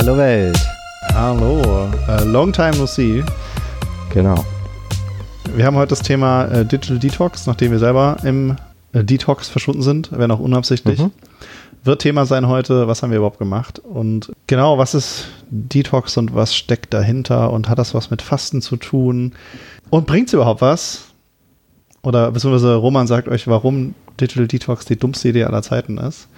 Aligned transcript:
Hallo 0.00 0.16
Welt. 0.16 0.56
Hallo. 1.12 1.88
Uh, 2.06 2.24
long 2.24 2.52
time 2.52 2.70
no 2.78 2.86
see. 2.86 3.24
Genau. 4.14 4.44
Wir 5.56 5.66
haben 5.66 5.74
heute 5.74 5.88
das 5.88 6.02
Thema 6.02 6.44
äh, 6.44 6.64
Digital 6.64 7.00
Detox, 7.00 7.48
nachdem 7.48 7.72
wir 7.72 7.80
selber 7.80 8.16
im 8.22 8.54
äh, 8.92 9.02
Detox 9.02 9.48
verschwunden 9.48 9.82
sind, 9.82 10.10
wenn 10.12 10.30
auch 10.30 10.38
unabsichtlich. 10.38 11.00
Mhm. 11.00 11.10
Wird 11.82 12.00
Thema 12.00 12.26
sein 12.26 12.46
heute, 12.46 12.86
was 12.86 13.02
haben 13.02 13.10
wir 13.10 13.16
überhaupt 13.16 13.40
gemacht? 13.40 13.80
Und 13.80 14.30
genau, 14.46 14.78
was 14.78 14.94
ist 14.94 15.26
Detox 15.50 16.16
und 16.16 16.32
was 16.32 16.54
steckt 16.54 16.94
dahinter? 16.94 17.50
Und 17.50 17.68
hat 17.68 17.80
das 17.80 17.92
was 17.92 18.08
mit 18.08 18.22
Fasten 18.22 18.62
zu 18.62 18.76
tun? 18.76 19.32
Und 19.90 20.06
bringt 20.06 20.28
es 20.28 20.34
überhaupt 20.34 20.60
was? 20.60 21.06
Oder 22.02 22.30
beziehungsweise 22.30 22.76
Roman 22.76 23.08
sagt 23.08 23.26
euch, 23.26 23.48
warum 23.48 23.96
Digital 24.20 24.46
Detox 24.46 24.84
die 24.84 24.96
dummste 24.96 25.30
Idee 25.30 25.42
aller 25.42 25.62
Zeiten 25.62 25.98
ist. 25.98 26.28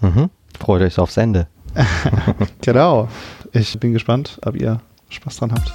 Mhm. 0.00 0.28
Freut 0.58 0.82
euch 0.82 0.98
aufs 0.98 1.16
Ende. 1.16 1.46
genau. 2.60 3.08
Ich 3.52 3.78
bin 3.78 3.92
gespannt, 3.92 4.38
ob 4.44 4.56
ihr 4.56 4.80
Spaß 5.08 5.36
dran 5.38 5.52
habt. 5.52 5.72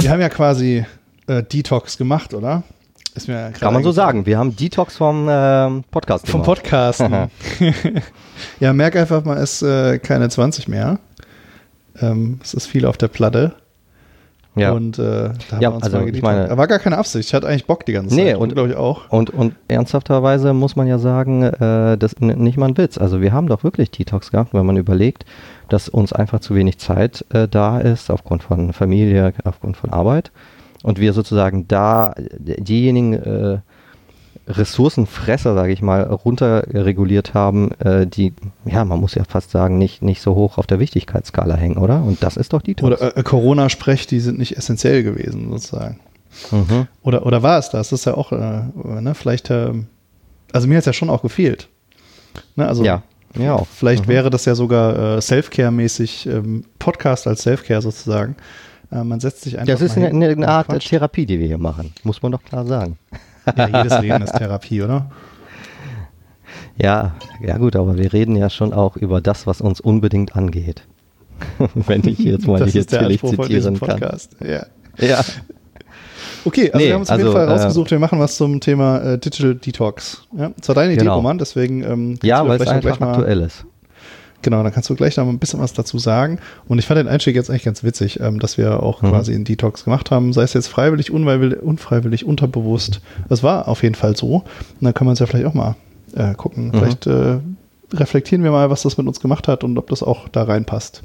Wir 0.00 0.10
haben 0.10 0.20
ja 0.20 0.28
quasi 0.28 0.84
äh, 1.26 1.42
Detox 1.42 1.96
gemacht, 1.98 2.34
oder? 2.34 2.62
Ist 3.14 3.28
mir 3.28 3.50
Kann 3.52 3.72
man 3.72 3.82
so 3.82 3.92
sagen. 3.92 4.26
Wir 4.26 4.38
haben 4.38 4.54
Detox 4.54 4.96
vom 4.96 5.28
äh, 5.28 5.82
Podcast 5.90 6.28
Vom 6.28 6.42
Podcasten. 6.42 7.30
ja, 8.60 8.72
merk 8.72 8.94
einfach, 8.96 9.24
man 9.24 9.38
ist 9.38 9.62
äh, 9.62 9.98
keine 9.98 10.28
20 10.28 10.68
mehr. 10.68 10.98
Ähm, 12.00 12.40
es 12.42 12.52
ist 12.54 12.66
viel 12.66 12.84
auf 12.84 12.98
der 12.98 13.08
Platte. 13.08 13.54
Ja. 14.56 14.72
Und 14.72 14.98
äh, 14.98 15.30
da 15.50 15.60
ja, 15.60 15.76
also 15.76 16.00
ich 16.00 16.22
meine, 16.22 16.56
war 16.56 16.66
gar 16.66 16.78
keine 16.78 16.96
Absicht. 16.96 17.28
Ich 17.28 17.34
hatte 17.34 17.46
eigentlich 17.46 17.66
Bock 17.66 17.84
die 17.84 17.92
ganze 17.92 18.14
nee, 18.14 18.32
Zeit. 18.32 18.40
Und 18.40 18.54
glaube 18.54 18.70
ich 18.70 18.76
auch. 18.76 19.10
Und, 19.10 19.30
und 19.30 19.54
ernsthafterweise 19.68 20.54
muss 20.54 20.76
man 20.76 20.86
ja 20.86 20.98
sagen, 20.98 21.42
äh, 21.42 21.98
das 21.98 22.14
ist 22.14 22.22
nicht 22.22 22.56
mal 22.56 22.68
ein 22.68 22.78
Witz. 22.78 22.96
Also 22.96 23.20
wir 23.20 23.34
haben 23.34 23.48
doch 23.48 23.64
wirklich 23.64 23.90
Detox 23.90 24.30
gehabt, 24.30 24.54
wenn 24.54 24.64
man 24.64 24.78
überlegt, 24.78 25.26
dass 25.68 25.90
uns 25.90 26.14
einfach 26.14 26.40
zu 26.40 26.54
wenig 26.54 26.78
Zeit 26.78 27.24
äh, 27.34 27.46
da 27.46 27.80
ist 27.80 28.10
aufgrund 28.10 28.42
von 28.42 28.72
Familie, 28.72 29.34
aufgrund 29.44 29.76
von 29.76 29.90
Arbeit 29.90 30.32
und 30.82 30.98
wir 31.00 31.12
sozusagen 31.12 31.68
da 31.68 32.14
diejenigen 32.38 33.12
äh, 33.12 33.58
Ressourcenfresser, 34.48 35.54
sage 35.54 35.72
ich 35.72 35.82
mal, 35.82 36.02
runterreguliert 36.02 37.34
haben, 37.34 37.72
äh, 37.80 38.06
die, 38.06 38.32
ja, 38.64 38.84
man 38.84 39.00
muss 39.00 39.14
ja 39.14 39.24
fast 39.24 39.50
sagen, 39.50 39.76
nicht, 39.78 40.02
nicht 40.02 40.22
so 40.22 40.34
hoch 40.34 40.58
auf 40.58 40.66
der 40.66 40.78
Wichtigkeitsskala 40.78 41.56
hängen, 41.56 41.78
oder? 41.78 42.02
Und 42.02 42.22
das 42.22 42.36
ist 42.36 42.52
doch 42.52 42.62
die 42.62 42.76
Oder 42.76 43.16
äh, 43.16 43.22
Corona-Sprech, 43.22 44.06
die 44.06 44.20
sind 44.20 44.38
nicht 44.38 44.56
essentiell 44.56 45.02
gewesen, 45.02 45.50
sozusagen. 45.50 45.98
Mhm. 46.50 46.86
Oder, 47.02 47.26
oder 47.26 47.42
war 47.42 47.58
es 47.58 47.70
das? 47.70 47.88
Das 47.88 48.00
ist 48.00 48.04
ja 48.06 48.14
auch, 48.14 48.30
äh, 48.32 48.62
ne, 48.84 49.14
vielleicht, 49.14 49.50
äh, 49.50 49.72
also 50.52 50.68
mir 50.68 50.76
hat 50.76 50.82
es 50.82 50.86
ja 50.86 50.92
schon 50.92 51.10
auch 51.10 51.22
gefehlt. 51.22 51.68
Ne, 52.54 52.68
also 52.68 52.84
ja. 52.84 53.02
Ja, 53.38 53.54
auch. 53.54 53.66
Vielleicht 53.66 54.06
mhm. 54.06 54.12
wäre 54.12 54.30
das 54.30 54.44
ja 54.44 54.54
sogar 54.54 55.16
äh, 55.16 55.20
Self-Care-mäßig, 55.20 56.26
ähm, 56.26 56.64
Podcast 56.78 57.26
als 57.26 57.42
Self-Care 57.42 57.82
sozusagen. 57.82 58.36
Äh, 58.90 59.04
man 59.04 59.20
setzt 59.20 59.42
sich 59.42 59.58
einfach. 59.58 59.74
Das 59.74 59.82
ist 59.82 59.96
eine, 59.96 60.08
eine 60.08 60.48
Art 60.48 60.68
Quatsch. 60.68 60.88
Therapie, 60.88 61.26
die 61.26 61.38
wir 61.38 61.46
hier 61.46 61.58
machen, 61.58 61.92
muss 62.02 62.22
man 62.22 62.32
doch 62.32 62.42
klar 62.42 62.64
sagen. 62.64 62.98
Ja, 63.56 63.82
jedes 63.82 64.00
Leben 64.00 64.22
ist 64.22 64.34
Therapie, 64.34 64.82
oder? 64.82 65.10
Ja, 66.78 67.14
ja 67.40 67.58
gut, 67.58 67.76
aber 67.76 67.96
wir 67.96 68.12
reden 68.12 68.36
ja 68.36 68.50
schon 68.50 68.72
auch 68.72 68.96
über 68.96 69.20
das, 69.20 69.46
was 69.46 69.60
uns 69.60 69.80
unbedingt 69.80 70.36
angeht. 70.36 70.82
Wenn 71.74 72.06
ich 72.06 72.18
jetzt 72.18 72.46
mal 72.46 72.64
hier 72.66 72.86
zitieren 72.86 73.78
kann. 73.78 74.00
Ja. 74.40 74.66
ja. 74.98 75.24
Okay, 76.44 76.70
also 76.70 76.78
nee, 76.78 76.86
wir 76.86 76.94
haben 76.94 77.00
uns 77.00 77.10
auf 77.10 77.18
jeden 77.18 77.32
Fall 77.32 77.48
äh, 77.48 77.50
rausgesucht, 77.50 77.90
wir 77.90 77.98
machen 77.98 78.20
was 78.20 78.36
zum 78.36 78.60
Thema 78.60 79.00
äh, 79.00 79.18
Digital 79.18 79.56
Detox. 79.56 80.26
Ja, 80.36 80.52
das 80.56 80.68
war 80.68 80.74
deine 80.76 80.92
Idee, 80.92 81.00
genau. 81.00 81.16
Roman, 81.16 81.38
deswegen 81.38 81.82
ähm, 81.82 82.18
Ja, 82.22 82.46
weil 82.46 82.60
es 82.60 82.68
einfach 82.68 83.00
aktuell 83.00 83.40
ist. 83.42 83.64
Genau, 84.46 84.62
dann 84.62 84.72
kannst 84.72 84.88
du 84.88 84.94
gleich 84.94 85.16
noch 85.16 85.26
ein 85.26 85.40
bisschen 85.40 85.58
was 85.58 85.72
dazu 85.72 85.98
sagen. 85.98 86.38
Und 86.68 86.78
ich 86.78 86.86
fand 86.86 87.00
den 87.00 87.08
Einstieg 87.08 87.34
jetzt 87.34 87.50
eigentlich 87.50 87.64
ganz 87.64 87.82
witzig, 87.82 88.20
ähm, 88.20 88.38
dass 88.38 88.56
wir 88.56 88.80
auch 88.80 89.02
mhm. 89.02 89.08
quasi 89.08 89.34
einen 89.34 89.42
Detox 89.42 89.82
gemacht 89.82 90.12
haben, 90.12 90.32
sei 90.32 90.44
es 90.44 90.52
jetzt 90.52 90.68
freiwillig, 90.68 91.10
unfreiwillig, 91.10 91.60
unfreiwillig, 91.60 92.24
unterbewusst. 92.24 93.00
Es 93.28 93.42
war 93.42 93.66
auf 93.66 93.82
jeden 93.82 93.96
Fall 93.96 94.16
so. 94.16 94.36
Und 94.36 94.44
dann 94.82 94.94
kann 94.94 95.04
man 95.04 95.14
es 95.14 95.18
ja 95.18 95.26
vielleicht 95.26 95.46
auch 95.46 95.54
mal 95.54 95.74
äh, 96.14 96.34
gucken. 96.34 96.68
Mhm. 96.68 96.74
Vielleicht 96.74 97.08
äh, 97.08 97.38
reflektieren 97.92 98.44
wir 98.44 98.52
mal, 98.52 98.70
was 98.70 98.82
das 98.82 98.96
mit 98.98 99.08
uns 99.08 99.18
gemacht 99.18 99.48
hat 99.48 99.64
und 99.64 99.76
ob 99.78 99.90
das 99.90 100.04
auch 100.04 100.28
da 100.28 100.44
reinpasst. 100.44 101.02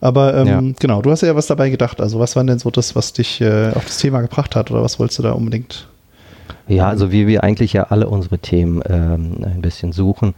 Aber 0.00 0.36
ähm, 0.36 0.46
ja. 0.46 0.62
genau, 0.78 1.02
du 1.02 1.10
hast 1.10 1.22
ja 1.22 1.34
was 1.34 1.48
dabei 1.48 1.70
gedacht. 1.70 2.00
Also 2.00 2.20
was 2.20 2.36
war 2.36 2.44
denn 2.44 2.60
so 2.60 2.70
das, 2.70 2.94
was 2.94 3.12
dich 3.12 3.40
äh, 3.40 3.72
auf 3.74 3.86
das 3.86 3.98
Thema 3.98 4.20
gebracht 4.20 4.54
hat 4.54 4.70
oder 4.70 4.84
was 4.84 5.00
wolltest 5.00 5.18
du 5.18 5.24
da 5.24 5.32
unbedingt? 5.32 5.88
Ja, 6.68 6.86
also 6.86 7.10
wie 7.10 7.26
wir 7.26 7.42
eigentlich 7.42 7.72
ja 7.72 7.88
alle 7.88 8.06
unsere 8.06 8.38
Themen 8.38 8.82
ähm, 8.88 9.38
ein 9.44 9.62
bisschen 9.62 9.90
suchen, 9.90 10.34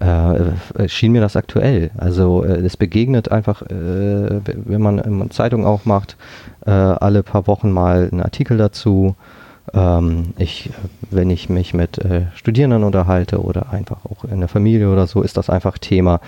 äh, 0.00 0.88
schien 0.88 1.12
mir 1.12 1.20
das 1.20 1.36
aktuell. 1.36 1.90
Also 1.96 2.42
äh, 2.42 2.64
es 2.64 2.76
begegnet 2.76 3.30
einfach, 3.30 3.62
äh, 3.62 4.40
wenn 4.46 4.80
man 4.80 4.98
eine 4.98 5.28
Zeitung 5.28 5.66
aufmacht, 5.66 6.16
äh, 6.64 6.70
alle 6.70 7.22
paar 7.22 7.46
Wochen 7.46 7.70
mal 7.70 8.08
einen 8.10 8.22
Artikel 8.22 8.56
dazu. 8.56 9.14
Ähm, 9.74 10.32
ich, 10.38 10.70
wenn 11.10 11.28
ich 11.28 11.50
mich 11.50 11.74
mit 11.74 11.98
äh, 11.98 12.22
Studierenden 12.34 12.82
unterhalte 12.82 13.42
oder 13.42 13.72
einfach 13.72 14.06
auch 14.06 14.24
in 14.24 14.40
der 14.40 14.48
Familie 14.48 14.90
oder 14.90 15.06
so, 15.06 15.22
ist 15.22 15.36
das 15.36 15.50
einfach 15.50 15.76
Thema. 15.76 16.20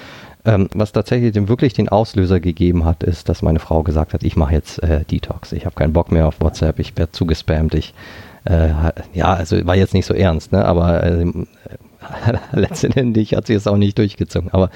Ähm, 0.44 0.69
was 0.75 0.93
tatsächlich 0.93 1.33
dem, 1.33 1.49
wirklich 1.49 1.72
den 1.72 1.89
Auslöser 1.89 2.41
gegeben 2.41 2.84
hat, 2.84 3.03
ist, 3.03 3.31
dass 3.31 3.41
meine 3.41 3.59
Frau 3.59 3.83
gesagt 3.83 4.12
hat, 4.12 4.22
ich 4.22 4.37
mache 4.37 4.53
jetzt 4.53 4.83
äh, 4.83 5.04
Detox. 5.04 5.53
Ich 5.53 5.65
habe 5.65 5.77
keinen 5.77 5.94
Bock 5.94 6.12
mehr 6.12 6.28
auf 6.28 6.41
WhatsApp, 6.41 6.78
ich 6.78 6.97
werde 6.99 7.12
zugespammt. 7.12 7.75
Ich, 7.75 7.94
ja, 9.15 9.34
also 9.34 9.65
war 9.65 9.77
jetzt 9.77 9.94
nicht 9.94 10.04
so 10.04 10.15
ernst, 10.15 10.50
ne? 10.50 10.65
aber 10.65 11.04
letztendlich 12.53 13.35
hat 13.35 13.47
sie 13.47 13.55
es 13.55 13.67
auch 13.67 13.77
nicht 13.77 13.99
durchgezogen. 13.99 14.51
Aber 14.53 14.71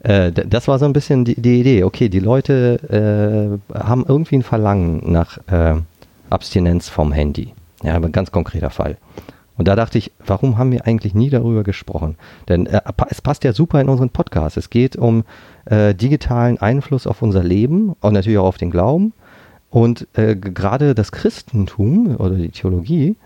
äh, 0.00 0.32
das 0.32 0.68
war 0.68 0.78
so 0.78 0.84
ein 0.84 0.92
bisschen 0.92 1.24
die, 1.24 1.40
die 1.40 1.60
Idee. 1.60 1.84
Okay, 1.84 2.08
die 2.08 2.20
Leute 2.20 3.60
äh, 3.72 3.78
haben 3.78 4.04
irgendwie 4.06 4.36
ein 4.36 4.42
Verlangen 4.42 5.10
nach 5.10 5.38
äh, 5.48 5.74
Abstinenz 6.30 6.88
vom 6.88 7.12
Handy. 7.12 7.52
Ja, 7.82 7.94
ein 7.94 8.12
ganz 8.12 8.30
konkreter 8.30 8.70
Fall. 8.70 8.96
Und 9.58 9.68
da 9.68 9.76
dachte 9.76 9.98
ich, 9.98 10.12
warum 10.24 10.56
haben 10.56 10.72
wir 10.72 10.86
eigentlich 10.86 11.14
nie 11.14 11.30
darüber 11.30 11.62
gesprochen? 11.62 12.16
Denn 12.48 12.66
äh, 12.66 12.80
es 13.10 13.20
passt 13.20 13.44
ja 13.44 13.52
super 13.52 13.80
in 13.80 13.88
unseren 13.88 14.10
Podcast. 14.10 14.56
Es 14.56 14.70
geht 14.70 14.96
um 14.96 15.24
äh, 15.66 15.94
digitalen 15.94 16.58
Einfluss 16.58 17.06
auf 17.06 17.22
unser 17.22 17.42
Leben 17.42 17.94
und 18.00 18.14
natürlich 18.14 18.38
auch 18.38 18.46
auf 18.46 18.56
den 18.56 18.70
Glauben. 18.70 19.12
Und 19.70 20.06
äh, 20.14 20.36
gerade 20.36 20.94
das 20.94 21.12
Christentum 21.12 22.16
oder 22.16 22.36
die 22.36 22.50
Theologie 22.50 23.16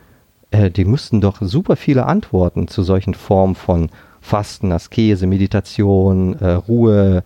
äh, 0.57 0.71
die 0.71 0.85
müssten 0.85 1.21
doch 1.21 1.39
super 1.41 1.77
viele 1.77 2.07
Antworten 2.07 2.69
zu 2.69 2.83
solchen 2.83 3.15
Formen 3.15 3.55
von 3.55 3.91
Fasten, 4.21 4.73
Askese, 4.73 5.27
Meditation, 5.27 6.39
äh, 6.41 6.53
Ruhe 6.53 7.23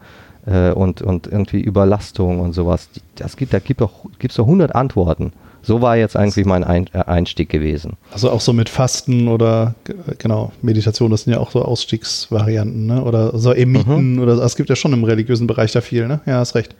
äh, 0.46 0.70
und, 0.70 1.02
und 1.02 1.26
irgendwie 1.26 1.60
Überlastung 1.60 2.40
und 2.40 2.52
sowas. 2.52 2.88
Das 3.16 3.36
gibt, 3.36 3.52
da 3.52 3.58
gibt 3.58 3.80
doch, 3.80 4.06
gibt's 4.18 4.36
doch 4.36 4.44
100 4.44 4.74
Antworten. 4.74 5.32
So 5.62 5.82
war 5.82 5.96
jetzt 5.96 6.16
eigentlich 6.16 6.46
mein 6.46 6.64
Ein 6.64 6.86
äh, 6.92 6.98
Einstieg 6.98 7.48
gewesen. 7.50 7.96
Also 8.12 8.30
auch 8.30 8.40
so 8.40 8.52
mit 8.52 8.68
Fasten 8.68 9.28
oder 9.28 9.74
genau, 10.18 10.52
Meditation, 10.62 11.10
das 11.10 11.24
sind 11.24 11.34
ja 11.34 11.38
auch 11.38 11.50
so 11.50 11.62
Ausstiegsvarianten, 11.62 12.86
ne? 12.86 13.04
Oder 13.04 13.38
so 13.38 13.52
Emiten 13.52 14.14
mhm. 14.14 14.22
oder. 14.22 14.42
Es 14.42 14.56
gibt 14.56 14.70
ja 14.70 14.76
schon 14.76 14.92
im 14.94 15.04
religiösen 15.04 15.46
Bereich 15.46 15.72
da 15.72 15.82
viel, 15.82 16.08
ne? 16.08 16.20
Ja, 16.24 16.38
hast 16.38 16.54
recht. 16.54 16.74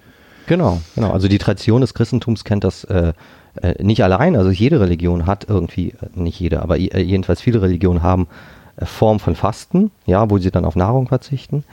Genau, 0.47 0.81
genau. 0.94 1.12
Also 1.12 1.28
die 1.28 1.38
Tradition 1.38 1.82
des 1.82 1.94
Christentums 1.94 2.44
kennt 2.44 2.65
das 2.65 2.84
äh, 2.84 3.12
äh, 3.61 3.83
nicht 3.83 4.03
allein, 4.05 4.37
also 4.37 4.50
jede 4.50 4.81
Religion 4.81 5.27
hat 5.27 5.47
irgendwie, 5.49 5.91
äh, 5.91 5.94
nicht 6.15 6.38
jede, 6.38 6.62
aber 6.62 6.78
äh, 6.78 7.03
jedenfalls 7.03 7.41
viele 7.41 7.62
Religionen 7.62 8.03
haben 8.03 8.28
Form 8.83 9.21
von 9.21 9.34
Fasten, 9.34 9.91
ja, 10.06 10.31
wo 10.31 10.38
sie 10.38 10.50
dann 10.50 10.65
auf 10.65 10.75
Nahrung 10.75 11.09
verzichten 11.09 11.65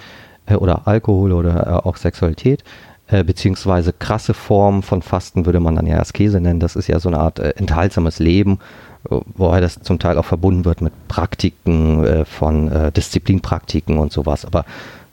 oder 0.59 0.87
Alkohol 0.87 1.31
oder 1.31 1.85
auch 1.85 1.95
Sexualität, 1.95 2.65
beziehungsweise 3.07 3.93
krasse 3.93 4.33
Formen 4.33 4.81
von 4.81 5.01
Fasten 5.01 5.45
würde 5.45 5.61
man 5.61 5.77
dann 5.77 5.87
ja 5.87 5.99
Askese 5.99 6.41
nennen. 6.41 6.59
Das 6.59 6.75
ist 6.75 6.87
ja 6.87 6.99
so 6.99 7.07
eine 7.07 7.19
Art 7.19 7.39
enthaltsames 7.39 8.19
Leben, 8.19 8.59
wobei 9.05 9.61
das 9.61 9.79
zum 9.79 9.99
Teil 9.99 10.17
auch 10.17 10.25
verbunden 10.25 10.65
wird 10.65 10.81
mit 10.81 10.91
Praktiken 11.07 12.25
von 12.25 12.91
Disziplinpraktiken 12.91 13.99
und 13.99 14.11
sowas. 14.11 14.43
Aber 14.43 14.65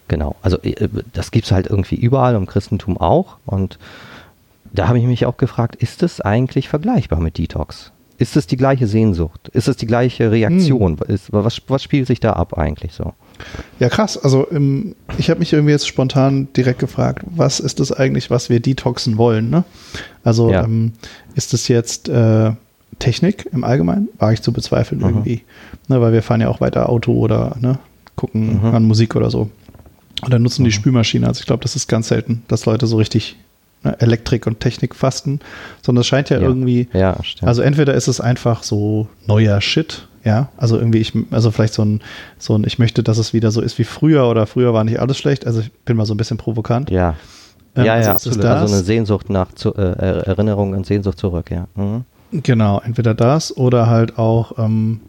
genau, 0.08 0.34
also 0.42 0.58
das 1.12 1.30
gibt 1.30 1.44
es 1.44 1.52
halt 1.52 1.68
irgendwie 1.68 1.96
überall 1.96 2.34
im 2.34 2.46
Christentum 2.46 2.98
auch 2.98 3.36
und 3.46 3.78
da 4.74 4.88
habe 4.88 4.98
ich 4.98 5.04
mich 5.04 5.26
auch 5.26 5.36
gefragt, 5.36 5.76
ist 5.76 6.02
es 6.02 6.20
eigentlich 6.20 6.68
vergleichbar 6.68 7.20
mit 7.20 7.38
Detox? 7.38 7.92
Ist 8.16 8.36
es 8.36 8.46
die 8.46 8.56
gleiche 8.56 8.86
Sehnsucht? 8.86 9.48
Ist 9.48 9.66
es 9.66 9.76
die 9.76 9.86
gleiche 9.86 10.30
Reaktion? 10.30 10.98
Hm. 10.98 11.14
Ist, 11.14 11.32
was, 11.32 11.60
was 11.66 11.82
spielt 11.82 12.06
sich 12.06 12.20
da 12.20 12.34
ab 12.34 12.56
eigentlich 12.56 12.92
so? 12.92 13.12
Ja, 13.80 13.88
krass. 13.88 14.16
Also 14.16 14.46
ähm, 14.52 14.94
ich 15.18 15.30
habe 15.30 15.40
mich 15.40 15.52
irgendwie 15.52 15.72
jetzt 15.72 15.88
spontan 15.88 16.48
direkt 16.56 16.78
gefragt, 16.78 17.24
was 17.26 17.58
ist 17.58 17.80
das 17.80 17.90
eigentlich, 17.90 18.30
was 18.30 18.50
wir 18.50 18.60
detoxen 18.60 19.18
wollen? 19.18 19.50
Ne? 19.50 19.64
Also 20.22 20.52
ja. 20.52 20.64
ähm, 20.64 20.92
ist 21.34 21.54
es 21.54 21.66
jetzt 21.66 22.08
äh, 22.08 22.52
Technik 23.00 23.48
im 23.52 23.64
Allgemeinen? 23.64 24.08
War 24.18 24.32
ich 24.32 24.42
zu 24.42 24.52
bezweifeln 24.52 25.00
mhm. 25.00 25.08
irgendwie. 25.08 25.42
Ne, 25.88 26.00
weil 26.00 26.12
wir 26.12 26.22
fahren 26.22 26.40
ja 26.40 26.48
auch 26.48 26.60
weiter 26.60 26.88
Auto 26.88 27.12
oder 27.12 27.56
ne, 27.60 27.78
gucken 28.14 28.60
mhm. 28.60 28.74
an 28.74 28.84
Musik 28.84 29.16
oder 29.16 29.30
so. 29.30 29.50
Und 30.22 30.32
dann 30.32 30.42
nutzen 30.42 30.62
mhm. 30.62 30.66
die 30.66 30.72
Spülmaschine. 30.72 31.26
Also 31.26 31.40
ich 31.40 31.46
glaube, 31.46 31.62
das 31.64 31.74
ist 31.74 31.88
ganz 31.88 32.08
selten, 32.08 32.42
dass 32.46 32.64
Leute 32.64 32.86
so 32.86 32.96
richtig 32.96 33.36
Elektrik- 33.84 34.46
und 34.46 34.60
Technikfasten, 34.60 35.40
sondern 35.82 36.00
es 36.00 36.06
scheint 36.06 36.30
ja, 36.30 36.38
Ja. 36.38 36.48
irgendwie, 36.48 36.88
Ja, 36.92 37.16
also 37.42 37.62
entweder 37.62 37.94
ist 37.94 38.08
es 38.08 38.20
einfach 38.20 38.62
so 38.62 39.08
neuer 39.26 39.60
Shit, 39.60 40.08
ja, 40.24 40.48
also 40.56 40.78
irgendwie 40.78 40.98
ich, 40.98 41.12
also 41.30 41.50
vielleicht 41.50 41.74
so 41.74 41.84
ein, 41.84 42.00
so 42.38 42.56
ein, 42.56 42.64
ich 42.64 42.78
möchte, 42.78 43.02
dass 43.02 43.18
es 43.18 43.32
wieder 43.34 43.50
so 43.50 43.60
ist 43.60 43.78
wie 43.78 43.84
früher 43.84 44.26
oder 44.28 44.46
früher 44.46 44.72
war 44.72 44.84
nicht 44.84 44.98
alles 45.00 45.18
schlecht, 45.18 45.46
also 45.46 45.60
ich 45.60 45.70
bin 45.84 45.96
mal 45.96 46.06
so 46.06 46.14
ein 46.14 46.16
bisschen 46.18 46.38
provokant. 46.38 46.90
ja. 46.90 47.14
Ähm, 47.76 47.86
ja, 47.86 47.94
also 47.94 48.08
ja, 48.08 48.14
absolut. 48.14 48.44
Also 48.44 48.72
eine 48.72 48.84
Sehnsucht 48.84 49.30
nach 49.30 49.52
zu, 49.52 49.74
äh, 49.74 49.80
Er- 49.80 50.26
Erinnerung 50.28 50.74
und 50.74 50.86
Sehnsucht 50.86 51.18
zurück, 51.18 51.50
ja. 51.50 51.66
Mhm. 51.74 52.04
Genau, 52.30 52.80
entweder 52.84 53.14
das 53.14 53.56
oder 53.56 53.88
halt 53.88 54.16
auch 54.16 54.58
ähm, 54.58 55.00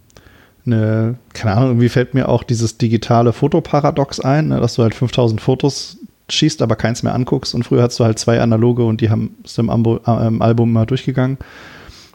eine, 0.65 1.15
keine 1.33 1.53
Ahnung, 1.55 1.69
irgendwie 1.69 1.89
fällt 1.89 2.15
mir 2.15 2.27
auch 2.27 2.41
dieses 2.43 2.77
digitale 2.79 3.33
Fotoparadox 3.33 4.19
ein, 4.19 4.47
ne, 4.47 4.59
dass 4.59 4.73
du 4.75 4.81
halt 4.83 4.95
5000 4.95 5.39
Fotos 5.41 5.97
schießt, 6.29 6.61
aber 6.61 6.75
keins 6.75 7.03
mehr 7.03 7.13
anguckst 7.13 7.53
und 7.55 7.63
früher 7.63 7.83
hattest 7.83 7.99
du 7.99 8.03
halt 8.05 8.19
zwei 8.19 8.39
analoge 8.41 8.83
und 8.85 9.01
die 9.01 9.09
haben 9.09 9.35
es 9.43 9.57
im, 9.57 9.69
äh, 9.69 9.99
Album 10.39 10.73
mal 10.73 10.85
durchgegangen. 10.85 11.37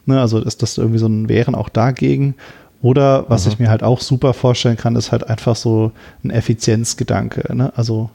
Ne, 0.05 0.19
also 0.19 0.39
ist 0.39 0.61
das 0.61 0.77
irgendwie 0.77 0.99
so 0.99 1.07
ein 1.07 1.29
Wären 1.29 1.55
auch 1.55 1.69
dagegen. 1.69 2.35
Oder 2.81 3.25
was 3.29 3.45
Mhm. 3.45 3.51
ich 3.51 3.59
mir 3.59 3.69
halt 3.69 3.83
auch 3.83 4.01
super 4.01 4.33
vorstellen 4.33 4.75
kann, 4.77 4.95
ist 4.95 5.11
halt 5.11 5.27
einfach 5.29 5.55
so 5.55 5.91
ein 6.23 6.31
Effizienzgedanke. 6.31 7.55
Ne? 7.55 7.71
Also 7.75 8.09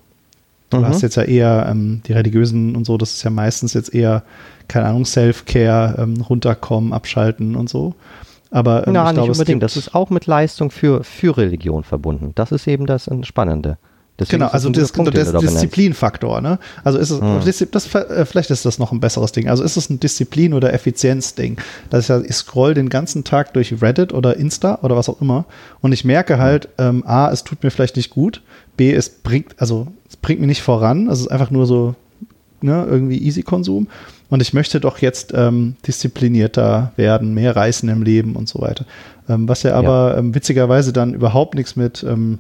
Du 0.70 0.78
Mhm. 0.78 0.87
hast 0.88 1.02
jetzt 1.02 1.14
ja 1.14 1.22
eher 1.22 1.69
ähm, 1.70 2.02
die 2.08 2.12
Religiösen 2.12 2.75
und 2.75 2.84
so, 2.84 2.98
das 2.98 3.12
ist 3.12 3.22
ja 3.22 3.31
meistens 3.31 3.72
jetzt 3.75 3.94
eher, 3.94 4.25
keine 4.66 4.87
Ahnung, 4.87 5.04
Self-Care, 5.04 5.94
ähm, 5.96 6.20
runterkommen, 6.22 6.93
abschalten 6.93 7.54
und 7.54 7.69
so. 7.69 7.94
Aber 8.50 8.84
ähm, 8.87 8.94
Na, 8.94 9.02
ich 9.02 9.06
nicht 9.10 9.14
glaube, 9.14 9.32
unbedingt. 9.32 9.62
Das 9.62 9.76
ist 9.76 9.94
auch 9.94 10.10
mit 10.10 10.26
Leistung 10.26 10.72
für, 10.72 11.04
für 11.04 11.37
Religion 11.37 11.84
verbunden. 11.84 12.32
Das 12.34 12.50
ist 12.50 12.66
eben 12.66 12.87
das 12.87 13.08
Spannende. 13.22 13.78
Deswegen 14.18 14.38
Genau, 14.40 14.50
also 14.50 14.70
das, 14.70 14.92
das. 15.32 15.42
Disziplinfaktor, 15.52 16.40
ne? 16.40 16.58
Also 16.84 16.98
ist 16.98 17.10
es. 17.10 17.20
Diszi- 17.20 17.68
das, 17.70 17.94
äh, 17.94 18.24
vielleicht 18.24 18.50
ist 18.50 18.64
das 18.64 18.78
noch 18.78 18.90
ein 18.92 19.00
besseres 19.00 19.32
Ding. 19.32 19.48
Also 19.48 19.62
ist 19.62 19.76
es 19.76 19.90
ein 19.90 20.00
Disziplin- 20.00 20.54
oder 20.54 20.72
Effizienzding. 20.72 21.58
Das 21.90 22.00
ist 22.04 22.08
ja, 22.08 22.20
ich 22.20 22.34
scroll 22.34 22.72
den 22.74 22.88
ganzen 22.88 23.24
Tag 23.24 23.52
durch 23.52 23.82
Reddit 23.82 24.14
oder 24.14 24.36
Insta 24.36 24.78
oder 24.82 24.96
was 24.96 25.08
auch 25.10 25.20
immer 25.20 25.44
und 25.82 25.92
ich 25.92 26.04
merke 26.04 26.38
halt, 26.38 26.68
ähm, 26.78 27.04
A, 27.06 27.30
es 27.30 27.44
tut 27.44 27.62
mir 27.62 27.70
vielleicht 27.70 27.96
nicht 27.96 28.10
gut, 28.10 28.40
B, 28.76 28.92
es 28.92 29.08
bringt, 29.10 29.54
also 29.58 29.88
es 30.08 30.16
bringt 30.16 30.40
mich 30.40 30.48
nicht 30.48 30.62
voran, 30.62 31.08
also 31.08 31.20
es 31.20 31.26
ist 31.26 31.32
einfach 31.32 31.50
nur 31.50 31.66
so, 31.66 31.94
ne, 32.62 32.86
irgendwie 32.88 33.19
Easy-Konsum. 33.19 33.86
Und 34.28 34.42
ich 34.42 34.52
möchte 34.54 34.80
doch 34.80 34.98
jetzt 34.98 35.32
ähm, 35.36 35.76
disziplinierter 35.86 36.92
werden, 36.96 37.34
mehr 37.34 37.54
reißen 37.54 37.88
im 37.88 38.02
Leben 38.02 38.34
und 38.34 38.48
so 38.48 38.60
weiter. 38.60 38.84
Ähm, 39.28 39.48
was 39.48 39.62
ja 39.62 39.74
aber 39.74 40.16
Ähm, 40.19 40.34
witzigerweise 40.34 40.92
dann 40.92 41.14
überhaupt 41.14 41.54
nichts 41.54 41.76
mit 41.76 42.02
ähm, 42.02 42.38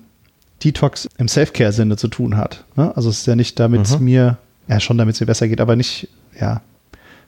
Detox 0.66 1.08
im 1.18 1.28
Self-Care-Sinne 1.28 1.96
zu 1.96 2.08
tun 2.08 2.36
hat. 2.36 2.64
Ne? 2.76 2.92
Also 2.96 3.08
es 3.08 3.18
ist 3.18 3.26
ja 3.26 3.36
nicht, 3.36 3.58
damit 3.60 3.82
es 3.82 3.98
Mhm. 3.98 4.04
mir, 4.04 4.38
ja 4.68 4.80
schon, 4.80 4.98
damit 4.98 5.14
es 5.14 5.20
mir 5.20 5.26
besser 5.26 5.46
geht, 5.48 5.60
aber 5.60 5.76
nicht, 5.76 6.08
ja, 6.40 6.60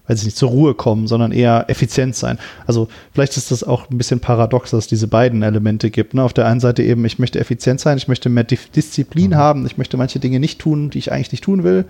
weiß 0.09 0.21
ich 0.21 0.25
nicht, 0.25 0.37
zur 0.37 0.49
Ruhe 0.49 0.75
kommen, 0.75 1.07
sondern 1.07 1.33
eher 1.33 1.67
effizient 1.69 2.17
sein. 2.17 2.39
Also 2.67 2.89
vielleicht 3.13 3.37
ist 3.37 3.51
das 3.51 3.63
auch 3.63 3.91
ein 3.91 3.99
bisschen 3.99 4.21
paradox, 4.21 4.71
dass 4.71 4.85
es 4.85 4.87
diese 4.89 5.07
beiden 5.07 5.43
Elemente 5.43 5.91
gibt. 5.91 6.15
Ne? 6.15 6.23
Auf 6.23 6.33
der 6.33 6.47
einen 6.47 6.61
Seite 6.61 6.83
eben, 6.83 7.05
ich 7.05 7.19
möchte 7.19 7.39
effizient 7.39 7.79
sein, 7.81 7.97
ich 7.99 8.09
möchte 8.09 8.29
mehr 8.29 8.45
Disziplin 8.45 9.37
haben, 9.37 9.67
ich 9.67 9.77
möchte 9.79 9.97
manche 9.97 10.19
Dinge 10.19 10.41
nicht 10.41 10.59
tun, 10.59 10.91
die 10.91 10.99
ich 10.99 11.13
eigentlich 11.13 11.31
nicht 11.33 11.45
tun 11.45 11.63
will. 11.63 11.85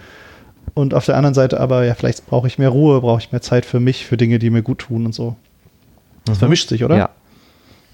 Und 0.74 0.92
auf 0.94 1.06
der 1.06 1.16
anderen 1.16 1.34
Seite 1.34 1.60
aber, 1.60 1.84
ja, 1.84 1.94
vielleicht 1.94 2.26
brauche 2.26 2.46
ich 2.46 2.58
mehr 2.58 2.68
Ruhe, 2.68 3.00
brauche 3.00 3.20
ich 3.20 3.32
mehr 3.32 3.40
Zeit 3.40 3.64
für 3.64 3.80
mich, 3.80 4.04
für 4.04 4.16
Dinge, 4.16 4.38
die 4.38 4.50
mir 4.50 4.62
gut 4.62 4.80
tun 4.80 5.06
und 5.06 5.14
so. 5.14 5.36
Das 6.26 6.36
Mhm. 6.36 6.40
vermischt 6.40 6.68
sich, 6.68 6.84
oder? 6.84 6.96
Ja. 6.96 7.10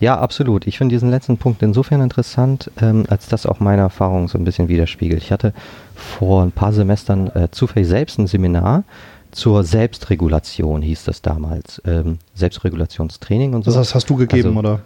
Ja, 0.05 0.19
absolut. 0.19 0.67
Ich 0.67 0.77
finde 0.77 0.95
diesen 0.95 1.09
letzten 1.09 1.39
Punkt 1.39 1.63
insofern 1.63 2.03
interessant, 2.03 2.71
ähm, 2.79 3.05
als 3.09 3.27
das 3.27 3.47
auch 3.47 3.59
meine 3.59 3.81
Erfahrung 3.81 4.29
so 4.29 4.37
ein 4.37 4.45
bisschen 4.45 4.69
widerspiegelt. 4.69 5.23
Ich 5.23 5.33
hatte 5.33 5.55
vor 5.95 6.43
ein 6.43 6.53
paar 6.53 6.75
Semestern 6.75 7.29
äh, 7.29 7.49
zufällig 7.51 7.89
selbst 7.89 8.19
ein 8.19 8.27
Seminar 8.27 8.85
zur 9.31 9.65
Selbstregulation, 9.65 10.83
hieß 10.83 11.05
das 11.05 11.23
damals. 11.23 11.81
Ähm, 11.87 12.19
Selbstregulationstraining 12.35 13.55
und 13.55 13.65
so. 13.65 13.73
Das 13.73 13.95
hast, 13.95 14.11
du 14.11 14.17
gegeben, 14.17 14.49
Also- 14.49 14.59
oder? 14.59 14.81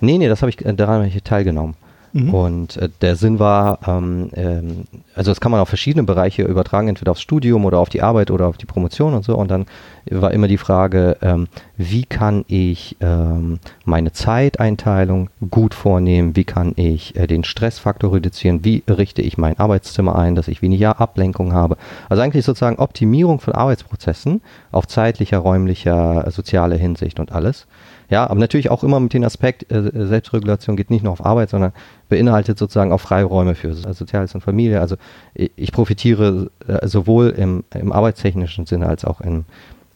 Nee, 0.00 0.18
nee, 0.18 0.26
das 0.26 0.42
habe 0.42 0.50
ich, 0.50 0.64
äh, 0.64 0.74
daran 0.74 0.96
habe 0.96 1.06
ich 1.06 1.22
teilgenommen. 1.22 1.76
Mhm. 2.16 2.34
Und 2.34 2.76
äh, 2.78 2.88
der 3.02 3.14
Sinn 3.16 3.38
war, 3.38 3.78
ähm, 3.86 4.30
ähm, 4.34 4.84
also 5.14 5.30
das 5.30 5.40
kann 5.40 5.52
man 5.52 5.60
auf 5.60 5.68
verschiedene 5.68 6.04
Bereiche 6.04 6.44
übertragen, 6.44 6.88
entweder 6.88 7.10
aufs 7.10 7.20
Studium 7.20 7.66
oder 7.66 7.78
auf 7.78 7.90
die 7.90 8.00
Arbeit 8.00 8.30
oder 8.30 8.46
auf 8.46 8.56
die 8.56 8.64
Promotion 8.64 9.12
und 9.12 9.22
so. 9.22 9.36
Und 9.36 9.50
dann 9.50 9.66
war 10.10 10.30
immer 10.30 10.48
die 10.48 10.56
Frage, 10.56 11.18
ähm, 11.20 11.48
wie 11.76 12.04
kann 12.04 12.46
ich 12.48 12.96
ähm, 13.00 13.58
meine 13.84 14.12
Zeiteinteilung 14.12 15.28
gut 15.50 15.74
vornehmen, 15.74 16.36
wie 16.36 16.44
kann 16.44 16.72
ich 16.76 17.16
äh, 17.16 17.26
den 17.26 17.44
Stressfaktor 17.44 18.14
reduzieren, 18.14 18.64
wie 18.64 18.82
richte 18.88 19.20
ich 19.20 19.36
mein 19.36 19.58
Arbeitszimmer 19.58 20.16
ein, 20.16 20.34
dass 20.36 20.48
ich 20.48 20.62
weniger 20.62 21.00
Ablenkung 21.00 21.52
habe. 21.52 21.76
Also 22.08 22.22
eigentlich 22.22 22.46
sozusagen 22.46 22.78
Optimierung 22.78 23.40
von 23.40 23.52
Arbeitsprozessen 23.52 24.40
auf 24.72 24.86
zeitlicher, 24.86 25.38
räumlicher, 25.38 26.30
sozialer 26.30 26.76
Hinsicht 26.76 27.20
und 27.20 27.32
alles. 27.32 27.66
Ja, 28.08 28.24
aber 28.28 28.38
natürlich 28.38 28.70
auch 28.70 28.84
immer 28.84 29.00
mit 29.00 29.12
dem 29.12 29.24
Aspekt, 29.24 29.70
äh, 29.72 29.90
Selbstregulation 30.06 30.76
geht 30.76 30.90
nicht 30.90 31.02
nur 31.02 31.12
auf 31.12 31.24
Arbeit, 31.24 31.50
sondern 31.50 31.72
beinhaltet 32.08 32.58
sozusagen 32.58 32.92
auch 32.92 33.00
Freiräume 33.00 33.54
für 33.54 33.74
so- 33.74 33.92
Soziales 33.92 34.34
und 34.34 34.42
Familie. 34.42 34.80
Also 34.80 34.96
ich, 35.34 35.72
profitiere 35.72 36.50
äh, 36.68 36.86
sowohl 36.86 37.30
im, 37.30 37.64
im 37.74 37.92
arbeitstechnischen 37.92 38.66
Sinne 38.66 38.86
als 38.86 39.04
auch 39.04 39.20
im 39.20 39.44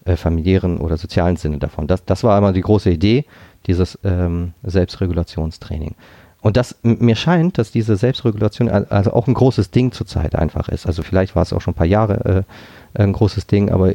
äh, 0.04 0.16
familiären 0.16 0.78
oder 0.78 0.96
sozialen 0.96 1.36
Sinne 1.36 1.58
davon. 1.58 1.86
Das, 1.86 2.04
das 2.04 2.24
war 2.24 2.36
immer 2.36 2.52
die 2.52 2.62
große 2.62 2.90
Idee, 2.90 3.26
dieses 3.66 3.98
ähm, 4.02 4.54
Selbstregulationstraining. 4.64 5.94
Und 6.42 6.56
das, 6.56 6.76
mir 6.82 7.16
scheint, 7.16 7.58
dass 7.58 7.70
diese 7.70 7.96
Selbstregulation 7.96 8.70
al- 8.70 8.86
also 8.88 9.12
auch 9.12 9.26
ein 9.28 9.34
großes 9.34 9.70
Ding 9.72 9.92
zurzeit 9.92 10.34
einfach 10.34 10.68
ist. 10.68 10.86
Also 10.86 11.02
vielleicht 11.02 11.36
war 11.36 11.42
es 11.42 11.52
auch 11.52 11.60
schon 11.60 11.72
ein 11.72 11.76
paar 11.76 11.86
Jahre 11.86 12.44
äh, 12.94 13.02
ein 13.02 13.12
großes 13.12 13.46
Ding, 13.46 13.70
aber 13.70 13.92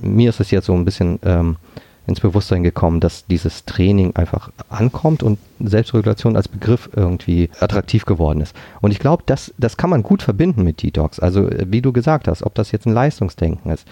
mir 0.00 0.30
ist 0.30 0.40
es 0.40 0.50
jetzt 0.50 0.66
so 0.66 0.74
ein 0.74 0.84
bisschen 0.84 1.20
ähm, 1.24 1.56
ins 2.06 2.20
Bewusstsein 2.20 2.62
gekommen, 2.62 3.00
dass 3.00 3.26
dieses 3.26 3.64
Training 3.64 4.14
einfach 4.14 4.50
ankommt 4.68 5.22
und 5.22 5.38
Selbstregulation 5.60 6.36
als 6.36 6.48
Begriff 6.48 6.90
irgendwie 6.94 7.50
attraktiv 7.60 8.04
geworden 8.04 8.40
ist. 8.40 8.54
Und 8.80 8.90
ich 8.90 8.98
glaube, 8.98 9.22
das, 9.26 9.54
das 9.58 9.76
kann 9.76 9.90
man 9.90 10.02
gut 10.02 10.22
verbinden 10.22 10.62
mit 10.62 10.82
Detox. 10.82 11.18
Also 11.18 11.48
äh, 11.48 11.66
wie 11.68 11.82
du 11.82 11.92
gesagt 11.92 12.28
hast, 12.28 12.42
ob 12.42 12.54
das 12.54 12.72
jetzt 12.72 12.86
ein 12.86 12.92
Leistungsdenken 12.92 13.70
ist. 13.70 13.86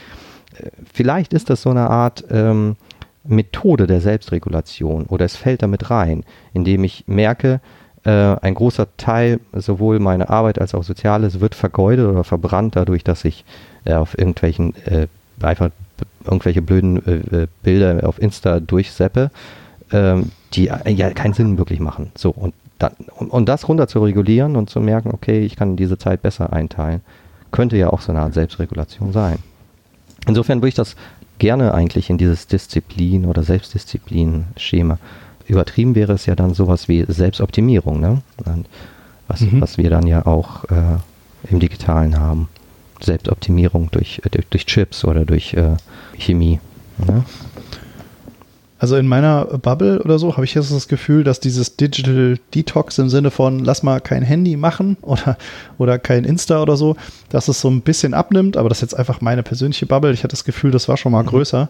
Äh, 0.58 0.70
Vielleicht 0.92 1.32
ist 1.32 1.50
das 1.50 1.62
so 1.62 1.70
eine 1.70 1.88
Art 1.88 2.24
ähm, 2.30 2.76
Methode 3.24 3.86
der 3.86 4.00
Selbstregulation 4.00 5.04
oder 5.06 5.24
es 5.24 5.36
fällt 5.36 5.62
damit 5.62 5.90
rein, 5.90 6.24
indem 6.52 6.84
ich 6.84 7.04
merke, 7.06 7.60
äh, 8.04 8.10
ein 8.10 8.54
großer 8.54 8.88
Teil 8.96 9.40
sowohl 9.52 10.00
meiner 10.00 10.28
Arbeit 10.28 10.60
als 10.60 10.74
auch 10.74 10.82
Soziales 10.82 11.40
wird 11.40 11.54
vergeudet 11.54 12.06
oder 12.06 12.24
verbrannt 12.24 12.76
dadurch, 12.76 13.04
dass 13.04 13.24
ich 13.24 13.44
äh, 13.84 13.94
auf 13.94 14.18
irgendwelchen 14.18 14.74
äh, 14.86 15.06
einfach 15.40 15.70
irgendwelche 16.24 16.62
blöden 16.62 17.04
äh, 17.06 17.42
äh, 17.42 17.46
Bilder 17.62 18.08
auf 18.08 18.20
Insta 18.20 18.60
durchseppe, 18.60 19.30
ähm, 19.92 20.30
die 20.54 20.68
äh, 20.68 20.90
ja 20.90 21.10
keinen 21.10 21.34
Sinn 21.34 21.58
wirklich 21.58 21.80
machen. 21.80 22.12
So 22.16 22.30
und 22.30 22.54
dann, 22.78 22.92
und, 23.16 23.30
und 23.30 23.48
das 23.48 23.68
runter 23.68 23.86
zu 23.88 24.02
regulieren 24.02 24.56
und 24.56 24.70
zu 24.70 24.80
merken, 24.80 25.10
okay, 25.12 25.40
ich 25.44 25.56
kann 25.56 25.76
diese 25.76 25.98
Zeit 25.98 26.22
besser 26.22 26.52
einteilen, 26.52 27.00
könnte 27.50 27.76
ja 27.76 27.90
auch 27.90 28.00
so 28.00 28.12
eine 28.12 28.20
Art 28.22 28.34
Selbstregulation 28.34 29.12
sein. 29.12 29.38
Insofern 30.26 30.58
würde 30.58 30.68
ich 30.68 30.74
das 30.74 30.96
gerne 31.38 31.74
eigentlich 31.74 32.10
in 32.10 32.18
dieses 32.18 32.46
Disziplin- 32.46 33.26
oder 33.26 33.42
Selbstdisziplin-Schema. 33.42 34.98
Übertrieben 35.48 35.94
wäre 35.94 36.12
es 36.12 36.26
ja 36.26 36.34
dann 36.36 36.54
sowas 36.54 36.88
wie 36.88 37.04
Selbstoptimierung, 37.08 38.00
ne? 38.00 38.22
Was, 39.28 39.40
Mhm. 39.40 39.60
was 39.60 39.78
wir 39.78 39.90
dann 39.90 40.06
ja 40.06 40.24
auch 40.26 40.64
äh, 40.64 40.98
im 41.50 41.58
Digitalen 41.58 42.18
haben. 42.18 42.48
Selbstoptimierung 43.02 43.90
durch, 43.90 44.20
äh, 44.24 44.30
durch, 44.30 44.46
durch 44.48 44.66
Chips 44.66 45.04
oder 45.04 45.24
durch 45.24 45.54
äh, 45.54 45.76
Chemie. 46.18 46.60
Ne? 46.98 47.24
Also 48.82 48.96
in 48.96 49.06
meiner 49.06 49.44
Bubble 49.44 50.02
oder 50.02 50.18
so 50.18 50.32
habe 50.32 50.44
ich 50.44 50.54
jetzt 50.54 50.72
das 50.72 50.88
Gefühl, 50.88 51.22
dass 51.22 51.38
dieses 51.38 51.76
Digital 51.76 52.36
Detox 52.52 52.98
im 52.98 53.08
Sinne 53.08 53.30
von 53.30 53.60
lass 53.60 53.84
mal 53.84 54.00
kein 54.00 54.24
Handy 54.24 54.56
machen 54.56 54.96
oder, 55.02 55.38
oder 55.78 56.00
kein 56.00 56.24
Insta 56.24 56.60
oder 56.60 56.76
so, 56.76 56.96
dass 57.28 57.46
es 57.46 57.60
so 57.60 57.70
ein 57.70 57.82
bisschen 57.82 58.12
abnimmt, 58.12 58.56
aber 58.56 58.68
das 58.68 58.78
ist 58.78 58.90
jetzt 58.90 58.98
einfach 58.98 59.20
meine 59.20 59.44
persönliche 59.44 59.86
Bubble. 59.86 60.12
Ich 60.12 60.24
hatte 60.24 60.32
das 60.32 60.44
Gefühl, 60.44 60.72
das 60.72 60.88
war 60.88 60.96
schon 60.96 61.12
mal 61.12 61.22
größer. 61.22 61.68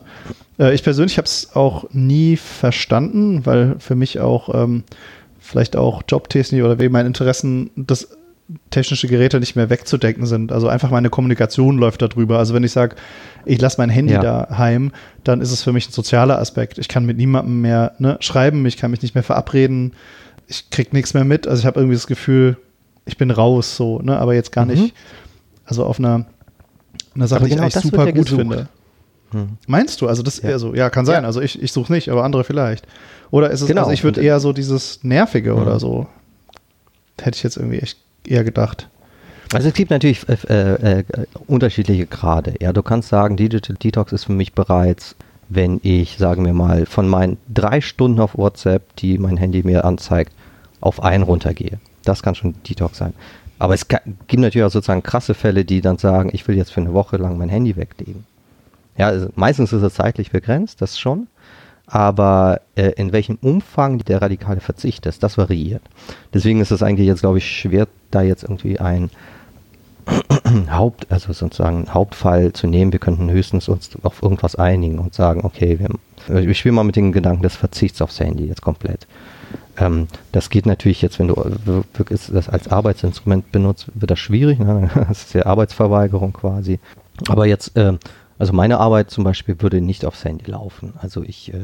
Äh, 0.58 0.74
ich 0.74 0.82
persönlich 0.82 1.18
habe 1.18 1.26
es 1.26 1.54
auch 1.54 1.84
nie 1.92 2.38
verstanden, 2.38 3.44
weil 3.44 3.76
für 3.78 3.94
mich 3.94 4.18
auch 4.18 4.54
ähm, 4.54 4.82
vielleicht 5.38 5.76
auch 5.76 6.02
jobtechnisch 6.08 6.62
oder 6.62 6.78
wegen 6.78 6.92
meinen 6.92 7.08
Interessen 7.08 7.68
das 7.76 8.08
technische 8.70 9.06
Geräte 9.08 9.40
nicht 9.40 9.56
mehr 9.56 9.70
wegzudenken 9.70 10.26
sind. 10.26 10.52
Also 10.52 10.68
einfach 10.68 10.90
meine 10.90 11.08
Kommunikation 11.10 11.78
läuft 11.78 12.02
darüber. 12.02 12.38
Also 12.38 12.52
wenn 12.54 12.64
ich 12.64 12.72
sage, 12.72 12.96
ich 13.46 13.60
lasse 13.60 13.80
mein 13.80 13.88
Handy 13.88 14.12
Ja. 14.14 14.20
daheim, 14.22 14.92
dann 15.24 15.40
ist 15.40 15.52
es 15.52 15.62
für 15.62 15.72
mich 15.72 15.88
ein 15.88 15.92
sozialer 15.92 16.38
Aspekt. 16.38 16.78
Ich 16.78 16.88
kann 16.88 17.06
mit 17.06 17.16
niemandem 17.16 17.60
mehr 17.62 17.92
ne, 17.98 18.16
schreiben, 18.20 18.66
ich 18.66 18.76
kann 18.76 18.90
mich 18.90 19.00
nicht 19.02 19.14
mehr 19.14 19.24
verabreden, 19.24 19.92
ich 20.48 20.70
krieg 20.70 20.92
nichts 20.92 21.14
mehr 21.14 21.24
mit. 21.24 21.46
Also 21.46 21.60
ich 21.60 21.66
habe 21.66 21.80
irgendwie 21.80 21.96
das 21.96 22.06
Gefühl, 22.06 22.56
ich 23.06 23.16
bin 23.16 23.30
raus 23.30 23.76
so, 23.76 24.00
ne? 24.00 24.18
aber 24.18 24.34
jetzt 24.34 24.52
gar 24.52 24.64
Mhm. 24.66 24.72
nicht. 24.72 24.94
Also 25.64 25.84
auf 25.86 25.98
einer, 25.98 26.26
einer 27.14 27.28
Sache, 27.28 27.40
Aber 27.40 27.48
die 27.48 27.54
genau 27.54 27.66
ich 27.66 27.74
eigentlich 27.74 27.84
wird 27.84 27.92
super 27.94 28.04
ja 28.06 28.10
gut 28.12 28.24
gesucht. 28.24 28.40
finde. 28.40 28.68
Hm. 29.30 29.48
Meinst 29.66 30.00
du? 30.02 30.08
Also 30.08 30.22
das 30.22 30.42
Ja. 30.42 30.48
ja. 30.50 30.54
also 30.56 30.74
ja, 30.74 30.90
kann 30.90 31.06
sein. 31.06 31.22
Ja. 31.22 31.26
Also 31.26 31.40
ich, 31.40 31.62
ich 31.62 31.72
suche 31.72 31.90
nicht, 31.92 32.10
aber 32.10 32.22
andere 32.24 32.44
vielleicht. 32.44 32.86
Oder 33.30 33.50
ist 33.50 33.62
es, 33.62 33.68
Genau. 33.68 33.82
also 33.82 33.92
ich 33.92 34.04
würde 34.04 34.20
Und- 34.20 34.26
eher 34.26 34.40
so 34.40 34.52
dieses 34.52 35.02
Nervige 35.04 35.54
Mhm. 35.54 35.62
oder 35.62 35.80
so. 35.80 36.06
Hätte 37.20 37.36
ich 37.36 37.42
jetzt 37.42 37.56
irgendwie 37.56 37.78
echt 37.78 37.96
eher 38.26 38.44
gedacht. 38.44 38.88
Also 39.52 39.68
es 39.68 39.74
gibt 39.74 39.90
natürlich 39.90 40.26
äh, 40.28 41.00
äh, 41.00 41.04
unterschiedliche 41.46 42.06
Grade. 42.06 42.54
Ja, 42.60 42.72
du 42.72 42.82
kannst 42.82 43.10
sagen, 43.10 43.36
Digital 43.36 43.76
Detox 43.76 44.12
ist 44.12 44.24
für 44.24 44.32
mich 44.32 44.54
bereits, 44.54 45.14
wenn 45.48 45.80
ich, 45.82 46.16
sagen 46.16 46.46
wir 46.46 46.54
mal, 46.54 46.86
von 46.86 47.06
meinen 47.06 47.36
drei 47.52 47.80
Stunden 47.82 48.20
auf 48.20 48.38
WhatsApp, 48.38 48.96
die 48.96 49.18
mein 49.18 49.36
Handy 49.36 49.62
mir 49.62 49.84
anzeigt, 49.84 50.32
auf 50.80 51.02
einen 51.02 51.22
runtergehe. 51.22 51.78
Das 52.04 52.22
kann 52.22 52.34
schon 52.34 52.54
Detox 52.66 52.98
sein. 52.98 53.12
Aber 53.58 53.74
es 53.74 53.86
gibt 53.86 54.06
natürlich 54.32 54.64
auch 54.64 54.72
sozusagen 54.72 55.02
krasse 55.02 55.34
Fälle, 55.34 55.64
die 55.64 55.82
dann 55.82 55.98
sagen, 55.98 56.30
ich 56.32 56.48
will 56.48 56.56
jetzt 56.56 56.72
für 56.72 56.80
eine 56.80 56.94
Woche 56.94 57.16
lang 57.16 57.38
mein 57.38 57.50
Handy 57.50 57.76
weglegen. 57.76 58.24
Ja, 58.96 59.08
also 59.08 59.28
meistens 59.36 59.72
ist 59.72 59.82
es 59.82 59.94
zeitlich 59.94 60.30
begrenzt, 60.30 60.82
das 60.82 60.98
schon. 60.98 61.28
Aber 61.92 62.62
äh, 62.74 62.92
in 62.92 63.12
welchem 63.12 63.36
Umfang 63.42 63.98
der 63.98 64.22
radikale 64.22 64.60
Verzicht 64.60 65.04
ist, 65.04 65.22
das 65.22 65.36
variiert. 65.36 65.82
Deswegen 66.32 66.62
ist 66.62 66.70
es 66.70 66.82
eigentlich 66.82 67.06
jetzt, 67.06 67.20
glaube 67.20 67.36
ich, 67.36 67.46
schwer, 67.46 67.86
da 68.10 68.22
jetzt 68.22 68.44
irgendwie 68.44 68.80
ein 68.80 69.10
Haupt, 70.70 71.12
also 71.12 71.34
sozusagen 71.34 71.92
Hauptfall 71.92 72.54
zu 72.54 72.66
nehmen. 72.66 72.92
Wir 72.92 72.98
könnten 72.98 73.30
höchstens 73.30 73.68
uns 73.68 73.90
auf 74.04 74.22
irgendwas 74.22 74.56
einigen 74.56 75.00
und 75.00 75.12
sagen, 75.12 75.42
okay, 75.44 75.78
wir, 75.78 76.48
ich 76.48 76.58
spiele 76.58 76.72
mal 76.72 76.82
mit 76.82 76.96
dem 76.96 77.12
Gedanken 77.12 77.42
des 77.42 77.56
Verzichts 77.56 78.00
aufs 78.00 78.20
Handy 78.20 78.46
jetzt 78.46 78.62
komplett. 78.62 79.06
Ähm, 79.76 80.08
das 80.32 80.48
geht 80.48 80.64
natürlich 80.64 81.02
jetzt, 81.02 81.18
wenn 81.18 81.28
du 81.28 81.84
wirklich 81.92 82.20
das 82.32 82.48
als 82.48 82.68
Arbeitsinstrument 82.68 83.52
benutzt, 83.52 83.88
wird 83.92 84.10
das 84.10 84.18
schwierig. 84.18 84.58
Ne? 84.60 84.88
Das 85.08 85.24
ist 85.24 85.34
ja 85.34 85.44
Arbeitsverweigerung 85.44 86.32
quasi. 86.32 86.80
Aber 87.28 87.44
jetzt, 87.44 87.76
äh, 87.76 87.98
also 88.38 88.52
meine 88.52 88.78
Arbeit 88.78 89.10
zum 89.10 89.24
Beispiel 89.24 89.60
würde 89.60 89.80
nicht 89.80 90.04
aufs 90.04 90.24
Handy 90.24 90.50
laufen. 90.50 90.94
Also 90.98 91.22
ich. 91.22 91.52
Äh, 91.52 91.58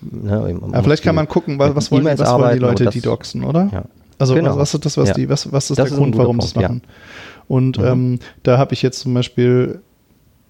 ne, 0.00 0.58
ja, 0.72 0.82
vielleicht 0.82 1.02
kann 1.02 1.14
man 1.14 1.28
gucken, 1.28 1.58
was, 1.58 1.74
was 1.74 1.90
wollen, 1.90 2.04
was 2.04 2.20
wollen 2.20 2.52
die 2.54 2.58
Leute 2.58 2.86
dedoxen, 2.86 3.44
oder? 3.44 3.68
Ja. 3.72 3.84
Also 4.18 4.34
genau. 4.34 4.50
was, 4.50 4.58
was, 4.58 4.74
ist 4.74 4.84
das, 4.84 4.96
was 4.96 5.08
ja. 5.10 5.14
die, 5.14 5.28
was, 5.28 5.52
was 5.52 5.70
ist 5.70 5.78
das 5.78 5.88
der 5.88 5.92
ist 5.92 5.98
Grund, 5.98 6.16
warum 6.16 6.40
sie 6.40 6.48
es 6.48 6.54
machen? 6.54 6.82
Und 7.46 7.78
mhm. 7.78 7.84
ähm, 7.84 8.18
da 8.42 8.58
habe 8.58 8.74
ich 8.74 8.82
jetzt 8.82 9.00
zum 9.00 9.14
Beispiel 9.14 9.80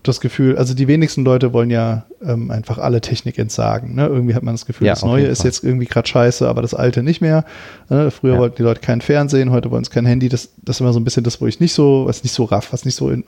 das 0.02 0.20
Gefühl, 0.20 0.56
also 0.56 0.74
die 0.74 0.86
wenigsten 0.86 1.24
Leute 1.24 1.52
wollen 1.52 1.70
ja 1.70 2.04
ähm, 2.22 2.50
einfach 2.50 2.78
alle 2.78 3.00
Technik 3.00 3.38
entsagen. 3.38 3.94
Ne? 3.94 4.06
Irgendwie 4.06 4.34
hat 4.34 4.42
man 4.42 4.54
das 4.54 4.64
Gefühl, 4.64 4.86
ja, 4.86 4.94
das 4.94 5.04
Neue 5.04 5.26
ist 5.26 5.44
jetzt 5.44 5.64
irgendwie 5.64 5.86
gerade 5.86 6.08
scheiße, 6.08 6.48
aber 6.48 6.62
das 6.62 6.72
Alte 6.72 7.02
nicht 7.02 7.20
mehr. 7.20 7.44
Ne? 7.88 8.10
Früher 8.10 8.34
ja. 8.34 8.38
wollten 8.38 8.56
die 8.56 8.62
Leute 8.62 8.80
kein 8.80 9.00
Fernsehen, 9.00 9.50
heute 9.50 9.70
wollen 9.70 9.84
sie 9.84 9.90
kein 9.90 10.06
Handy. 10.06 10.28
Das, 10.28 10.50
das 10.62 10.76
ist 10.76 10.80
immer 10.80 10.92
so 10.92 11.00
ein 11.00 11.04
bisschen 11.04 11.24
das, 11.24 11.40
wo 11.40 11.46
ich 11.46 11.60
nicht 11.60 11.74
so, 11.74 12.06
was 12.06 12.22
nicht 12.22 12.32
so 12.32 12.44
raff, 12.44 12.72
was 12.72 12.84
nicht 12.84 12.94
so, 12.94 13.10
in, 13.10 13.24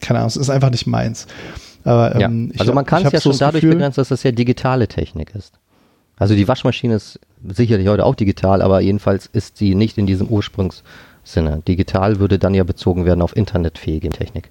keine 0.00 0.18
Ahnung, 0.18 0.28
es 0.28 0.36
ist 0.36 0.50
einfach 0.50 0.70
nicht 0.70 0.86
meins. 0.86 1.26
Aber, 1.84 2.14
ähm, 2.16 2.50
ja. 2.52 2.60
Also 2.60 2.74
man 2.74 2.84
kann 2.84 3.06
es 3.06 3.12
ja 3.12 3.20
schon 3.20 3.32
so 3.32 3.38
dadurch 3.38 3.62
Gefühl, 3.62 3.76
begrenzen, 3.76 4.00
dass 4.00 4.08
das 4.08 4.22
ja 4.24 4.32
digitale 4.32 4.88
Technik 4.88 5.34
ist. 5.34 5.54
Also 6.16 6.34
die 6.34 6.48
Waschmaschine 6.48 6.96
ist 6.96 7.20
sicherlich 7.46 7.86
heute 7.86 8.04
auch 8.04 8.16
digital, 8.16 8.60
aber 8.60 8.80
jedenfalls 8.80 9.26
ist 9.26 9.56
sie 9.56 9.76
nicht 9.76 9.98
in 9.98 10.06
diesem 10.06 10.26
Ursprungssinne. 10.26 11.62
Digital 11.66 12.18
würde 12.18 12.40
dann 12.40 12.54
ja 12.54 12.64
bezogen 12.64 13.04
werden 13.04 13.22
auf 13.22 13.36
internetfähige 13.36 14.10
Technik. 14.10 14.50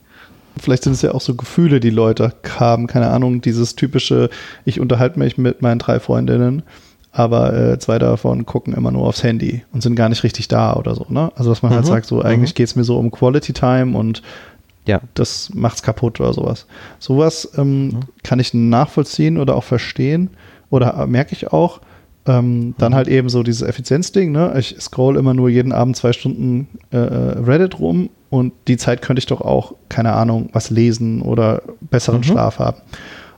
Vielleicht 0.59 0.83
sind 0.83 0.93
es 0.93 1.01
ja 1.01 1.13
auch 1.13 1.21
so 1.21 1.35
Gefühle, 1.35 1.79
die 1.79 1.89
Leute 1.89 2.33
haben. 2.57 2.87
Keine 2.87 3.09
Ahnung, 3.09 3.41
dieses 3.41 3.75
typische, 3.75 4.29
ich 4.65 4.79
unterhalte 4.79 5.19
mich 5.19 5.37
mit 5.37 5.61
meinen 5.61 5.79
drei 5.79 5.99
Freundinnen, 5.99 6.63
aber 7.11 7.53
äh, 7.53 7.79
zwei 7.79 7.99
davon 7.99 8.45
gucken 8.45 8.73
immer 8.73 8.91
nur 8.91 9.07
aufs 9.07 9.23
Handy 9.23 9.63
und 9.73 9.81
sind 9.81 9.95
gar 9.95 10.09
nicht 10.09 10.23
richtig 10.23 10.47
da 10.47 10.75
oder 10.75 10.95
so. 10.95 11.05
Ne? 11.09 11.31
Also 11.35 11.49
dass 11.49 11.61
man 11.61 11.71
halt 11.71 11.85
mhm. 11.85 11.89
halt 11.89 12.05
sagt, 12.05 12.07
so 12.07 12.21
eigentlich 12.21 12.51
mhm. 12.51 12.55
geht 12.55 12.67
es 12.67 12.75
mir 12.75 12.83
so 12.83 12.97
um 12.97 13.11
Quality 13.11 13.53
Time 13.53 13.97
und 13.97 14.21
ja. 14.85 15.01
das 15.13 15.51
macht's 15.53 15.83
kaputt 15.83 16.19
oder 16.19 16.33
sowas. 16.33 16.65
Sowas 16.99 17.49
ähm, 17.57 17.87
mhm. 17.87 17.99
kann 18.23 18.39
ich 18.39 18.53
nachvollziehen 18.53 19.37
oder 19.37 19.55
auch 19.55 19.63
verstehen 19.63 20.29
oder 20.69 20.95
äh, 20.95 21.07
merke 21.07 21.33
ich 21.33 21.51
auch. 21.51 21.81
Ähm, 22.27 22.75
dann 22.77 22.93
halt 22.93 23.07
eben 23.07 23.29
so 23.29 23.41
dieses 23.41 23.61
Effizienzding, 23.61 24.31
ne? 24.31 24.53
Ich 24.57 24.75
scroll 24.79 25.15
immer 25.17 25.33
nur 25.33 25.49
jeden 25.49 25.71
Abend 25.71 25.95
zwei 25.95 26.11
Stunden 26.11 26.67
äh, 26.91 26.97
äh, 26.97 27.39
Reddit 27.39 27.79
rum 27.79 28.09
und 28.29 28.53
die 28.67 28.75
Zeit 28.77 29.01
könnte 29.01 29.19
ich 29.19 29.25
doch 29.25 29.41
auch, 29.41 29.73
keine 29.87 30.13
Ahnung, 30.13 30.49
was 30.51 30.69
lesen 30.69 31.21
oder 31.21 31.61
besseren 31.79 32.19
mhm. 32.19 32.25
Schlaf 32.25 32.59
haben. 32.59 32.77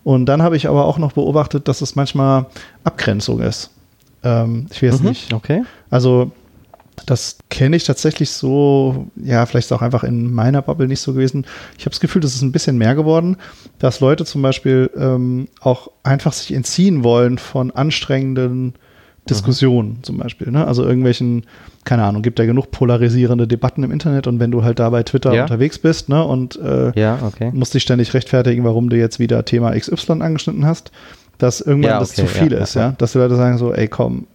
Und 0.04 0.26
dann 0.26 0.42
habe 0.42 0.58
ich 0.58 0.68
aber 0.68 0.86
auch 0.86 0.98
noch 0.98 1.12
beobachtet, 1.12 1.68
dass 1.68 1.82
es 1.82 1.96
manchmal 1.96 2.48
Abgrenzung 2.84 3.42
ist. 3.42 3.70
Ähm, 4.24 4.66
ich 4.72 4.82
weiß 4.82 5.02
mhm. 5.02 5.10
nicht. 5.10 5.34
Okay. 5.34 5.64
Also 5.92 6.32
das 7.06 7.38
kenne 7.50 7.76
ich 7.76 7.84
tatsächlich 7.84 8.32
so, 8.32 9.08
ja, 9.16 9.46
vielleicht 9.46 9.68
ist 9.68 9.72
auch 9.72 9.82
einfach 9.82 10.04
in 10.04 10.34
meiner 10.34 10.62
Bubble 10.62 10.88
nicht 10.88 11.02
so 11.02 11.14
gewesen. 11.14 11.46
Ich 11.78 11.86
habe 11.86 11.92
das 11.92 12.00
Gefühl, 12.00 12.22
das 12.22 12.36
ist 12.36 12.42
ein 12.42 12.52
bisschen 12.52 12.78
mehr 12.78 12.96
geworden, 12.96 13.38
dass 13.80 14.00
Leute 14.00 14.26
zum 14.26 14.42
Beispiel 14.42 14.90
ähm, 14.98 15.48
auch 15.62 15.90
einfach 16.04 16.34
sich 16.34 16.54
entziehen 16.54 17.04
wollen 17.04 17.38
von 17.38 17.72
anstrengenden 17.72 18.74
Diskussionen 19.30 19.90
mhm. 19.90 20.04
zum 20.04 20.18
Beispiel. 20.18 20.52
Ne? 20.52 20.66
Also 20.66 20.84
irgendwelchen, 20.84 21.46
keine 21.86 22.04
Ahnung, 22.04 22.22
gibt 22.22 22.40
ja 22.40 22.46
genug 22.46 22.72
polarisierende 22.72 23.48
Debatten 23.48 23.84
im 23.84 23.92
Internet 23.92 24.28
und 24.28 24.40
wenn 24.40 24.52
du 24.52 24.64
halt 24.64 24.80
da 24.80 24.90
bei 24.90 25.04
Twitter 25.04 25.34
ja. 25.34 25.44
unterwegs 25.44 25.78
bist 25.78 26.10
ne, 26.10 26.24
und 26.24 26.60
äh, 26.60 26.92
ja, 27.00 27.20
okay. 27.26 27.52
musst 27.54 27.74
dich 27.74 27.84
ständig 27.84 28.14
rechtfertigen, 28.14 28.64
warum 28.64 28.90
du 28.90 28.98
jetzt 28.98 29.20
wieder 29.20 29.46
Thema 29.46 29.78
XY 29.78 30.22
angeschnitten 30.22 30.66
hast, 30.66 30.92
dass 31.38 31.62
irgendwann 31.62 31.92
ja, 31.92 31.98
okay, 31.98 32.06
das 32.08 32.16
zu 32.16 32.26
viel 32.26 32.52
ist, 32.54 32.76
ja. 32.76 32.94
Dass 32.98 33.14
die 33.14 33.18
Leute 33.20 33.36
sagen 33.36 33.58
so, 33.58 33.74
ey 33.74 33.88
komm, 33.88 34.28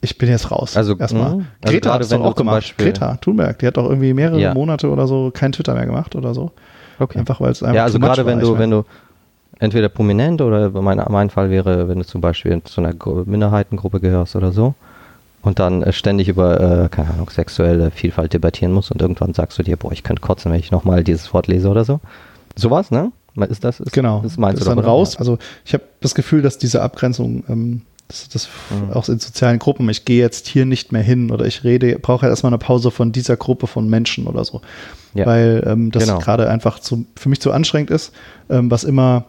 ich 0.00 0.18
bin 0.18 0.28
jetzt 0.28 0.50
raus. 0.50 0.76
Also 0.76 0.96
erstmal. 0.96 1.36
Mh, 1.36 1.44
also 1.60 1.72
Greta 1.72 1.94
hat 1.94 2.00
es 2.02 2.12
auch 2.12 2.34
gemacht. 2.34 2.74
Greta 2.78 3.16
Thunberg, 3.16 3.58
die 3.58 3.66
hat 3.66 3.76
doch 3.76 3.88
irgendwie 3.88 4.14
mehrere 4.14 4.40
ja. 4.40 4.54
Monate 4.54 4.88
oder 4.88 5.06
so 5.06 5.30
kein 5.32 5.52
Twitter 5.52 5.74
mehr 5.74 5.86
gemacht 5.86 6.16
oder 6.16 6.34
so. 6.34 6.52
Okay. 6.98 7.18
Einfach 7.18 7.40
weil 7.40 7.52
es 7.52 7.62
einfach 7.62 7.74
Ja, 7.74 7.84
also 7.84 7.98
gerade 7.98 8.26
wenn 8.26 8.40
du, 8.40 8.58
wenn 8.58 8.70
du 8.70 8.84
entweder 9.58 9.88
prominent 9.88 10.40
oder 10.40 10.70
mein, 10.70 11.02
mein 11.08 11.30
Fall 11.30 11.50
wäre, 11.50 11.88
wenn 11.88 11.98
du 11.98 12.04
zum 12.04 12.20
Beispiel 12.20 12.62
zu 12.64 12.80
einer 12.80 12.94
Minderheitengruppe 13.26 14.00
gehörst 14.00 14.36
oder 14.36 14.52
so 14.52 14.74
und 15.42 15.58
dann 15.58 15.82
äh, 15.82 15.92
ständig 15.92 16.28
über, 16.28 16.84
äh, 16.84 16.88
keine 16.88 17.10
Ahnung, 17.10 17.30
sexuelle 17.30 17.90
Vielfalt 17.90 18.32
debattieren 18.32 18.72
musst 18.72 18.90
und 18.90 19.00
irgendwann 19.00 19.34
sagst 19.34 19.58
du 19.58 19.62
dir, 19.62 19.76
boah, 19.76 19.92
ich 19.92 20.02
könnte 20.02 20.22
kotzen, 20.22 20.52
wenn 20.52 20.60
ich 20.60 20.70
nochmal 20.70 21.04
dieses 21.04 21.32
Wort 21.32 21.46
lese 21.46 21.68
oder 21.68 21.84
so. 21.84 22.00
Sowas, 22.56 22.90
ne? 22.90 23.12
Ist 23.48 23.64
das? 23.64 23.80
Ist, 23.80 23.92
genau. 23.92 24.20
Das 24.22 24.36
meinst 24.36 24.60
das 24.60 24.66
du 24.66 24.70
ist 24.70 24.76
dann 24.76 24.84
raus. 24.84 25.16
Also 25.16 25.38
ich 25.64 25.72
habe 25.72 25.84
das 26.00 26.14
Gefühl, 26.14 26.42
dass 26.42 26.58
diese 26.58 26.82
Abgrenzung 26.82 27.44
ähm, 27.48 27.82
das, 28.10 28.28
das 28.28 28.48
mhm. 28.70 28.92
auch 28.92 29.08
in 29.08 29.18
sozialen 29.18 29.58
Gruppen. 29.58 29.88
Ich 29.88 30.04
gehe 30.04 30.20
jetzt 30.20 30.48
hier 30.48 30.66
nicht 30.66 30.92
mehr 30.92 31.02
hin 31.02 31.30
oder 31.30 31.46
ich 31.46 31.64
rede, 31.64 31.98
brauche 31.98 32.22
halt 32.22 32.30
erstmal 32.30 32.50
eine 32.50 32.58
Pause 32.58 32.90
von 32.90 33.12
dieser 33.12 33.36
Gruppe 33.36 33.66
von 33.66 33.88
Menschen 33.88 34.26
oder 34.26 34.44
so. 34.44 34.60
Ja. 35.14 35.26
Weil 35.26 35.62
ähm, 35.66 35.90
das 35.90 36.04
genau. 36.04 36.18
gerade 36.18 36.48
einfach 36.50 36.80
zu, 36.80 37.06
für 37.16 37.28
mich 37.28 37.40
zu 37.40 37.52
anstrengend 37.52 37.90
ist, 37.90 38.12
ähm, 38.48 38.70
was 38.70 38.84
immer, 38.84 39.26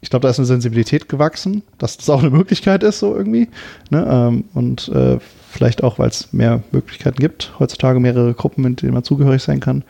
ich 0.00 0.10
glaube, 0.10 0.24
da 0.24 0.30
ist 0.30 0.38
eine 0.38 0.46
Sensibilität 0.46 1.08
gewachsen, 1.08 1.62
dass 1.78 1.96
das 1.96 2.10
auch 2.10 2.20
eine 2.20 2.30
Möglichkeit 2.30 2.82
ist, 2.82 2.98
so 2.98 3.14
irgendwie. 3.14 3.48
Ne? 3.90 4.06
Ähm, 4.08 4.44
und 4.54 4.88
äh, 4.88 5.18
vielleicht 5.50 5.82
auch, 5.82 5.98
weil 5.98 6.08
es 6.08 6.32
mehr 6.32 6.62
Möglichkeiten 6.72 7.18
gibt, 7.18 7.52
heutzutage 7.58 8.00
mehrere 8.00 8.34
Gruppen, 8.34 8.64
in 8.64 8.76
denen 8.76 8.94
man 8.94 9.04
zugehörig 9.04 9.42
sein 9.42 9.60
kann. 9.60 9.84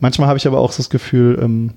Manchmal 0.00 0.26
habe 0.28 0.38
ich 0.38 0.46
aber 0.48 0.58
auch 0.58 0.74
das 0.74 0.90
Gefühl, 0.90 1.38
ähm, 1.40 1.70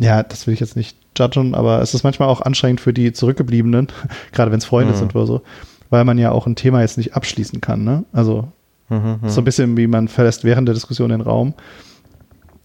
ja, 0.00 0.22
das 0.22 0.46
will 0.46 0.54
ich 0.54 0.60
jetzt 0.60 0.76
nicht 0.76 0.96
judgen, 1.16 1.54
aber 1.54 1.80
es 1.82 1.94
ist 1.94 2.02
manchmal 2.02 2.28
auch 2.28 2.40
anstrengend 2.40 2.80
für 2.80 2.92
die 2.92 3.12
Zurückgebliebenen, 3.12 3.88
gerade 4.32 4.50
wenn 4.50 4.58
es 4.58 4.64
Freunde 4.64 4.94
mhm. 4.94 4.98
sind 4.98 5.14
oder 5.14 5.26
so, 5.26 5.42
weil 5.90 6.04
man 6.04 6.18
ja 6.18 6.32
auch 6.32 6.46
ein 6.46 6.56
Thema 6.56 6.80
jetzt 6.80 6.96
nicht 6.96 7.14
abschließen 7.14 7.60
kann. 7.60 7.84
Ne? 7.84 8.04
Also 8.12 8.48
mhm, 8.88 9.18
mhm. 9.22 9.28
so 9.28 9.40
ein 9.40 9.44
bisschen 9.44 9.76
wie 9.76 9.86
man 9.86 10.08
verlässt 10.08 10.44
während 10.44 10.66
der 10.66 10.74
Diskussion 10.74 11.10
den 11.10 11.20
Raum. 11.20 11.54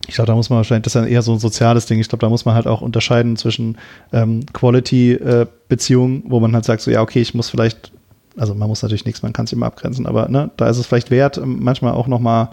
Ich 0.07 0.15
glaube, 0.15 0.27
da 0.27 0.35
muss 0.35 0.49
man 0.49 0.57
wahrscheinlich, 0.57 0.83
das 0.83 0.93
ist 0.95 1.01
dann 1.01 1.09
eher 1.09 1.23
so 1.23 1.33
ein 1.33 1.39
soziales 1.39 1.87
Ding. 1.87 1.99
Ich 1.99 2.07
glaube, 2.07 2.21
da 2.21 2.29
muss 2.29 2.45
man 2.45 2.53
halt 2.53 2.67
auch 2.67 2.81
unterscheiden 2.81 3.37
zwischen 3.37 3.77
ähm, 4.13 4.45
Quality-Beziehungen, 4.53 6.25
äh, 6.27 6.29
wo 6.29 6.39
man 6.39 6.53
halt 6.53 6.65
sagt, 6.65 6.81
so 6.81 6.91
ja, 6.91 7.01
okay, 7.01 7.21
ich 7.21 7.33
muss 7.33 7.49
vielleicht, 7.49 7.91
also 8.37 8.53
man 8.53 8.67
muss 8.67 8.83
natürlich 8.83 9.05
nichts, 9.05 9.23
man 9.23 9.33
kann 9.33 9.45
es 9.45 9.53
immer 9.53 9.65
abgrenzen, 9.65 10.05
aber 10.05 10.29
ne, 10.29 10.51
da 10.57 10.69
ist 10.69 10.77
es 10.77 10.85
vielleicht 10.85 11.09
wert, 11.09 11.39
ähm, 11.39 11.57
manchmal 11.61 11.93
auch 11.93 12.05
nochmal 12.05 12.49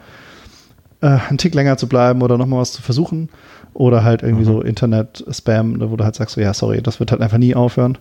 äh, 1.03 1.19
einen 1.29 1.39
Tick 1.39 1.55
länger 1.55 1.77
zu 1.77 1.89
bleiben 1.89 2.23
oder 2.23 2.39
nochmal 2.39 2.61
was 2.61 2.73
zu 2.73 2.83
versuchen. 2.83 3.29
Oder 3.75 4.05
halt 4.05 4.23
irgendwie 4.23 4.45
mhm. 4.45 4.53
so 4.55 4.61
Internet-Spam, 4.61 5.81
wo 5.91 5.97
du 5.97 6.05
halt 6.05 6.15
sagst, 6.15 6.35
so, 6.35 6.41
ja, 6.41 6.53
sorry, 6.53 6.83
das 6.83 7.01
wird 7.01 7.11
halt 7.11 7.23
einfach 7.23 7.39
nie 7.39 7.55
aufhören. 7.55 7.99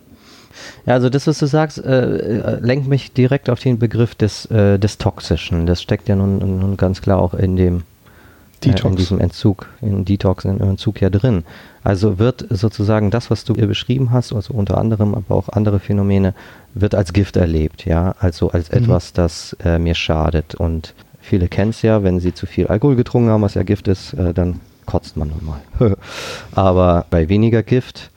Ja, 0.84 0.94
also 0.94 1.08
das, 1.08 1.26
was 1.26 1.38
du 1.38 1.46
sagst, 1.46 1.82
äh, 1.82 2.16
äh, 2.16 2.60
lenkt 2.60 2.86
mich 2.86 3.12
direkt 3.12 3.48
auf 3.48 3.60
den 3.60 3.78
Begriff 3.78 4.14
des, 4.14 4.46
äh, 4.46 4.78
des 4.78 4.98
Toxischen. 4.98 5.66
Das 5.66 5.80
steckt 5.80 6.08
ja 6.08 6.16
nun, 6.16 6.38
nun 6.38 6.76
ganz 6.76 7.00
klar 7.00 7.18
auch 7.18 7.32
in 7.32 7.56
dem 7.56 7.84
Detox. 8.62 8.84
Äh, 8.84 8.88
in 8.88 8.96
diesem 8.96 9.20
Entzug, 9.20 9.66
in 9.80 10.04
Detox, 10.04 10.44
in 10.44 10.60
Entzug 10.60 11.00
ja 11.00 11.10
drin. 11.10 11.44
Also 11.82 12.18
wird 12.18 12.46
sozusagen 12.50 13.10
das, 13.10 13.30
was 13.30 13.44
du 13.44 13.54
beschrieben 13.54 14.10
hast, 14.10 14.32
also 14.32 14.54
unter 14.54 14.78
anderem, 14.78 15.14
aber 15.14 15.34
auch 15.34 15.48
andere 15.48 15.80
Phänomene, 15.80 16.34
wird 16.74 16.94
als 16.94 17.12
Gift 17.12 17.36
erlebt, 17.36 17.84
ja, 17.86 18.14
also 18.20 18.50
als 18.50 18.70
mhm. 18.70 18.78
etwas, 18.78 19.12
das 19.12 19.56
äh, 19.64 19.78
mir 19.78 19.94
schadet. 19.94 20.54
Und 20.54 20.94
viele 21.22 21.48
kennen 21.48 21.70
es 21.70 21.80
ja, 21.82 22.02
wenn 22.02 22.20
sie 22.20 22.34
zu 22.34 22.46
viel 22.46 22.66
Alkohol 22.66 22.96
getrunken 22.96 23.30
haben, 23.30 23.42
was 23.42 23.54
ja 23.54 23.62
Gift 23.62 23.88
ist, 23.88 24.12
äh, 24.14 24.34
dann 24.34 24.60
kotzt 24.84 25.16
man 25.16 25.28
nun 25.28 25.44
mal. 25.44 25.96
Aber 26.54 27.06
bei 27.08 27.28
weniger 27.28 27.62
Gift 27.62 28.10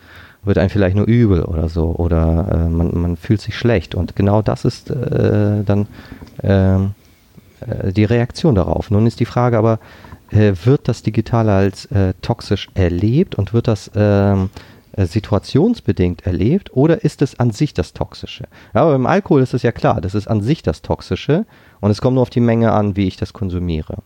wird 0.44 0.58
einem 0.58 0.70
vielleicht 0.70 0.96
nur 0.96 1.08
übel 1.08 1.44
oder 1.44 1.70
so 1.70 1.96
oder 1.96 2.48
äh, 2.52 2.70
man, 2.70 2.92
man 3.00 3.18
fühlt 3.18 3.42
sich 3.42 3.58
schlecht 3.58 3.96
und 3.96 4.16
genau 4.16 4.42
das 4.42 4.66
ist 4.66 4.90
äh, 4.92 5.64
dann 5.64 5.88
ähm, 6.44 6.92
äh, 7.62 7.92
die 7.92 8.04
Reaktion 8.04 8.56
darauf. 8.56 8.92
Nun 8.92 9.08
ist 9.08 9.20
die 9.20 9.26
Frage 9.26 9.58
aber, 9.58 9.80
äh, 10.32 10.54
wird 10.64 10.88
das 10.88 11.04
Digitale 11.04 11.54
als 11.54 11.86
äh, 11.88 12.14
toxisch 12.22 12.70
erlebt 12.74 13.36
und 13.36 13.54
wird 13.54 13.68
das 13.68 13.92
ähm, 13.96 14.50
äh, 14.98 15.06
situationsbedingt 15.06 16.26
erlebt 16.26 16.72
oder 16.74 17.04
ist 17.04 17.22
es 17.22 17.38
an 17.40 17.52
sich 17.52 17.74
das 17.74 17.94
Toxische? 17.94 18.46
Ja, 18.74 18.82
aber 18.82 18.94
beim 18.94 19.06
Alkohol 19.06 19.42
ist 19.42 19.54
es 19.54 19.62
ja 19.62 19.72
klar, 19.72 20.00
das 20.00 20.16
ist 20.16 20.28
an 20.28 20.42
sich 20.42 20.64
das 20.64 20.82
Toxische 20.82 21.46
und 21.82 21.92
es 21.92 22.00
kommt 22.00 22.16
nur 22.16 22.22
auf 22.22 22.30
die 22.30 22.40
Menge 22.40 22.72
an, 22.72 22.96
wie 22.96 23.08
ich 23.08 23.18
das 23.18 23.34
konsumiere. 23.34 23.98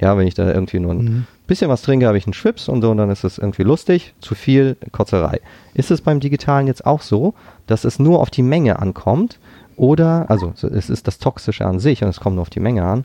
Ja, 0.00 0.18
wenn 0.18 0.26
ich 0.26 0.34
da 0.34 0.52
irgendwie 0.52 0.80
nur 0.80 0.92
ein 0.92 1.04
mhm. 1.04 1.26
bisschen 1.46 1.70
was 1.70 1.82
trinke, 1.82 2.06
habe 2.06 2.18
ich 2.18 2.26
einen 2.26 2.34
Schwips 2.34 2.68
und 2.68 2.82
so 2.82 2.90
und 2.90 2.98
dann 2.98 3.10
ist 3.10 3.24
es 3.24 3.38
irgendwie 3.38 3.62
lustig, 3.62 4.14
zu 4.20 4.34
viel 4.34 4.76
Kotzerei. 4.92 5.40
Ist 5.72 5.90
es 5.90 6.02
beim 6.02 6.20
Digitalen 6.20 6.66
jetzt 6.66 6.84
auch 6.84 7.00
so, 7.00 7.34
dass 7.66 7.84
es 7.84 7.98
nur 7.98 8.20
auf 8.20 8.30
die 8.30 8.42
Menge 8.42 8.80
ankommt 8.80 9.38
oder, 9.76 10.28
also 10.28 10.52
es 10.62 10.90
ist 10.90 11.06
das 11.06 11.18
Toxische 11.18 11.64
an 11.64 11.78
sich 11.80 12.02
und 12.02 12.10
es 12.10 12.20
kommt 12.20 12.36
nur 12.36 12.42
auf 12.42 12.50
die 12.50 12.60
Menge 12.60 12.84
an, 12.84 13.04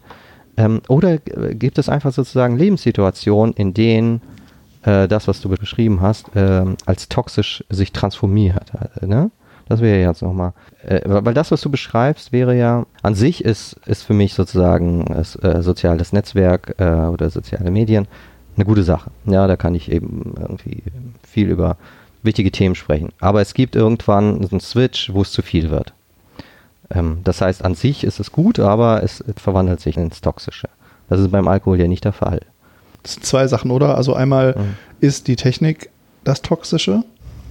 ähm, 0.57 0.81
oder 0.89 1.19
gibt 1.19 1.77
es 1.77 1.87
einfach 1.87 2.11
sozusagen 2.11 2.57
Lebenssituationen, 2.57 3.53
in 3.53 3.73
denen 3.73 4.21
äh, 4.83 5.07
das, 5.07 5.27
was 5.27 5.41
du 5.41 5.49
beschrieben 5.49 6.01
hast, 6.01 6.35
äh, 6.35 6.65
als 6.85 7.09
toxisch 7.09 7.63
sich 7.69 7.91
transformiert. 7.91 8.71
Äh, 9.01 9.05
ne? 9.05 9.31
Das 9.67 9.81
wäre 9.81 10.01
jetzt 10.01 10.21
nochmal. 10.23 10.53
Äh, 10.83 11.01
weil 11.05 11.33
das, 11.33 11.51
was 11.51 11.61
du 11.61 11.69
beschreibst, 11.69 12.31
wäre 12.31 12.57
ja, 12.57 12.85
an 13.03 13.15
sich 13.15 13.45
ist, 13.45 13.79
ist 13.85 14.03
für 14.03 14.13
mich 14.13 14.33
sozusagen 14.33 15.05
das, 15.05 15.35
äh, 15.35 15.61
soziales 15.61 16.11
Netzwerk 16.11 16.75
äh, 16.79 17.07
oder 17.07 17.29
soziale 17.29 17.71
Medien 17.71 18.07
eine 18.55 18.65
gute 18.65 18.83
Sache. 18.83 19.11
Ja, 19.25 19.47
da 19.47 19.55
kann 19.55 19.75
ich 19.75 19.91
eben 19.91 20.33
irgendwie 20.39 20.83
viel 21.23 21.49
über 21.49 21.77
wichtige 22.23 22.51
Themen 22.51 22.75
sprechen. 22.75 23.09
Aber 23.19 23.41
es 23.41 23.53
gibt 23.53 23.75
irgendwann 23.75 24.45
einen 24.49 24.59
Switch, 24.59 25.13
wo 25.13 25.21
es 25.21 25.31
zu 25.31 25.41
viel 25.41 25.69
wird. 25.69 25.93
Ähm, 26.89 27.19
das 27.23 27.41
heißt, 27.41 27.63
an 27.63 27.75
sich 27.75 28.03
ist 28.03 28.19
es 28.19 28.31
gut, 28.31 28.59
aber 28.59 29.03
es 29.03 29.23
verwandelt 29.37 29.79
sich 29.79 29.97
ins 29.97 30.21
Toxische. 30.21 30.67
Das 31.09 31.19
ist 31.19 31.31
beim 31.31 31.47
Alkohol 31.47 31.79
ja 31.79 31.87
nicht 31.87 32.05
der 32.05 32.13
Fall. 32.13 32.41
Das 33.03 33.13
sind 33.13 33.25
zwei 33.25 33.47
Sachen, 33.47 33.71
oder? 33.71 33.95
Also 33.95 34.13
einmal 34.13 34.55
mhm. 34.57 34.75
ist 34.99 35.27
die 35.27 35.35
Technik 35.35 35.89
das 36.23 36.41
Toxische, 36.41 37.03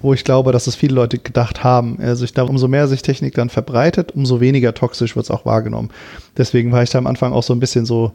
wo 0.02 0.14
ich 0.14 0.24
glaube, 0.24 0.52
dass 0.52 0.66
es 0.66 0.76
viele 0.76 0.94
Leute 0.94 1.18
gedacht 1.18 1.64
haben. 1.64 1.98
Also 2.00 2.24
ich 2.24 2.34
glaube, 2.34 2.50
umso 2.50 2.68
mehr 2.68 2.86
sich 2.86 3.02
Technik 3.02 3.34
dann 3.34 3.48
verbreitet, 3.48 4.12
umso 4.12 4.40
weniger 4.40 4.74
toxisch 4.74 5.16
wird 5.16 5.24
es 5.24 5.30
auch 5.30 5.44
wahrgenommen. 5.44 5.90
Deswegen 6.36 6.72
war 6.72 6.82
ich 6.82 6.90
da 6.90 6.98
am 6.98 7.06
Anfang 7.06 7.32
auch 7.32 7.42
so 7.42 7.52
ein 7.52 7.60
bisschen 7.60 7.86
so, 7.86 8.12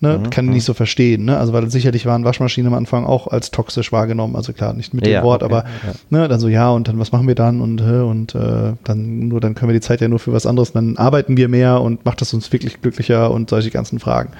ne, 0.00 0.18
mhm. 0.18 0.30
kann 0.30 0.46
ich 0.46 0.52
nicht 0.52 0.64
so 0.64 0.74
verstehen, 0.74 1.24
ne? 1.24 1.38
Also 1.38 1.52
weil 1.52 1.70
sicherlich 1.70 2.06
waren 2.06 2.24
Waschmaschinen 2.24 2.72
am 2.72 2.78
Anfang 2.78 3.04
auch 3.04 3.26
als 3.28 3.50
toxisch 3.50 3.92
wahrgenommen, 3.92 4.36
also 4.36 4.52
klar, 4.52 4.72
nicht 4.74 4.94
mit 4.94 5.06
dem 5.06 5.12
ja, 5.12 5.22
Wort, 5.22 5.42
okay, 5.42 5.52
aber 5.52 5.64
ja. 5.86 5.94
ne, 6.10 6.28
dann 6.28 6.40
so, 6.40 6.48
ja, 6.48 6.70
und 6.70 6.88
dann 6.88 6.98
was 6.98 7.12
machen 7.12 7.26
wir 7.26 7.34
dann 7.34 7.60
und 7.60 7.80
und 7.80 8.34
äh, 8.34 8.72
dann 8.84 9.28
nur 9.28 9.40
dann 9.40 9.54
können 9.54 9.70
wir 9.70 9.74
die 9.74 9.80
Zeit 9.80 10.00
ja 10.00 10.08
nur 10.08 10.18
für 10.18 10.32
was 10.32 10.46
anderes, 10.46 10.72
dann 10.72 10.96
arbeiten 10.96 11.36
wir 11.36 11.48
mehr 11.48 11.80
und 11.80 12.04
macht 12.04 12.20
das 12.20 12.32
uns 12.34 12.52
wirklich 12.52 12.80
glücklicher 12.80 13.30
und 13.30 13.50
solche 13.50 13.70
ganzen 13.70 13.98
Fragen. 13.98 14.30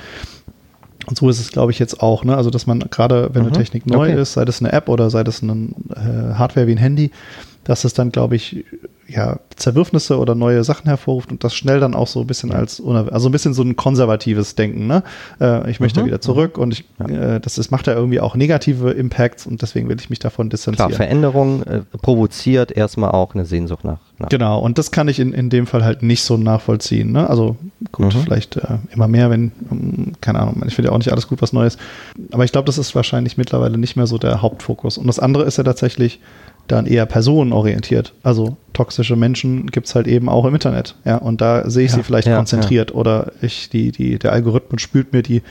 Und 1.06 1.16
so 1.16 1.28
ist 1.30 1.40
es, 1.40 1.52
glaube 1.52 1.72
ich, 1.72 1.78
jetzt 1.78 2.00
auch, 2.02 2.24
ne? 2.24 2.36
Also, 2.36 2.50
dass 2.50 2.66
man 2.66 2.80
gerade, 2.80 3.30
wenn 3.32 3.42
mhm. 3.42 3.48
eine 3.48 3.56
Technik 3.56 3.86
neu 3.86 4.10
okay. 4.10 4.20
ist, 4.20 4.34
sei 4.34 4.44
das 4.44 4.60
eine 4.60 4.72
App 4.72 4.88
oder 4.88 5.08
sei 5.10 5.24
das 5.24 5.42
eine 5.42 5.68
äh, 5.94 6.34
Hardware 6.34 6.66
wie 6.66 6.72
ein 6.72 6.78
Handy, 6.78 7.10
dass 7.64 7.84
es 7.84 7.94
dann, 7.94 8.10
glaube 8.12 8.36
ich, 8.36 8.64
ja, 9.08 9.38
Zerwürfnisse 9.54 10.18
oder 10.18 10.34
neue 10.34 10.64
Sachen 10.64 10.86
hervorruft 10.86 11.30
und 11.30 11.44
das 11.44 11.54
schnell 11.54 11.80
dann 11.80 11.94
auch 11.94 12.08
so 12.08 12.20
ein 12.20 12.26
bisschen 12.26 12.52
als, 12.52 12.82
also 12.84 13.28
ein 13.28 13.32
bisschen 13.32 13.54
so 13.54 13.62
ein 13.62 13.76
konservatives 13.76 14.54
Denken, 14.54 14.86
ne? 14.86 15.02
Äh, 15.40 15.70
ich 15.70 15.80
möchte 15.80 16.00
mhm. 16.00 16.06
wieder 16.06 16.20
zurück 16.20 16.58
und 16.58 16.72
ich, 16.72 16.84
ja. 16.98 17.36
äh, 17.36 17.40
das 17.40 17.56
ist, 17.58 17.70
macht 17.70 17.86
ja 17.86 17.94
irgendwie 17.94 18.20
auch 18.20 18.34
negative 18.34 18.90
Impacts 18.90 19.46
und 19.46 19.62
deswegen 19.62 19.88
will 19.88 19.96
ich 20.00 20.10
mich 20.10 20.18
davon 20.18 20.50
distanzieren. 20.50 20.88
Klar, 20.88 20.96
Veränderung 20.96 21.62
äh, 21.62 21.80
provoziert 22.02 22.72
erstmal 22.72 23.12
auch 23.12 23.34
eine 23.34 23.44
Sehnsucht 23.44 23.84
nach, 23.84 23.98
nach. 24.18 24.28
Genau, 24.28 24.58
und 24.58 24.76
das 24.76 24.90
kann 24.90 25.06
ich 25.08 25.20
in, 25.20 25.32
in 25.32 25.50
dem 25.50 25.66
Fall 25.66 25.84
halt 25.84 26.02
nicht 26.02 26.22
so 26.22 26.36
nachvollziehen, 26.36 27.12
ne? 27.12 27.30
Also 27.30 27.56
gut, 27.92 28.14
mhm. 28.14 28.20
vielleicht 28.20 28.56
äh, 28.56 28.78
immer 28.92 29.06
mehr, 29.06 29.30
wenn, 29.30 29.52
ähm, 29.70 30.12
keine 30.20 30.40
Ahnung, 30.40 30.62
ich 30.66 30.74
finde 30.74 30.88
ja 30.88 30.94
auch 30.94 30.98
nicht 30.98 31.12
alles 31.12 31.28
gut, 31.28 31.40
was 31.42 31.52
Neues. 31.52 31.78
Aber 32.32 32.44
ich 32.44 32.50
glaube, 32.52 32.66
das 32.66 32.78
ist 32.78 32.94
wahrscheinlich 32.94 33.36
mittlerweile 33.36 33.78
nicht 33.78 33.96
mehr 33.96 34.06
so 34.06 34.18
der 34.18 34.42
Hauptfokus. 34.42 34.98
Und 34.98 35.06
das 35.06 35.20
andere 35.20 35.44
ist 35.44 35.58
ja 35.58 35.64
tatsächlich, 35.64 36.20
dann 36.68 36.86
eher 36.86 37.06
personenorientiert. 37.06 38.12
Also 38.22 38.56
toxische 38.72 39.16
Menschen 39.16 39.66
gibt 39.70 39.86
es 39.86 39.94
halt 39.94 40.06
eben 40.06 40.28
auch 40.28 40.44
im 40.44 40.54
Internet. 40.54 40.96
Ja, 41.04 41.16
und 41.16 41.40
da 41.40 41.68
sehe 41.68 41.84
ich 41.84 41.92
ja, 41.92 41.98
sie 41.98 42.02
vielleicht 42.02 42.28
ja, 42.28 42.36
konzentriert 42.36 42.90
ja. 42.90 42.96
oder 42.96 43.32
ich, 43.42 43.68
die, 43.70 43.92
die, 43.92 44.18
der 44.18 44.32
Algorithmus 44.32 44.82
spült 44.82 45.12
mir 45.12 45.22
die, 45.22 45.42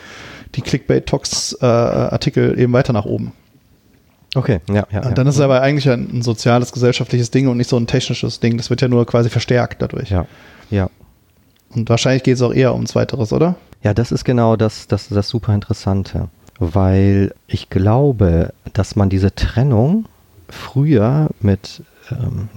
die 0.56 0.62
Clickbait-Tox-Artikel 0.62 2.58
äh, 2.58 2.64
eben 2.64 2.74
weiter 2.74 2.94
nach 2.94 3.06
oben. 3.06 3.34
Okay, 4.36 4.60
ja, 4.70 4.86
ja. 4.92 5.08
Und 5.08 5.18
dann 5.18 5.28
ist 5.28 5.36
es 5.36 5.42
aber 5.42 5.62
eigentlich 5.62 5.90
ein, 5.90 6.10
ein, 6.18 6.22
soziales, 6.22 6.74
gesellschaftliches 6.74 7.32
Ding 7.32 7.48
und 7.48 7.56
nicht 7.58 7.70
so 7.70 7.78
ein 7.78 7.88
technisches 7.88 8.42
Ding. 8.42 8.58
Das 8.58 8.70
wird 8.70 8.82
ja 8.82 8.90
nur 8.90 9.06
quasi 9.06 9.30
verstärkt 9.30 9.82
dadurch. 9.82 10.10
Ja, 10.10 10.26
ja. 10.70 10.90
Und 11.74 11.90
wahrscheinlich 11.90 12.24
geht 12.24 12.36
es 12.36 12.42
auch 12.42 12.54
eher 12.54 12.76
um 12.76 12.86
Zweiteres, 12.86 13.32
oder? 13.32 13.56
Ja, 13.82 13.94
das 13.94 14.12
ist 14.12 14.26
genau 14.26 14.56
das, 14.56 14.88
das, 14.88 15.08
das 15.10 15.30
super 15.30 15.54
Interessante. 15.54 16.30
Weil 16.60 17.34
ich 17.48 17.70
glaube, 17.70 18.54
dass 18.74 18.96
man 18.96 19.10
diese 19.10 19.34
Trennung 19.36 20.06
früher 20.50 21.30
mit 21.40 21.84
ähm, 22.12 22.50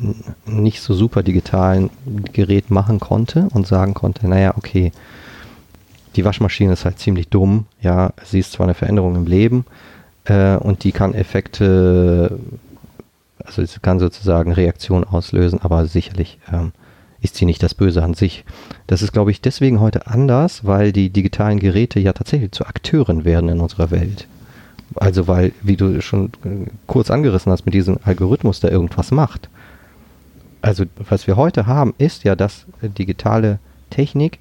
nicht 0.47 0.81
so 0.81 0.95
super 0.95 1.23
digitalen 1.23 1.91
Gerät 2.33 2.71
machen 2.71 3.01
konnte 3.01 3.49
und 3.53 3.67
sagen 3.67 3.95
konnte, 3.95 4.29
naja, 4.29 4.55
okay, 4.57 4.93
die 6.17 6.25
Waschmaschine 6.25 6.73
ist 6.73 6.85
halt 6.85 6.99
ziemlich 6.99 7.29
dumm, 7.29 7.67
ja, 7.81 8.13
sie 8.25 8.41
ist 8.41 8.53
zwar 8.53 8.67
eine 8.67 8.75
Veränderung 8.75 9.17
im 9.17 9.27
Leben 9.27 9.65
äh, 10.25 10.57
und 10.57 10.85
die 10.85 10.93
kann 10.93 11.15
Effekte, 11.15 12.39
also 13.45 13.65
sie 13.65 13.81
kann 13.81 13.99
sozusagen 13.99 14.53
Reaktionen 14.53 15.05
auslösen, 15.05 15.61
aber 15.63 15.87
sicherlich 15.87 16.39
ähm, 16.53 16.73
ist 17.21 17.37
sie 17.37 17.47
nicht 17.47 17.63
das 17.63 17.75
Böse 17.75 18.03
an 18.03 18.15
sich. 18.15 18.45
Das 18.87 19.03
ist, 19.03 19.13
glaube 19.13 19.31
ich, 19.31 19.41
deswegen 19.41 19.81
heute 19.81 20.07
anders, 20.07 20.65
weil 20.65 20.93
die 20.93 21.11
digitalen 21.11 21.59
Geräte 21.59 22.01
ja 22.01 22.13
tatsächlich 22.13 22.53
zu 22.53 22.67
Akteuren 22.67 23.25
werden 23.25 23.49
in 23.49 23.61
unserer 23.61 23.91
Welt. 23.91 24.29
Also 24.97 25.29
weil, 25.29 25.53
wie 25.63 25.77
du 25.77 26.01
schon 26.01 26.27
äh, 26.45 26.71
kurz 26.87 27.11
angerissen 27.11 27.53
hast, 27.53 27.67
mit 27.67 27.75
diesem 27.75 27.99
Algorithmus, 28.05 28.61
der 28.61 28.73
irgendwas 28.73 29.11
macht. 29.11 29.49
Also 30.63 30.85
was 30.97 31.27
wir 31.27 31.37
heute 31.37 31.67
haben, 31.67 31.95
ist 31.99 32.25
ja, 32.25 32.35
dass 32.35 32.67
digitale 32.83 33.59
Technik 33.91 34.39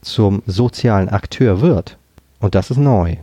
zum 0.00 0.42
sozialen 0.46 1.08
Akteur 1.08 1.60
wird. 1.60 1.96
Und 2.40 2.54
das 2.54 2.70
ist 2.70 2.78
neu. 2.78 3.16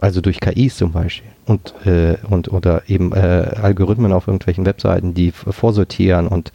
Also 0.00 0.20
durch 0.20 0.40
KIs 0.40 0.76
zum 0.76 0.92
Beispiel. 0.92 1.30
Und, 1.46 1.74
äh, 1.86 2.16
und 2.28 2.52
oder 2.52 2.82
eben 2.88 3.12
äh, 3.12 3.54
Algorithmen 3.62 4.12
auf 4.12 4.26
irgendwelchen 4.26 4.66
Webseiten, 4.66 5.14
die 5.14 5.30
vorsortieren 5.30 6.26
und 6.26 6.52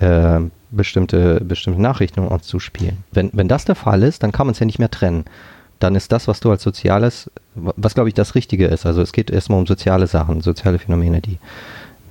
äh, 0.00 0.40
bestimmte, 0.70 1.40
bestimmte 1.40 1.80
Nachrichten 1.80 2.20
uns 2.20 2.46
zuspielen. 2.46 2.98
Wenn, 3.12 3.30
wenn 3.32 3.48
das 3.48 3.64
der 3.64 3.74
Fall 3.74 4.02
ist, 4.02 4.22
dann 4.22 4.32
kann 4.32 4.46
man 4.46 4.52
es 4.52 4.58
ja 4.58 4.66
nicht 4.66 4.78
mehr 4.78 4.90
trennen 4.90 5.24
dann 5.84 5.96
ist 5.96 6.12
das, 6.12 6.26
was 6.28 6.40
du 6.40 6.50
als 6.50 6.62
Soziales, 6.62 7.30
was 7.54 7.92
glaube 7.92 8.08
ich 8.08 8.14
das 8.14 8.34
Richtige 8.34 8.66
ist. 8.66 8.86
Also 8.86 9.02
es 9.02 9.12
geht 9.12 9.30
erstmal 9.30 9.58
um 9.58 9.66
soziale 9.66 10.06
Sachen, 10.06 10.40
soziale 10.40 10.78
Phänomene, 10.78 11.20
die, 11.20 11.38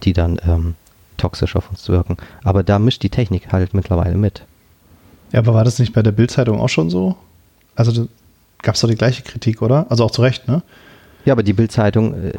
die 0.04 0.14
dann 0.14 0.40
ähm, 0.48 0.76
toxisch 1.18 1.56
auf 1.56 1.72
uns 1.72 1.90
wirken. 1.90 2.18
Aber 2.44 2.62
da 2.62 2.78
mischt 2.78 3.02
die 3.02 3.10
Technik 3.10 3.52
halt 3.52 3.74
mittlerweile 3.74 4.16
mit. 4.16 4.44
Ja, 5.32 5.40
aber 5.40 5.56
war 5.56 5.64
das 5.64 5.80
nicht 5.80 5.92
bei 5.92 6.04
der 6.04 6.12
Bildzeitung 6.12 6.60
auch 6.60 6.70
schon 6.70 6.92
so? 6.92 7.18
Also 7.76 8.08
gab 8.62 8.76
es 8.76 8.82
doch 8.82 8.88
die 8.88 8.96
gleiche 8.96 9.24
Kritik, 9.24 9.64
oder? 9.64 9.88
Also 9.90 10.06
auch 10.06 10.12
zu 10.12 10.22
Recht, 10.22 10.48
ne? 10.48 10.62
Ja, 11.26 11.34
aber 11.34 11.44
die 11.44 11.54
Bildzeitung, 11.54 12.14
äh, 12.14 12.34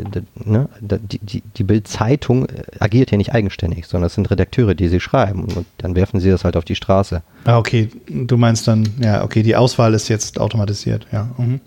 ne, 0.45 0.69
die, 0.81 1.19
die, 1.19 1.43
die 1.57 1.65
Bildzeitung 1.65 2.47
äh, 2.47 2.65
agiert 2.81 3.11
ja 3.11 3.17
nicht 3.17 3.33
eigenständig, 3.33 3.87
sondern 3.87 4.09
es 4.09 4.15
sind 4.15 4.31
Redakteure, 4.31 4.75
die 4.75 4.89
sie 4.89 5.01
schreiben 5.01 5.45
und 5.45 5.67
dann 5.79 5.95
werfen 5.95 6.21
sie 6.21 6.31
das 6.31 6.45
halt 6.45 6.57
auf 6.57 6.65
die 6.65 6.75
Straße. 6.75 7.23
Ah, 7.45 7.59
okay. 7.59 7.89
Du 8.09 8.37
meinst 8.37 8.69
dann, 8.69 8.87
ja, 9.01 9.25
okay, 9.25 9.43
die 9.43 9.57
Auswahl 9.57 9.95
ist 9.95 10.09
jetzt 10.09 10.39
automatisiert, 10.39 11.07
ja. 11.13 11.31
Mhm. 11.39 11.61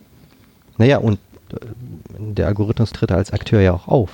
Naja, 0.78 0.98
und 1.00 1.18
äh, 1.52 1.56
der 2.20 2.48
Algorithmus 2.48 2.92
tritt 2.92 3.12
als 3.12 3.34
Akteur 3.34 3.62
ja 3.62 3.74
auch 3.74 3.88
auf. 3.88 4.12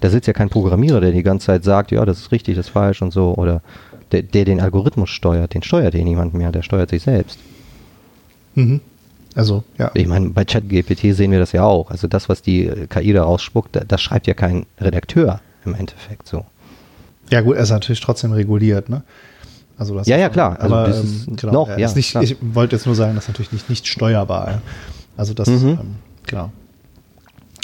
Da 0.00 0.10
sitzt 0.10 0.26
ja 0.26 0.34
kein 0.34 0.50
Programmierer, 0.50 1.00
der 1.00 1.12
die 1.12 1.22
ganze 1.22 1.46
Zeit 1.46 1.64
sagt, 1.64 1.90
ja, 1.90 2.04
das 2.04 2.18
ist 2.18 2.32
richtig, 2.32 2.56
das 2.56 2.66
ist 2.66 2.72
falsch 2.72 3.00
und 3.00 3.12
so, 3.12 3.34
oder 3.34 3.62
der, 4.12 4.22
der 4.22 4.44
den 4.44 4.60
Algorithmus 4.60 5.08
steuert, 5.08 5.54
den 5.54 5.62
steuert 5.62 5.94
ja 5.94 6.04
niemand 6.04 6.34
mehr, 6.34 6.52
der 6.52 6.62
steuert 6.62 6.90
sich 6.90 7.02
selbst. 7.02 7.38
Mhm. 8.54 8.80
Also, 9.36 9.64
ja. 9.76 9.90
Ich 9.92 10.06
meine, 10.06 10.30
bei 10.30 10.46
ChatGPT 10.46 11.14
sehen 11.14 11.30
wir 11.30 11.38
das 11.38 11.52
ja 11.52 11.62
auch. 11.62 11.90
Also 11.90 12.08
das, 12.08 12.30
was 12.30 12.40
die 12.40 12.72
KI 12.88 13.12
da 13.12 13.22
rausspuckt, 13.22 13.78
das 13.86 14.00
schreibt 14.00 14.26
ja 14.26 14.32
kein 14.32 14.64
Redakteur 14.80 15.40
im 15.66 15.74
Endeffekt 15.74 16.26
so. 16.26 16.46
Ja 17.30 17.42
gut, 17.42 17.56
er 17.56 17.64
ist 17.64 17.70
natürlich 17.70 18.00
trotzdem 18.00 18.32
reguliert, 18.32 18.88
ne? 18.88 19.02
Also 19.76 19.94
das 19.94 20.06
ja, 20.06 20.16
ja, 20.16 20.30
klar. 20.30 20.58
Also 20.58 20.74
aber 20.74 20.96
ähm, 20.96 21.26
genau, 21.36 21.52
noch, 21.52 21.76
ja, 21.76 21.92
nicht, 21.92 22.14
ich 22.14 22.36
wollte 22.40 22.76
jetzt 22.76 22.86
nur 22.86 22.94
sagen, 22.94 23.14
das 23.14 23.24
ist 23.24 23.28
natürlich 23.28 23.52
nicht, 23.52 23.68
nicht 23.68 23.86
steuerbar. 23.86 24.62
Also 25.18 25.34
das, 25.34 25.48
mhm. 25.48 25.68
ähm, 25.68 25.94
genau. 26.26 26.50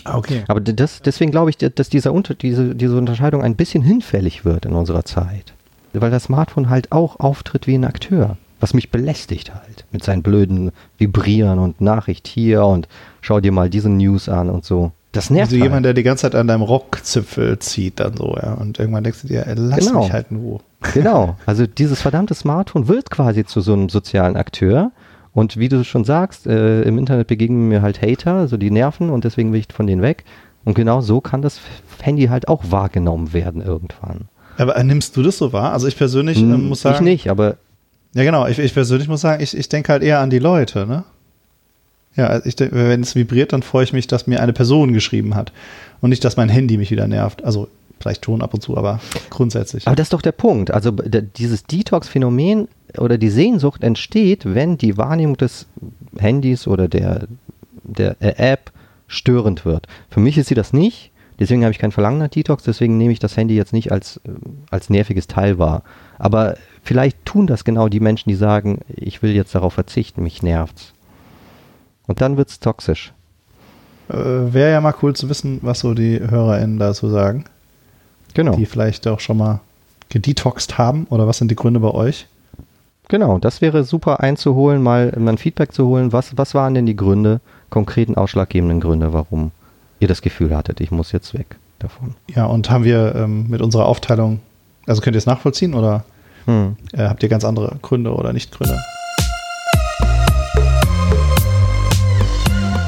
Ah, 0.05 0.19
okay. 0.19 0.45
Aber 0.49 0.61
das, 0.61 1.01
deswegen 1.01 1.31
glaube 1.31 1.49
ich, 1.49 1.57
dass 1.57 1.89
dieser 1.89 2.13
Unter, 2.13 2.35
diese, 2.35 2.75
diese 2.75 2.99
Unterscheidung 2.99 3.43
ein 3.43 3.57
bisschen 3.57 3.83
hinfällig 3.83 4.45
wird 4.45 4.67
in 4.67 4.75
unserer 4.75 5.07
Zeit. 5.07 5.55
Weil 5.95 6.11
das 6.11 6.25
Smartphone 6.25 6.69
halt 6.69 6.93
auch 6.93 7.19
auftritt 7.19 7.67
wie 7.67 7.75
ein 7.75 7.85
Akteur 7.85 8.37
was 8.63 8.75
mich 8.75 8.91
belästigt 8.91 9.53
halt. 9.53 9.85
Mit 9.91 10.05
seinen 10.05 10.23
blöden 10.23 10.71
Vibrieren 10.97 11.59
und 11.59 11.81
Nachricht 11.81 12.29
hier 12.29 12.65
und 12.65 12.87
schau 13.21 13.41
dir 13.41 13.53
mal 13.53 13.69
diese 13.69 13.89
News 13.89 14.29
an 14.29 14.49
und 14.49 14.65
so. 14.65 14.93
Das 15.11 15.29
nervt. 15.29 15.51
Also 15.51 15.57
halt. 15.57 15.65
jemand, 15.65 15.85
der 15.85 15.95
die 15.95 16.05
ganze 16.05 16.23
Zeit 16.23 16.35
an 16.37 16.47
deinem 16.47 16.63
Rockzipfel 16.63 17.59
zieht, 17.59 18.01
dann 18.01 18.17
so, 18.17 18.37
ja. 18.41 18.55
Und 18.55 18.79
irgendwann 18.79 19.05
denkst 19.05 19.23
du 19.23 19.29
dir, 19.29 19.47
ey, 19.47 19.55
lass 19.57 19.89
genau. 19.89 20.05
mich 20.05 20.13
halt 20.13 20.31
nur. 20.31 20.61
Genau. 20.95 21.37
Also 21.47 21.65
dieses 21.65 22.03
verdammte 22.03 22.35
Smartphone 22.35 22.89
wird 22.89 23.09
quasi 23.09 23.45
zu 23.45 23.61
so 23.61 23.73
einem 23.73 23.89
sozialen 23.89 24.37
Akteur. 24.37 24.91
Und 25.33 25.57
wie 25.57 25.69
du 25.69 25.85
schon 25.85 26.05
sagst, 26.05 26.49
äh, 26.49 26.83
im 26.83 26.99
Internet 26.99 27.29
begegnen 27.29 27.69
mir 27.69 27.83
halt 27.83 28.03
Hater, 28.03 28.49
so 28.49 28.57
die 28.57 28.73
nerven 28.73 29.09
und 29.09 29.23
deswegen 29.23 29.53
will 29.53 29.61
ich 29.61 29.73
von 29.73 29.87
denen 29.87 30.03
weg. 30.03 30.25
Und 30.65 30.75
genau 30.75 31.01
so 31.01 31.21
kann 31.21 31.41
das 31.41 31.61
Handy 32.01 32.27
halt 32.27 32.49
auch 32.49 32.65
wahrgenommen 32.71 33.33
werden 33.33 33.63
irgendwann. 33.63 34.29
Aber 34.59 34.77
äh, 34.77 34.83
nimmst 34.85 35.17
du 35.17 35.23
das 35.23 35.39
so 35.39 35.53
wahr? 35.53 35.73
Also 35.73 35.87
ich 35.87 35.97
persönlich 35.97 36.39
äh, 36.39 36.45
muss 36.45 36.83
sagen. 36.83 36.97
Ich 36.97 37.01
nicht, 37.01 37.31
aber 37.31 37.57
ja, 38.15 38.25
genau. 38.25 38.47
Ich, 38.47 38.59
ich 38.59 38.75
persönlich 38.75 39.09
muss 39.09 39.21
sagen, 39.21 39.43
ich, 39.43 39.57
ich 39.57 39.69
denke 39.69 39.93
halt 39.93 40.03
eher 40.03 40.21
an 40.21 40.31
die 40.31 40.39
Leute, 40.39 40.87
ne? 40.87 41.05
Ja, 42.15 42.27
also 42.27 42.47
ich, 42.47 42.57
wenn 42.59 43.01
es 43.01 43.15
vibriert, 43.15 43.53
dann 43.55 43.63
freue 43.63 43.85
ich 43.85 43.93
mich, 43.95 44.07
dass 44.07 44.27
mir 44.27 44.41
eine 44.43 44.53
Person 44.53 44.93
geschrieben 44.93 45.35
hat 45.35 45.51
und 46.03 46.11
nicht, 46.11 46.25
dass 46.25 46.37
mein 46.37 46.51
Handy 46.51 46.77
mich 46.77 46.91
wieder 46.91 47.07
nervt. 47.07 47.43
Also 47.43 47.69
vielleicht 48.01 48.25
schon 48.25 48.43
ab 48.43 48.53
und 48.53 48.63
zu, 48.63 48.77
aber 48.77 49.01
grundsätzlich. 49.31 49.87
Aber 49.87 49.97
das 49.97 50.07
ist 50.07 50.13
doch 50.13 50.21
der 50.21 50.33
Punkt. 50.33 50.71
Also 50.71 50.91
dieses 50.91 51.65
Detox-Phänomen 51.65 52.69
oder 52.99 53.17
die 53.17 53.31
Sehnsucht 53.31 53.83
entsteht, 53.83 54.43
wenn 54.45 54.77
die 54.77 54.99
Wahrnehmung 54.99 55.39
des 55.39 55.67
Handys 56.19 56.67
oder 56.67 56.89
der, 56.89 57.27
der 57.85 58.17
App 58.21 58.73
störend 59.07 59.65
wird. 59.65 59.87
Für 60.11 60.21
mich 60.21 60.37
ist 60.37 60.49
sie 60.49 60.55
das 60.55 60.73
nicht. 60.75 61.12
Deswegen 61.39 61.63
habe 61.63 61.73
ich 61.73 61.79
kein 61.79 61.93
Verlangen 61.93 62.19
nach 62.19 62.29
Detox, 62.29 62.63
deswegen 62.63 62.99
nehme 62.99 63.13
ich 63.13 63.19
das 63.19 63.37
Handy 63.37 63.57
jetzt 63.57 63.73
nicht 63.73 63.91
als, 63.91 64.21
als 64.71 64.91
nerviges 64.91 65.27
Teil 65.27 65.59
wahr. 65.59 65.83
Aber 66.19 66.57
vielleicht 66.83 67.25
tun 67.25 67.47
das 67.47 67.65
genau 67.65 67.89
die 67.89 68.01
Menschen, 68.01 68.29
die 68.29 68.37
sagen, 68.37 68.81
ich 68.89 69.23
will 69.23 69.33
jetzt 69.33 69.55
darauf 69.55 69.73
verzichten, 69.73 70.23
mich 70.23 70.43
nervt's. 70.43 70.93
Und 72.07 72.21
dann 72.21 72.37
wird 72.37 72.49
es 72.49 72.61
toxisch. 72.61 73.13
Äh, 74.09 74.15
Wäre 74.15 74.73
ja 74.73 74.81
mal 74.81 74.95
cool 75.03 75.15
zu 75.17 75.29
wissen, 75.29 75.59
was 75.63 75.81
so 75.81 75.95
die 75.95 76.21
HörerInnen 76.21 76.79
dazu 76.79 77.09
sagen. 77.09 77.45
Genau. 78.35 78.57
Die 78.57 78.67
vielleicht 78.67 79.07
auch 79.09 79.21
schon 79.21 79.39
mal 79.39 79.61
gedetoxt 80.09 80.79
haben 80.79 81.07
oder 81.11 81.27
was 81.27 81.39
sind 81.39 81.51
die 81.51 81.57
Gründe 81.57 81.81
bei 81.81 81.91
euch? 81.91 82.27
Genau, 83.09 83.39
das 83.39 83.61
wäre 83.61 83.85
super 83.85 84.21
einzuholen, 84.21 84.83
mal, 84.83 85.13
mal 85.19 85.33
ein 85.33 85.39
Feedback 85.39 85.73
zu 85.73 85.87
holen. 85.87 86.13
Was, 86.13 86.37
was 86.37 86.55
waren 86.55 86.75
denn 86.75 86.87
die 86.87 86.97
Gründe, 86.97 87.41
konkreten 87.69 88.17
ausschlaggebenden 88.17 88.81
Gründe, 88.81 89.13
warum 89.13 89.51
ihr 90.03 90.09
das 90.09 90.21
Gefühl 90.21 90.55
hattet, 90.55 90.81
ich 90.81 90.91
muss 90.91 91.13
jetzt 91.13 91.33
weg 91.33 91.57
davon? 91.79 92.15
Ja, 92.35 92.47
und 92.47 92.71
haben 92.71 92.85
wir 92.85 93.15
ähm, 93.15 93.49
mit 93.49 93.63
unserer 93.63 93.87
Aufteilung, 93.87 94.41
also 94.87 95.01
könnt 95.01 95.17
ihr 95.17 95.19
es 95.19 95.27
nachvollziehen 95.27 95.75
oder 95.75 96.05
hm. 96.45 96.77
äh, 96.93 97.05
habt 97.05 97.23
ihr 97.23 97.29
ganz 97.29 97.45
andere 97.45 97.77
Gründe 97.81 98.13
oder 98.13 98.33
nicht 98.33 98.51
Gründe? 98.51 98.79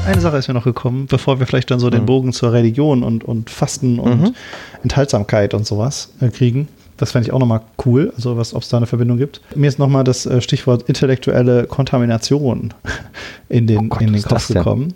eine 0.05 0.21
Sache 0.21 0.37
ist 0.37 0.47
mir 0.47 0.53
noch 0.53 0.63
gekommen, 0.63 1.07
bevor 1.07 1.39
wir 1.39 1.47
vielleicht 1.47 1.71
dann 1.71 1.79
so 1.79 1.89
den 1.89 2.01
mhm. 2.01 2.05
Bogen 2.05 2.33
zur 2.33 2.53
Religion 2.53 3.03
und, 3.03 3.23
und 3.23 3.49
Fasten 3.49 3.99
und 3.99 4.21
mhm. 4.21 4.35
Enthaltsamkeit 4.83 5.53
und 5.53 5.65
sowas 5.65 6.13
äh, 6.21 6.29
kriegen. 6.29 6.67
Das 6.97 7.11
fände 7.11 7.27
ich 7.27 7.33
auch 7.33 7.39
nochmal 7.39 7.61
cool, 7.85 8.13
also 8.15 8.31
ob 8.33 8.39
es 8.39 8.69
da 8.69 8.77
eine 8.77 8.85
Verbindung 8.85 9.17
gibt. 9.17 9.41
Mir 9.55 9.67
ist 9.67 9.79
nochmal 9.79 10.03
das 10.03 10.25
äh, 10.25 10.41
Stichwort 10.41 10.83
intellektuelle 10.83 11.65
Kontamination 11.65 12.73
in 13.49 13.67
den, 13.67 13.77
oh 13.79 13.83
Gott, 13.89 14.01
in 14.01 14.13
den 14.13 14.21
Kopf 14.21 14.47
gekommen. 14.47 14.93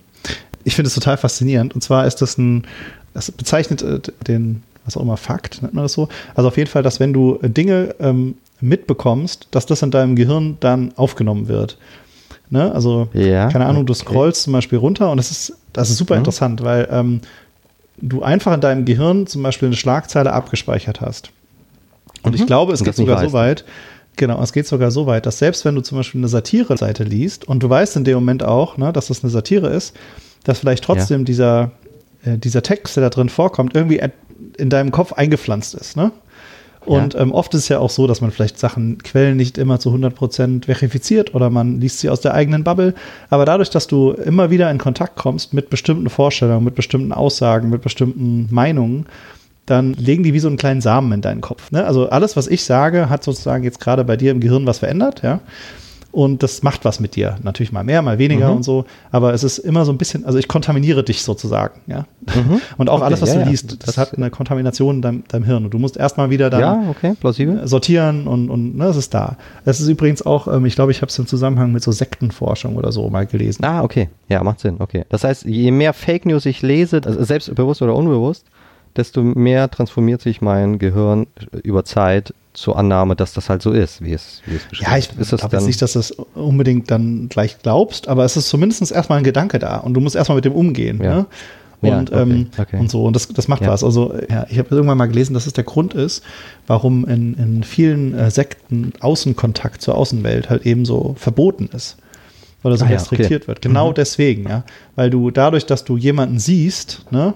Ich 0.63 0.75
finde 0.75 0.87
es 0.87 0.95
total 0.95 1.17
faszinierend. 1.17 1.73
Und 1.73 1.81
zwar 1.81 2.05
ist 2.05 2.17
das 2.17 2.37
ein, 2.37 2.65
das 3.13 3.31
bezeichnet 3.31 3.81
äh, 3.81 3.99
den, 4.27 4.63
was 4.85 4.97
auch 4.97 5.01
immer, 5.01 5.17
Fakt, 5.17 5.61
nennt 5.61 5.73
man 5.73 5.83
das 5.83 5.93
so. 5.93 6.09
Also 6.35 6.47
auf 6.47 6.57
jeden 6.57 6.69
Fall, 6.69 6.83
dass 6.83 6.99
wenn 6.99 7.13
du 7.13 7.39
Dinge 7.41 7.95
ähm, 7.99 8.35
mitbekommst, 8.61 9.47
dass 9.51 9.65
das 9.65 9.81
in 9.81 9.91
deinem 9.91 10.15
Gehirn 10.15 10.57
dann 10.59 10.91
aufgenommen 10.95 11.47
wird. 11.47 11.77
Ne? 12.49 12.71
Also, 12.73 13.07
ja, 13.13 13.49
keine 13.49 13.65
Ahnung, 13.65 13.85
du 13.85 13.93
scrollst 13.93 14.43
zum 14.43 14.53
Beispiel 14.53 14.79
runter 14.79 15.11
und 15.11 15.17
das 15.17 15.31
ist, 15.31 15.53
das 15.71 15.89
ist 15.89 15.97
super 15.97 16.15
mhm. 16.15 16.19
interessant, 16.19 16.63
weil 16.63 16.87
ähm, 16.91 17.21
du 17.97 18.23
einfach 18.23 18.53
in 18.53 18.61
deinem 18.61 18.85
Gehirn 18.85 19.27
zum 19.27 19.43
Beispiel 19.43 19.67
eine 19.67 19.75
Schlagzeile 19.75 20.33
abgespeichert 20.33 21.01
hast. 21.01 21.31
Und 22.23 22.33
mhm. 22.33 22.41
ich 22.41 22.47
glaube, 22.47 22.73
es 22.73 22.83
geht 22.83 22.95
sogar 22.95 23.23
so 23.23 23.33
weit, 23.33 23.65
genau, 24.15 24.41
es 24.41 24.51
geht 24.51 24.67
sogar 24.67 24.91
so 24.91 25.05
weit, 25.05 25.25
dass 25.25 25.39
selbst 25.39 25.63
wenn 25.63 25.75
du 25.75 25.81
zum 25.81 25.97
Beispiel 25.97 26.19
eine 26.19 26.27
Satire-Seite 26.27 27.03
liest 27.03 27.47
und 27.47 27.61
du 27.61 27.69
weißt 27.69 27.95
in 27.97 28.03
dem 28.03 28.15
Moment 28.15 28.43
auch, 28.43 28.77
ne, 28.77 28.91
dass 28.91 29.07
das 29.07 29.23
eine 29.23 29.29
Satire 29.29 29.67
ist, 29.69 29.95
dass 30.49 30.59
vielleicht 30.59 30.83
trotzdem 30.83 31.21
ja. 31.21 31.25
dieser, 31.25 31.71
äh, 32.25 32.37
dieser 32.37 32.63
Text, 32.63 32.97
der 32.97 33.03
da 33.03 33.09
drin 33.09 33.29
vorkommt, 33.29 33.75
irgendwie 33.75 34.01
in 34.57 34.69
deinem 34.69 34.91
Kopf 34.91 35.13
eingepflanzt 35.13 35.75
ist. 35.75 35.95
Ne? 35.95 36.11
Und 36.85 37.13
ja. 37.13 37.19
ähm, 37.19 37.31
oft 37.33 37.53
ist 37.53 37.63
es 37.63 37.69
ja 37.69 37.79
auch 37.79 37.91
so, 37.91 38.07
dass 38.07 38.21
man 38.21 38.31
vielleicht 38.31 38.57
Sachen, 38.57 38.97
Quellen 38.97 39.37
nicht 39.37 39.57
immer 39.57 39.79
zu 39.79 39.91
100% 39.91 40.65
verifiziert 40.65 41.35
oder 41.35 41.49
man 41.49 41.79
liest 41.79 41.99
sie 41.99 42.09
aus 42.09 42.21
der 42.21 42.33
eigenen 42.33 42.63
Bubble. 42.63 42.95
Aber 43.29 43.45
dadurch, 43.45 43.69
dass 43.69 43.85
du 43.87 44.11
immer 44.11 44.49
wieder 44.49 44.71
in 44.71 44.79
Kontakt 44.79 45.15
kommst 45.17 45.53
mit 45.53 45.69
bestimmten 45.69 46.09
Vorstellungen, 46.09 46.63
mit 46.63 46.75
bestimmten 46.75 47.11
Aussagen, 47.11 47.69
mit 47.69 47.81
bestimmten 47.81 48.47
Meinungen, 48.49 49.05
dann 49.67 49.93
legen 49.93 50.23
die 50.23 50.33
wie 50.33 50.39
so 50.39 50.47
einen 50.47 50.57
kleinen 50.57 50.81
Samen 50.81 51.11
in 51.11 51.21
deinen 51.21 51.41
Kopf. 51.41 51.71
Ne? 51.71 51.85
Also 51.85 52.09
alles, 52.09 52.35
was 52.35 52.47
ich 52.47 52.63
sage, 52.63 53.07
hat 53.07 53.23
sozusagen 53.23 53.63
jetzt 53.63 53.79
gerade 53.79 54.03
bei 54.03 54.17
dir 54.17 54.31
im 54.31 54.39
Gehirn 54.39 54.65
was 54.65 54.79
verändert, 54.79 55.21
ja 55.21 55.41
und 56.11 56.41
das 56.41 56.63
macht 56.63 56.85
was 56.85 56.99
mit 56.99 57.15
dir. 57.15 57.37
Natürlich 57.43 57.71
mal 57.71 57.83
mehr, 57.83 58.01
mal 58.01 58.17
weniger 58.17 58.49
mhm. 58.49 58.57
und 58.57 58.63
so, 58.63 58.85
aber 59.11 59.33
es 59.33 59.43
ist 59.43 59.59
immer 59.59 59.85
so 59.85 59.91
ein 59.91 59.97
bisschen, 59.97 60.25
also 60.25 60.39
ich 60.39 60.47
kontaminiere 60.47 61.03
dich 61.03 61.21
sozusagen, 61.21 61.81
ja. 61.87 62.05
Mhm. 62.35 62.61
Und 62.77 62.89
auch 62.89 62.97
okay, 62.97 63.05
alles, 63.05 63.21
was 63.21 63.33
ja, 63.33 63.43
du 63.43 63.49
liest, 63.49 63.71
das, 63.71 63.79
das, 63.79 63.97
hat 63.97 64.17
eine 64.17 64.29
Kontamination 64.29 64.97
in 64.97 65.01
deinem, 65.01 65.23
deinem 65.27 65.43
Hirn 65.43 65.65
und 65.65 65.73
du 65.73 65.79
musst 65.79 65.97
erstmal 65.97 66.29
wieder 66.29 66.49
dann 66.49 66.61
ja, 66.61 66.83
okay, 66.89 67.15
sortieren 67.65 68.27
und, 68.27 68.49
und 68.49 68.75
ne, 68.75 68.85
es 68.85 68.97
ist 68.97 69.13
da. 69.13 69.37
Es 69.65 69.79
ist 69.79 69.87
übrigens 69.87 70.25
auch, 70.25 70.47
ähm, 70.47 70.65
ich 70.65 70.75
glaube, 70.75 70.91
ich 70.91 71.01
habe 71.01 71.09
es 71.09 71.19
im 71.19 71.27
Zusammenhang 71.27 71.71
mit 71.71 71.83
so 71.83 71.91
Sektenforschung 71.91 72.75
oder 72.75 72.91
so 72.91 73.09
mal 73.09 73.25
gelesen. 73.25 73.63
Ah, 73.63 73.83
okay. 73.83 74.09
Ja, 74.29 74.43
macht 74.43 74.59
Sinn, 74.59 74.77
okay. 74.79 75.05
Das 75.09 75.23
heißt, 75.23 75.45
je 75.45 75.71
mehr 75.71 75.93
Fake 75.93 76.25
News 76.25 76.45
ich 76.45 76.61
lese, 76.61 77.01
also 77.05 77.23
selbst 77.23 77.53
bewusst 77.53 77.81
oder 77.81 77.95
unbewusst, 77.95 78.45
desto 78.95 79.21
mehr 79.21 79.69
transformiert 79.69 80.21
sich 80.21 80.41
mein 80.41 80.79
Gehirn 80.79 81.27
über 81.63 81.85
Zeit 81.85 82.33
zur 82.59 82.77
Annahme, 82.77 83.15
dass 83.15 83.31
das 83.33 83.49
halt 83.49 83.61
so 83.61 83.71
ist, 83.71 84.03
wie 84.03 84.11
es, 84.11 84.41
wie 84.45 84.55
es. 84.55 84.79
Ja, 84.79 84.97
ich 84.97 85.09
glaube 85.09 85.55
jetzt 85.55 85.65
nicht, 85.65 85.81
dass 85.81 85.93
du 85.93 85.99
das 85.99 86.11
unbedingt 86.11 86.91
dann 86.91 87.29
gleich 87.29 87.57
glaubst, 87.59 88.09
aber 88.09 88.25
es 88.25 88.35
ist 88.35 88.49
zumindest 88.49 88.91
erstmal 88.91 89.19
ein 89.19 89.23
Gedanke 89.23 89.59
da 89.59 89.77
und 89.77 89.93
du 89.93 90.01
musst 90.01 90.17
erstmal 90.17 90.35
mit 90.35 90.45
dem 90.45 90.53
umgehen. 90.53 90.99
Ja. 91.01 91.15
Ne? 91.15 91.25
Und, 91.81 92.09
ja, 92.09 92.21
okay, 92.21 92.21
ähm, 92.21 92.49
okay. 92.57 92.77
und 92.77 92.91
so, 92.91 93.05
und 93.05 93.15
das, 93.15 93.29
das 93.29 93.47
macht 93.47 93.61
ja. 93.61 93.69
was. 93.69 93.85
Also, 93.85 94.13
ja, 94.29 94.45
ich 94.49 94.59
habe 94.59 94.75
irgendwann 94.75 94.97
mal 94.97 95.05
gelesen, 95.05 95.33
dass 95.33 95.47
es 95.47 95.53
der 95.53 95.63
Grund 95.63 95.93
ist, 95.93 96.21
warum 96.67 97.07
in, 97.07 97.35
in 97.35 97.63
vielen 97.63 98.13
äh, 98.13 98.29
Sekten 98.29 98.91
Außenkontakt 98.99 99.81
zur 99.81 99.95
Außenwelt 99.95 100.49
halt 100.49 100.65
eben 100.65 100.83
so 100.83 101.15
verboten 101.17 101.69
ist. 101.73 101.95
Weil 102.61 102.73
er 102.73 102.77
so 102.77 102.83
ah, 102.83 102.89
restriktiert 102.89 103.43
okay. 103.43 103.47
wird. 103.47 103.61
Genau 103.61 103.91
mhm. 103.91 103.93
deswegen, 103.93 104.49
ja. 104.49 104.63
Weil 104.97 105.09
du 105.09 105.31
dadurch, 105.31 105.65
dass 105.65 105.85
du 105.85 105.95
jemanden 105.95 106.39
siehst, 106.39 107.05
ne, 107.11 107.33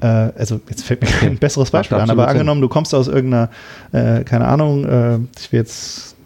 äh, 0.00 0.06
also 0.06 0.60
jetzt 0.68 0.84
fällt 0.84 1.02
mir 1.02 1.08
kein 1.08 1.38
besseres 1.38 1.70
Beispiel 1.70 1.98
an, 1.98 2.10
aber 2.10 2.28
angenommen, 2.28 2.60
du 2.60 2.68
kommst 2.68 2.94
aus 2.94 3.08
irgendeiner, 3.08 3.50
äh, 3.92 4.24
keine 4.24 4.46
Ahnung, 4.46 4.84
äh, 4.84 5.18
ich 5.38 5.52
will 5.52 5.60
jetzt 5.60 6.16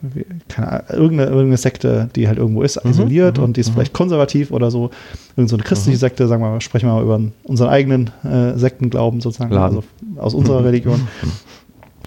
keine, 0.48 0.84
irgendeine, 0.88 1.30
irgendeine 1.30 1.56
Sekte, 1.58 2.08
die 2.16 2.26
halt 2.26 2.38
irgendwo 2.38 2.62
ist, 2.62 2.82
mhm, 2.82 2.90
isoliert 2.90 3.38
mhm, 3.38 3.44
und 3.44 3.56
die 3.56 3.60
ist 3.60 3.68
mhm. 3.68 3.74
vielleicht 3.74 3.92
konservativ 3.92 4.50
oder 4.50 4.70
so. 4.70 4.90
Irgend 5.36 5.50
so 5.50 5.56
eine 5.56 5.62
christliche 5.62 5.96
mhm. 5.96 6.00
Sekte, 6.00 6.26
sagen 6.26 6.42
wir 6.42 6.50
mal, 6.50 6.60
sprechen 6.60 6.88
wir 6.88 6.94
mal 6.94 7.02
über 7.02 7.20
unseren 7.44 7.68
eigenen 7.68 8.10
äh, 8.24 8.56
Sektenglauben 8.56 9.20
sozusagen, 9.20 9.52
Laden. 9.52 9.76
also 9.76 10.20
aus 10.20 10.34
unserer 10.34 10.60
mhm. 10.60 10.66
Religion. 10.66 11.08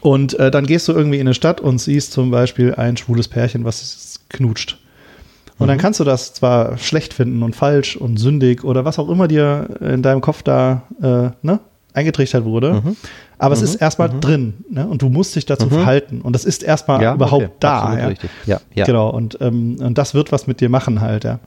Und 0.01 0.38
äh, 0.39 0.51
dann 0.51 0.65
gehst 0.65 0.88
du 0.88 0.91
irgendwie 0.91 1.19
in 1.19 1.27
eine 1.27 1.34
Stadt 1.34 1.62
und 1.62 1.79
siehst 1.79 2.12
zum 2.12 2.32
Beispiel 2.32 2.75
ein 2.75 2.97
schwules 2.97 3.27
Pärchen, 3.27 3.63
was 3.63 4.19
knutscht. 4.29 4.79
Und 5.59 5.67
dann 5.67 5.77
mhm. 5.77 5.81
kannst 5.81 5.99
du 5.99 6.03
das 6.03 6.33
zwar 6.33 6.77
schlecht 6.77 7.13
finden 7.13 7.43
und 7.43 7.55
falsch 7.55 7.95
und 7.95 8.17
sündig 8.17 8.63
oder 8.63 8.85
was 8.85 8.99
auch 8.99 9.09
immer 9.09 9.27
dir 9.27 9.67
in 9.81 10.01
deinem 10.01 10.21
Kopf 10.21 10.43
da 10.43 10.83
äh, 11.01 11.29
ne, 11.45 11.59
eingetrichtert 11.93 12.43
wurde, 12.43 12.81
mhm. 12.83 12.97
aber 13.37 13.55
mhm. 13.55 13.63
es 13.63 13.69
ist 13.69 13.75
erstmal 13.75 14.09
mhm. 14.09 14.21
drin 14.21 14.53
ne? 14.69 14.87
und 14.87 15.01
du 15.01 15.09
musst 15.09 15.35
dich 15.35 15.45
dazu 15.45 15.67
mhm. 15.67 15.71
verhalten 15.71 16.21
und 16.21 16.33
das 16.33 16.43
ist 16.43 16.63
erstmal 16.63 17.01
ja, 17.01 17.13
überhaupt 17.13 17.43
okay. 17.43 17.53
da. 17.59 17.97
Ja? 17.97 18.13
Ja, 18.45 18.59
ja. 18.73 18.85
Genau, 18.85 19.09
und, 19.09 19.37
ähm, 19.41 19.77
und 19.79 19.97
das 19.97 20.13
wird 20.13 20.31
was 20.31 20.47
mit 20.47 20.59
dir 20.59 20.69
machen 20.69 21.01
halt, 21.01 21.23
ja. 21.23 21.39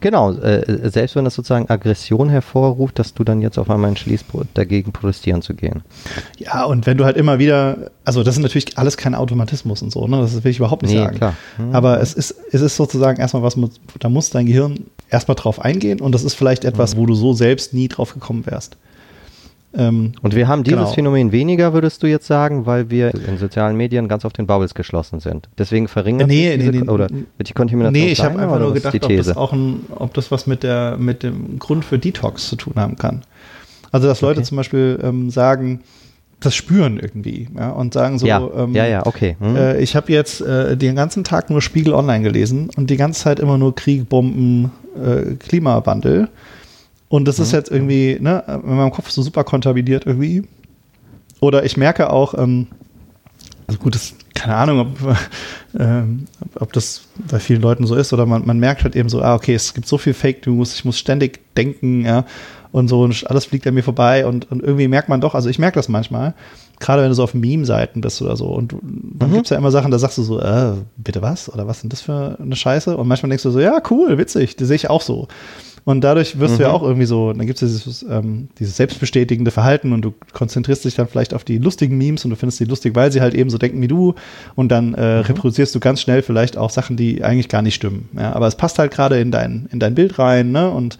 Genau, 0.00 0.32
äh, 0.32 0.88
selbst 0.90 1.16
wenn 1.16 1.24
das 1.24 1.34
sozusagen 1.34 1.68
Aggression 1.68 2.28
hervorruft, 2.28 2.98
dass 2.98 3.14
du 3.14 3.24
dann 3.24 3.40
jetzt 3.40 3.58
auf 3.58 3.68
einmal 3.68 3.88
entschließt, 3.88 4.26
dagegen 4.54 4.92
protestieren 4.92 5.42
zu 5.42 5.54
gehen. 5.54 5.82
Ja, 6.38 6.64
und 6.64 6.86
wenn 6.86 6.96
du 6.96 7.04
halt 7.04 7.16
immer 7.16 7.38
wieder, 7.38 7.90
also 8.04 8.22
das 8.22 8.36
ist 8.36 8.42
natürlich 8.42 8.78
alles 8.78 8.96
kein 8.96 9.14
Automatismus 9.14 9.82
und 9.82 9.90
so, 9.90 10.06
ne? 10.06 10.20
das 10.20 10.44
will 10.44 10.50
ich 10.50 10.58
überhaupt 10.58 10.82
nicht 10.82 10.92
nee, 10.92 10.98
sagen. 10.98 11.16
Klar. 11.16 11.34
Mhm. 11.58 11.74
Aber 11.74 12.00
es 12.00 12.14
ist, 12.14 12.34
es 12.52 12.60
ist 12.60 12.76
sozusagen 12.76 13.20
erstmal 13.20 13.42
was, 13.42 13.56
da 13.98 14.08
muss 14.08 14.30
dein 14.30 14.46
Gehirn 14.46 14.84
erstmal 15.10 15.34
drauf 15.34 15.60
eingehen 15.60 16.00
und 16.00 16.12
das 16.12 16.22
ist 16.22 16.34
vielleicht 16.34 16.64
etwas, 16.64 16.94
mhm. 16.94 17.00
wo 17.00 17.06
du 17.06 17.14
so 17.14 17.32
selbst 17.32 17.74
nie 17.74 17.88
drauf 17.88 18.14
gekommen 18.14 18.46
wärst. 18.46 18.76
Ähm, 19.78 20.12
und 20.22 20.34
wir 20.34 20.48
haben 20.48 20.64
dieses 20.64 20.80
genau. 20.80 20.92
Phänomen 20.92 21.30
weniger, 21.30 21.72
würdest 21.72 22.02
du 22.02 22.08
jetzt 22.08 22.26
sagen, 22.26 22.66
weil 22.66 22.90
wir 22.90 23.14
in 23.14 23.38
sozialen 23.38 23.76
Medien 23.76 24.08
ganz 24.08 24.24
auf 24.24 24.32
den 24.32 24.46
Bubbles 24.46 24.74
geschlossen 24.74 25.20
sind. 25.20 25.48
Deswegen 25.56 25.86
verringert 25.86 26.26
nee, 26.26 26.56
diese, 26.56 26.70
nee, 26.70 26.80
nee, 26.80 26.88
oder 26.88 27.08
wird 27.08 27.48
die 27.48 27.52
Kontamination 27.52 27.92
Nee, 27.92 28.10
ich 28.10 28.22
habe 28.22 28.38
einfach 28.40 28.58
nur 28.58 28.74
gedacht, 28.74 29.02
ob 29.02 29.16
das 29.16 29.36
auch 29.36 29.52
ein, 29.52 29.84
ob 29.94 30.12
das 30.14 30.32
was 30.32 30.48
mit 30.48 30.64
der 30.64 30.96
mit 30.98 31.22
dem 31.22 31.60
Grund 31.60 31.84
für 31.84 31.98
Detox 31.98 32.48
zu 32.48 32.56
tun 32.56 32.74
haben 32.76 32.96
kann. 32.96 33.22
Also 33.92 34.08
dass 34.08 34.20
Leute 34.20 34.40
okay. 34.40 34.48
zum 34.48 34.56
Beispiel 34.56 34.98
ähm, 35.02 35.30
sagen, 35.30 35.80
das 36.40 36.54
spüren 36.54 36.98
irgendwie 36.98 37.48
ja, 37.56 37.70
und 37.70 37.94
sagen 37.94 38.18
so, 38.18 38.26
ja, 38.26 38.46
ähm, 38.56 38.74
ja, 38.74 38.86
ja, 38.86 39.06
okay. 39.06 39.36
Hm. 39.38 39.56
Äh, 39.56 39.80
ich 39.80 39.94
habe 39.94 40.12
jetzt 40.12 40.40
äh, 40.40 40.76
den 40.76 40.96
ganzen 40.96 41.22
Tag 41.22 41.50
nur 41.50 41.62
Spiegel 41.62 41.94
Online 41.94 42.22
gelesen 42.24 42.70
und 42.76 42.90
die 42.90 42.96
ganze 42.96 43.22
Zeit 43.22 43.38
immer 43.40 43.58
nur 43.58 43.74
Krieg, 43.74 44.08
Bomben, 44.08 44.70
äh, 44.96 45.34
Klimawandel. 45.34 46.28
Und 47.08 47.26
das 47.26 47.38
mhm. 47.38 47.44
ist 47.44 47.52
jetzt 47.52 47.70
irgendwie, 47.70 48.18
ne, 48.20 48.44
in 48.46 48.76
meinem 48.76 48.90
Kopf 48.90 49.10
so 49.10 49.22
super 49.22 49.44
kontaminiert 49.44 50.06
irgendwie. 50.06 50.44
Oder 51.40 51.64
ich 51.64 51.76
merke 51.76 52.10
auch, 52.10 52.34
ähm, 52.34 52.66
also 53.66 53.78
gut, 53.78 53.94
das 53.94 54.14
keine 54.38 54.54
Ahnung, 54.54 54.80
ob, 54.80 55.16
äh, 55.80 56.02
ob 56.60 56.72
das 56.72 57.02
bei 57.16 57.38
vielen 57.40 57.60
Leuten 57.60 57.86
so 57.86 57.94
ist 57.94 58.12
oder 58.12 58.24
man, 58.24 58.46
man 58.46 58.58
merkt 58.58 58.84
halt 58.84 58.96
eben 58.96 59.08
so, 59.08 59.20
ah, 59.20 59.34
okay, 59.34 59.54
es 59.54 59.74
gibt 59.74 59.86
so 59.86 59.98
viel 59.98 60.14
Fake 60.14 60.46
News, 60.46 60.74
ich 60.74 60.84
muss 60.84 60.98
ständig 60.98 61.54
denken, 61.56 62.04
ja, 62.04 62.24
und 62.70 62.88
so, 62.88 63.02
und 63.02 63.28
alles 63.28 63.46
fliegt 63.46 63.66
an 63.66 63.74
mir 63.74 63.82
vorbei 63.82 64.26
und, 64.26 64.50
und 64.50 64.62
irgendwie 64.62 64.88
merkt 64.88 65.08
man 65.08 65.20
doch, 65.20 65.34
also 65.34 65.48
ich 65.48 65.58
merke 65.58 65.76
das 65.76 65.88
manchmal, 65.88 66.34
gerade 66.78 67.02
wenn 67.02 67.08
du 67.08 67.14
so 67.14 67.24
auf 67.24 67.34
Meme-Seiten 67.34 68.00
bist 68.00 68.22
oder 68.22 68.36
so 68.36 68.46
und 68.46 68.74
dann 68.82 69.30
mhm. 69.30 69.34
gibt 69.34 69.46
es 69.46 69.50
ja 69.50 69.56
immer 69.56 69.70
Sachen, 69.70 69.90
da 69.90 69.98
sagst 69.98 70.18
du 70.18 70.22
so, 70.22 70.40
äh, 70.40 70.72
bitte 70.96 71.22
was? 71.22 71.52
Oder 71.52 71.66
was 71.66 71.80
sind 71.80 71.92
das 71.92 72.02
für 72.02 72.36
eine 72.40 72.56
Scheiße? 72.56 72.96
Und 72.96 73.08
manchmal 73.08 73.30
denkst 73.30 73.42
du 73.42 73.50
so, 73.50 73.60
ja, 73.60 73.80
cool, 73.90 74.18
witzig, 74.18 74.56
das 74.56 74.68
sehe 74.68 74.76
ich 74.76 74.90
auch 74.90 75.02
so. 75.02 75.28
Und 75.88 76.02
dadurch 76.02 76.38
wirst 76.38 76.52
mhm. 76.52 76.56
du 76.58 76.62
ja 76.64 76.68
mhm. 76.68 76.74
auch 76.74 76.82
irgendwie 76.82 77.06
so, 77.06 77.32
dann 77.32 77.46
gibt 77.46 77.62
es 77.62 77.72
dieses, 77.72 78.02
ähm, 78.02 78.48
dieses 78.58 78.76
selbstbestätigende 78.76 79.50
Verhalten 79.50 79.94
und 79.94 80.02
du 80.02 80.12
konzentrierst 80.34 80.84
dich 80.84 80.96
dann 80.96 81.08
vielleicht 81.08 81.32
auf 81.32 81.44
die 81.44 81.56
lustigen 81.56 81.96
Memes 81.96 82.26
und 82.26 82.30
du 82.30 82.36
findest 82.36 82.60
die 82.60 82.66
lustig, 82.66 82.94
weil 82.94 83.10
sie 83.10 83.22
halt 83.22 83.32
eben 83.32 83.48
so 83.48 83.56
denken 83.56 83.80
wie 83.80 83.88
du 83.88 84.14
und 84.54 84.68
dann 84.70 84.92
äh, 84.92 85.20
mhm. 85.20 85.22
reproduzierst 85.22 85.74
du 85.74 85.80
ganz 85.80 86.02
schnell 86.02 86.20
vielleicht 86.20 86.58
auch 86.58 86.68
Sachen, 86.68 86.98
die 86.98 87.24
eigentlich 87.24 87.48
gar 87.48 87.62
nicht 87.62 87.74
stimmen. 87.74 88.06
Ja, 88.14 88.34
aber 88.34 88.46
es 88.46 88.56
passt 88.56 88.78
halt 88.78 88.92
gerade 88.92 89.18
in 89.18 89.30
dein, 89.30 89.66
in 89.72 89.80
dein 89.80 89.94
Bild 89.94 90.18
rein, 90.18 90.52
ne? 90.52 90.70
Und 90.70 90.98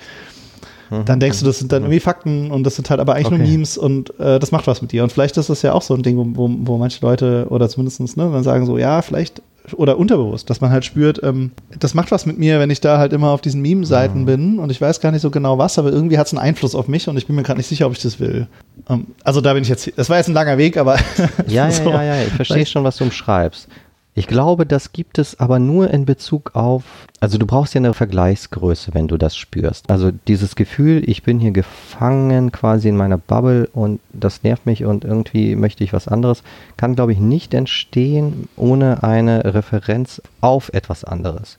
mhm. 0.88 1.05
dann 1.05 1.20
denkst 1.20 1.40
du, 1.40 1.44
das 1.44 1.59
sind 1.59 1.70
dann 1.70 1.83
irgendwie 1.83 2.01
Fakten 2.01 2.51
und 2.51 2.64
das 2.64 2.77
sind 2.77 2.88
halt 2.88 2.98
aber 2.98 3.12
eigentlich 3.12 3.27
okay. 3.27 3.37
nur 3.37 3.46
Memes 3.46 3.77
und 3.77 4.18
äh, 4.18 4.38
das 4.38 4.53
macht 4.53 4.66
was 4.66 4.81
mit 4.81 4.92
dir. 4.92 5.03
Und 5.03 5.12
vielleicht 5.12 5.37
ist 5.37 5.51
das 5.51 5.61
ja 5.61 5.74
auch 5.74 5.83
so 5.83 5.92
ein 5.92 6.03
Ding, 6.03 6.16
wo, 6.16 6.24
wo, 6.35 6.51
wo 6.61 6.79
manche 6.79 7.05
Leute 7.05 7.48
oder 7.51 7.68
zumindest 7.68 8.16
ne, 8.16 8.31
dann 8.33 8.42
sagen 8.42 8.64
so, 8.64 8.79
ja, 8.79 9.03
vielleicht 9.03 9.42
oder 9.74 9.98
unterbewusst, 9.98 10.50
dass 10.50 10.61
man 10.61 10.70
halt 10.70 10.85
spürt, 10.85 11.22
ähm, 11.22 11.52
das 11.78 11.94
macht 11.94 12.11
was 12.11 12.26
mit 12.26 12.38
mir, 12.38 12.61
wenn 12.61 12.70
ich 12.70 12.81
da 12.81 12.98
halt 12.98 13.12
immer 13.12 13.31
auf 13.31 13.40
diesen 13.40 13.61
Meme-Seiten 13.61 14.22
mhm. 14.22 14.26
bin 14.26 14.59
und 14.59 14.70
ich 14.70 14.81
weiß 14.81 15.00
gar 15.00 15.12
nicht 15.12 15.22
so 15.22 15.31
genau 15.31 15.59
was, 15.59 15.78
aber 15.78 15.90
irgendwie 15.90 16.18
hat 16.18 16.26
es 16.26 16.33
einen 16.33 16.40
Einfluss 16.40 16.74
auf 16.74 16.88
mich 16.88 17.09
und 17.09 17.16
ich 17.16 17.26
bin 17.26 17.37
mir 17.37 17.42
gerade 17.42 17.59
nicht 17.59 17.66
sicher, 17.66 17.87
ob 17.87 17.92
ich 17.92 18.02
das 18.02 18.20
will. 18.20 18.46
Ähm, 18.88 19.07
also 19.24 19.40
da 19.40 19.54
bin 19.54 19.62
ich 19.62 19.68
jetzt, 19.68 19.90
das 19.96 20.11
war 20.11 20.16
jetzt 20.16 20.28
ein 20.28 20.35
langer 20.35 20.59
Weg, 20.59 20.76
aber. 20.76 20.98
ja, 21.48 21.70
so. 21.70 21.90
ja, 21.90 22.02
ja, 22.02 22.14
ja, 22.16 22.22
ich 22.22 22.33
verstehe 22.33 22.66
schon, 22.66 22.85
was 22.85 22.96
du 22.96 23.04
umschreibst. 23.04 23.68
Ich 24.14 24.27
glaube, 24.27 24.66
das 24.66 24.92
gibt 24.92 25.18
es 25.18 25.38
aber 25.38 25.61
nur 25.61 25.90
in 25.90 26.05
Bezug 26.05 26.57
auf, 26.57 26.83
also 27.21 27.38
du 27.38 27.47
brauchst 27.47 27.75
ja 27.75 27.79
eine 27.79 27.94
Vergleichsgröße, 27.94 28.92
wenn 28.92 29.07
du 29.07 29.16
das 29.16 29.37
spürst. 29.37 29.88
Also 29.90 30.11
dieses 30.11 30.57
Gefühl, 30.57 31.09
ich 31.09 31.23
bin 31.23 31.38
hier 31.38 31.53
gefangen 31.53 32.51
quasi 32.51 32.88
in 32.88 32.97
meiner 32.97 33.18
Bubble 33.18 33.68
und 33.73 34.01
das 34.12 34.42
nervt 34.42 34.66
mich 34.66 34.85
und 34.85 35.05
irgendwie 35.05 35.55
möchte 35.55 35.85
ich 35.85 35.92
was 35.92 36.09
anderes, 36.09 36.42
kann, 36.77 36.97
glaube 36.97 37.12
ich, 37.12 37.21
nicht 37.21 37.55
entstehen 37.55 38.49
ohne 38.57 39.05
eine 39.05 39.55
Referenz 39.55 40.21
auf 40.40 40.71
etwas 40.75 41.05
anderes. 41.05 41.59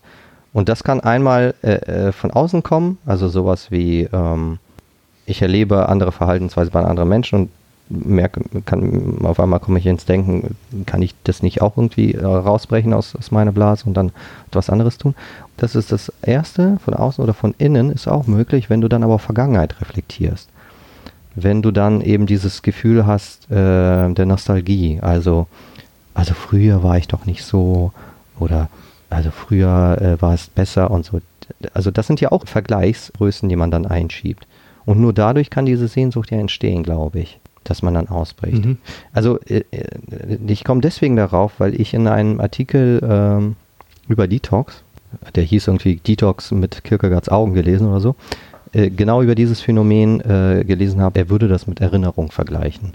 Und 0.52 0.68
das 0.68 0.84
kann 0.84 1.00
einmal 1.00 1.54
äh, 1.62 2.08
äh 2.08 2.12
von 2.12 2.32
außen 2.32 2.62
kommen, 2.62 2.98
also 3.06 3.30
sowas 3.30 3.72
wie, 3.72 4.10
ähm, 4.12 4.60
ich 5.26 5.42
erlebe 5.42 5.88
andere 5.88 6.12
Verhaltensweise 6.12 6.72
bei 6.72 6.84
anderen 6.84 7.08
Menschen 7.08 7.40
und 7.40 7.50
merke, 7.90 8.42
kann, 8.66 9.18
auf 9.24 9.40
einmal 9.40 9.60
komme 9.60 9.80
ich 9.80 9.88
ins 9.88 10.06
Denken, 10.06 10.56
kann 10.86 11.02
ich 11.02 11.16
das 11.24 11.42
nicht 11.42 11.62
auch 11.62 11.76
irgendwie 11.76 12.14
äh, 12.14 12.24
rausbrechen 12.24 12.94
aus, 12.94 13.16
aus 13.16 13.32
meiner 13.32 13.52
Blase 13.52 13.86
und 13.86 13.96
dann 13.96 14.12
etwas 14.48 14.70
anderes 14.70 14.98
tun? 14.98 15.16
Das 15.58 15.76
ist 15.76 15.92
das 15.92 16.14
Erste, 16.22 16.78
von 16.86 16.94
außen 16.94 17.24
oder 17.24 17.34
von 17.34 17.56
innen 17.58 17.92
ist 17.92 18.08
auch 18.08 18.28
möglich, 18.28 18.70
wenn 18.70 18.82
du 18.82 18.88
dann 18.88 19.04
aber 19.04 19.16
auf 19.16 19.24
Vergangenheit 19.24 19.82
reflektierst. 19.82 20.50
Wenn 21.36 21.62
du 21.62 21.72
dann 21.72 22.02
eben 22.02 22.28
dieses 22.28 22.62
Gefühl 22.62 23.06
hast 23.06 23.50
äh, 23.52 24.14
der 24.14 24.26
Nostalgie, 24.26 25.00
also, 25.02 25.48
also 26.14 26.34
früher 26.34 26.84
war 26.84 26.98
ich 26.98 27.08
doch 27.08 27.26
nicht 27.26 27.44
so 27.44 27.92
oder 28.40 28.70
also 29.10 29.32
früher 29.32 29.98
äh, 30.00 30.22
war 30.22 30.34
es 30.34 30.48
besser 30.48 30.92
und 30.92 31.06
so. 31.06 31.22
Also 31.74 31.90
das 31.90 32.06
sind 32.06 32.22
ja 32.22 32.32
auch 32.32 32.46
Vergleichsgrößen, 32.46 33.50
die 33.50 33.56
man 33.56 33.72
dann 33.72 33.88
einschiebt. 33.88 34.46
Und 34.86 35.00
nur 35.00 35.14
dadurch 35.14 35.50
kann 35.50 35.66
diese 35.66 35.88
Sehnsucht 35.88 36.32
ja 36.32 36.38
entstehen, 36.38 36.84
glaube 36.84 37.20
ich 37.20 37.40
dass 37.70 37.82
man 37.82 37.94
dann 37.94 38.08
ausbricht. 38.10 38.66
Mhm. 38.66 38.78
Also 39.14 39.40
äh, 39.42 39.64
äh, 39.72 40.38
ich 40.48 40.64
komme 40.64 40.82
deswegen 40.82 41.16
darauf, 41.16 41.60
weil 41.60 41.80
ich 41.80 41.94
in 41.94 42.08
einem 42.08 42.40
Artikel 42.40 43.00
ähm, 43.04 43.56
über 44.08 44.28
Detox, 44.28 44.84
der 45.36 45.44
hieß 45.44 45.68
irgendwie 45.68 45.98
Detox 45.98 46.52
mit 46.52 46.84
Kierkegaards 46.84 47.30
Augen 47.30 47.54
gelesen 47.54 47.88
oder 47.88 48.00
so, 48.00 48.16
äh, 48.74 48.90
genau 48.90 49.22
über 49.22 49.36
dieses 49.36 49.62
Phänomen 49.62 50.20
äh, 50.22 50.64
gelesen 50.66 51.02
habe. 51.02 51.20
Er 51.20 51.30
würde 51.30 51.48
das 51.48 51.68
mit 51.68 51.80
Erinnerung 51.80 52.32
vergleichen 52.32 52.94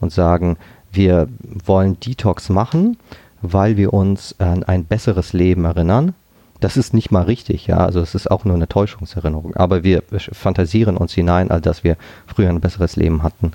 und 0.00 0.12
sagen, 0.12 0.56
wir 0.92 1.28
wollen 1.64 1.98
Detox 2.00 2.48
machen, 2.48 2.96
weil 3.40 3.76
wir 3.76 3.92
uns 3.92 4.36
an 4.38 4.62
ein 4.62 4.84
besseres 4.84 5.32
Leben 5.32 5.64
erinnern. 5.64 6.14
Das 6.60 6.76
ist 6.76 6.94
nicht 6.94 7.10
mal 7.10 7.24
richtig, 7.24 7.66
ja, 7.66 7.78
also 7.78 7.98
es 8.00 8.14
ist 8.14 8.30
auch 8.30 8.44
nur 8.44 8.54
eine 8.54 8.68
Täuschungserinnerung, 8.68 9.56
aber 9.56 9.82
wir 9.82 10.04
fantasieren 10.30 10.96
uns 10.96 11.12
hinein, 11.12 11.50
als 11.50 11.62
dass 11.62 11.82
wir 11.82 11.96
früher 12.24 12.50
ein 12.50 12.60
besseres 12.60 12.94
Leben 12.94 13.24
hatten 13.24 13.50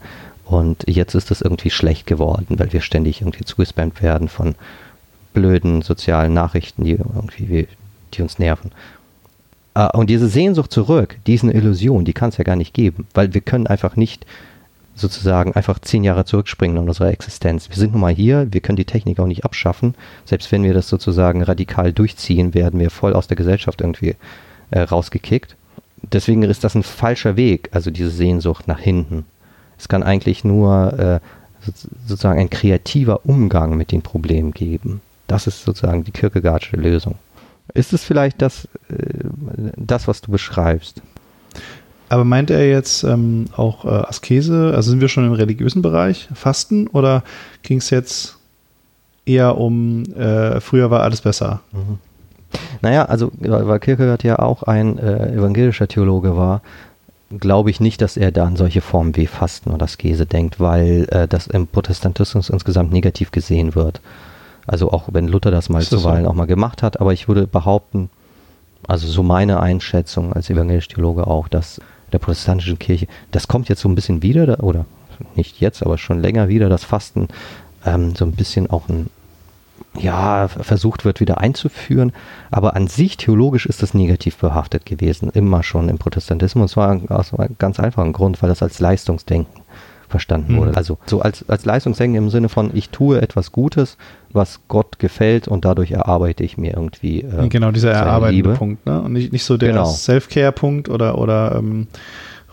und 0.50 0.86
jetzt 0.88 1.14
ist 1.14 1.30
es 1.30 1.42
irgendwie 1.42 1.70
schlecht 1.70 2.08
geworden, 2.08 2.58
weil 2.58 2.72
wir 2.72 2.82
ständig 2.82 3.22
irgendwie 3.22 3.44
zugespammt 3.44 4.02
werden 4.02 4.30
von 4.30 4.56
blöden 5.34 5.82
sozialen 5.82 6.34
Nachrichten, 6.34 6.86
die 6.86 6.92
irgendwie, 6.92 7.68
die 8.14 8.22
uns 8.22 8.40
nerven. 8.40 8.72
Ah, 9.74 9.88
und 9.88 10.10
diese 10.10 10.28
Sehnsucht 10.28 10.72
zurück, 10.72 11.18
diese 11.28 11.52
Illusion, 11.52 12.06
die 12.06 12.14
kann 12.14 12.30
es 12.30 12.38
ja 12.38 12.44
gar 12.44 12.56
nicht 12.56 12.74
geben, 12.74 13.08
weil 13.14 13.34
wir 13.34 13.42
können 13.42 13.68
einfach 13.68 13.96
nicht 13.96 14.26
sozusagen 14.96 15.54
einfach 15.54 15.80
zehn 15.80 16.04
Jahre 16.04 16.26
zurückspringen 16.26 16.78
in 16.78 16.88
unserer 16.88 17.12
Existenz. 17.12 17.70
Wir 17.70 17.76
sind 17.76 17.92
nun 17.92 18.02
mal 18.02 18.14
hier, 18.14 18.48
wir 18.52 18.62
können 18.62 18.78
die 18.78 18.86
Technik 18.86 19.20
auch 19.20 19.28
nicht 19.28 19.46
abschaffen. 19.46 19.94
Selbst 20.26 20.52
wenn 20.52 20.64
wir 20.64 20.74
das 20.74 20.90
sozusagen 20.90 21.44
radikal 21.44 21.94
durchziehen, 21.94 22.54
werden 22.56 22.80
wir 22.80 22.90
voll 22.90 23.14
aus 23.14 23.28
der 23.28 23.38
Gesellschaft 23.38 23.82
irgendwie 23.82 24.16
äh, 24.72 24.80
rausgekickt. 24.80 25.56
Deswegen 26.02 26.42
ist 26.44 26.64
das 26.64 26.74
ein 26.74 26.84
falscher 26.84 27.36
Weg, 27.36 27.70
also 27.74 27.92
diese 27.92 28.10
Sehnsucht 28.10 28.68
nach 28.68 28.80
hinten. 28.80 29.26
Es 29.78 29.88
kann 29.88 30.04
eigentlich 30.04 30.44
nur 30.44 31.00
äh, 31.00 31.20
sozusagen 32.08 32.40
ein 32.40 32.50
kreativer 32.50 33.26
Umgang 33.26 33.78
mit 33.78 33.92
den 33.92 34.02
Problemen 34.02 34.52
geben. 34.52 35.02
Das 35.28 35.48
ist 35.48 35.64
sozusagen 35.64 36.04
die 36.04 36.12
Kierkegaardsche 36.12 36.78
Lösung. 36.78 37.16
Ist 37.74 37.94
es 37.94 38.04
vielleicht 38.04 38.42
das, 38.42 38.68
äh, 38.90 39.24
das 39.76 40.08
was 40.08 40.22
du 40.22 40.32
beschreibst? 40.32 41.02
Aber 42.10 42.24
meint 42.24 42.50
er 42.50 42.68
jetzt 42.70 43.04
ähm, 43.04 43.46
auch 43.56 43.84
äh, 43.84 43.90
Askese? 43.90 44.74
Also 44.74 44.92
sind 44.92 45.02
wir 45.02 45.10
schon 45.10 45.26
im 45.26 45.34
religiösen 45.34 45.82
Bereich, 45.82 46.30
Fasten, 46.34 46.88
oder 46.88 47.24
ging 47.64 47.80
es 47.80 47.90
jetzt 47.90 48.38
eher 49.26 49.58
um, 49.58 50.04
äh, 50.16 50.62
früher 50.62 50.90
war 50.90 51.04
alles 51.04 51.22
besser? 51.22 51.60
Mhm. 51.74 52.00
Naja, 52.82 53.06
also 53.06 53.32
weil 53.40 53.80
Kierkegaard 53.80 54.24
ja 54.24 54.40
auch 54.40 54.64
ein 54.64 54.98
äh, 54.98 55.34
evangelischer 55.34 55.90
Theologe 55.90 56.38
war, 56.38 56.62
glaube 57.30 57.70
ich 57.70 57.80
nicht, 57.80 58.02
dass 58.02 58.18
er 58.18 58.32
da 58.32 58.46
an 58.46 58.56
solche 58.56 58.82
Formen 58.82 59.16
wie 59.16 59.28
Fasten 59.28 59.72
oder 59.72 59.84
Askese 59.84 60.26
denkt, 60.26 60.60
weil 60.60 61.08
äh, 61.12 61.28
das 61.28 61.48
im 61.48 61.68
Protestantismus 61.68 62.50
insgesamt 62.50 62.92
negativ 62.92 63.32
gesehen 63.32 63.76
wird. 63.76 64.02
Also 64.66 64.92
auch 64.92 65.10
wenn 65.12 65.28
Luther 65.28 65.52
das 65.52 65.70
mal 65.70 65.82
zuweilen 65.82 66.26
so? 66.26 66.30
auch 66.30 66.36
mal 66.36 66.48
gemacht 66.48 66.84
hat, 66.84 67.00
aber 67.00 67.14
ich 67.14 67.28
würde 67.28 67.48
behaupten, 67.48 68.10
also 68.88 69.08
so 69.08 69.24
meine 69.24 69.60
Einschätzung 69.60 70.34
als 70.34 70.50
evangelischer 70.50 70.96
Theologe 70.96 71.28
auch, 71.28 71.48
dass 71.48 71.82
der 72.12 72.20
protestantischen 72.20 72.80
Kirche, 72.80 73.08
das 73.32 73.48
kommt 73.48 73.70
jetzt 73.70 73.82
so 73.82 73.90
ein 73.90 73.96
bisschen 73.96 74.22
wieder, 74.22 74.64
oder 74.64 74.86
nicht 75.36 75.60
jetzt, 75.60 75.84
aber 75.84 75.98
schon 75.98 76.22
länger 76.22 76.48
wieder, 76.48 76.70
das 76.70 76.84
Fasten 76.84 77.28
ähm, 77.86 78.16
so 78.16 78.26
ein 78.26 78.34
bisschen 78.34 78.70
auch 78.70 78.88
ein 78.88 79.10
ja, 80.00 80.48
versucht 80.48 81.06
wird 81.06 81.20
wieder 81.20 81.40
einzuführen. 81.40 82.12
Aber 82.52 82.76
an 82.76 82.88
sich 82.88 83.18
theologisch 83.18 83.66
ist 83.66 83.82
das 83.84 83.94
negativ 83.94 84.38
behaftet 84.38 84.86
gewesen, 84.86 85.30
immer 85.30 85.64
schon 85.64 85.90
im 85.90 85.98
Protestantismus. 85.98 86.72
Es 86.72 86.78
war 86.78 87.00
aus 87.10 87.34
einem 87.34 87.56
ganz 87.58 87.80
einfachen 87.80 88.14
Grund, 88.14 88.42
weil 88.42 88.50
das 88.50 88.62
als 88.62 88.80
Leistungsdenken 88.80 89.62
verstanden 90.08 90.54
mhm. 90.54 90.58
wurde. 90.58 90.78
Also 90.78 90.98
so 91.06 91.22
als, 91.22 91.48
als 91.50 91.66
Leistungsdenken 91.66 92.18
im 92.18 92.30
Sinne 92.30 92.50
von, 92.50 92.72
ich 92.74 92.90
tue 92.90 93.22
etwas 93.22 93.52
Gutes, 93.52 93.98
was 94.32 94.62
Gott 94.68 95.00
gefällt 95.00 95.48
und 95.48 95.66
dadurch 95.66 95.92
erarbeite 95.92 96.44
ich 96.44 96.58
mir 96.58 96.74
irgendwie. 96.76 97.22
Äh, 97.22 97.50
genau, 97.50 97.72
dieser 97.72 97.92
erarbeitende 97.92 98.54
Punkt, 98.54 98.86
ne? 98.86 99.02
Und 99.02 99.14
nicht, 99.14 99.34
nicht 99.34 99.44
so 99.44 99.58
der 99.58 99.70
genau. 99.70 99.86
Self-Care-Punkt 99.86 100.90
oder, 100.90 101.18
oder 101.18 101.56
ähm, 101.58 101.88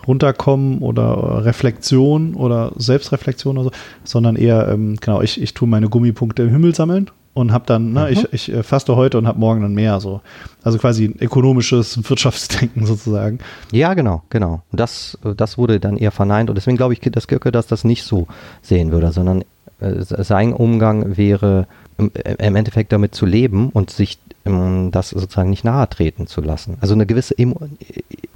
runterkommen 0.05 0.79
oder 0.79 1.45
Reflexion 1.45 2.35
oder 2.35 2.71
Selbstreflexion 2.75 3.57
oder 3.57 3.69
so, 3.69 3.71
sondern 4.03 4.35
eher, 4.35 4.67
ähm, 4.67 4.97
genau, 4.99 5.21
ich, 5.21 5.41
ich 5.41 5.53
tue 5.53 5.67
meine 5.67 5.89
Gummipunkte 5.89 6.43
im 6.43 6.49
Himmel 6.49 6.75
sammeln 6.75 7.09
und 7.35 7.51
habe 7.51 7.65
dann, 7.67 7.91
ne, 7.91 8.05
mhm. 8.05 8.07
ich, 8.07 8.33
ich 8.33 8.51
äh, 8.51 8.63
faste 8.63 8.95
heute 8.95 9.17
und 9.17 9.27
habe 9.27 9.37
morgen 9.37 9.61
dann 9.61 9.73
mehr. 9.73 9.99
So. 9.99 10.21
Also 10.63 10.79
quasi 10.79 11.05
ein 11.05 11.15
ökonomisches 11.19 11.97
Wirtschaftsdenken 12.09 12.85
sozusagen. 12.85 13.39
Ja, 13.71 13.93
genau, 13.93 14.23
genau. 14.29 14.63
Das, 14.71 15.19
das 15.35 15.57
wurde 15.57 15.79
dann 15.79 15.97
eher 15.97 16.11
verneint 16.11 16.49
und 16.49 16.55
deswegen 16.55 16.77
glaube 16.77 16.93
ich, 16.93 17.01
dass 17.01 17.27
Kirke 17.27 17.51
das 17.51 17.67
das 17.67 17.83
nicht 17.83 18.03
so 18.03 18.27
sehen 18.61 18.91
würde, 18.91 19.11
sondern 19.11 19.43
äh, 19.81 20.01
sein 20.01 20.53
Umgang 20.53 21.17
wäre 21.17 21.67
im, 21.97 22.09
im, 22.39 22.55
Endeffekt 22.55 22.93
damit 22.93 23.13
zu 23.13 23.25
leben 23.25 23.69
und 23.69 23.89
sich 23.89 24.17
ähm, 24.45 24.91
das 24.91 25.09
sozusagen 25.09 25.49
nicht 25.49 25.65
nahe 25.65 25.89
treten 25.89 26.27
zu 26.27 26.39
lassen. 26.39 26.77
Also 26.79 26.93
eine 26.93 27.05
gewisse 27.05 27.37
Emo 27.37 27.59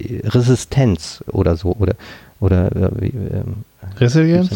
Resistenz 0.00 1.24
oder 1.26 1.56
so 1.56 1.74
oder 1.78 1.94
oder 2.38 2.74
äh, 2.74 3.06
äh, 3.06 3.44
Resilienz? 3.98 4.50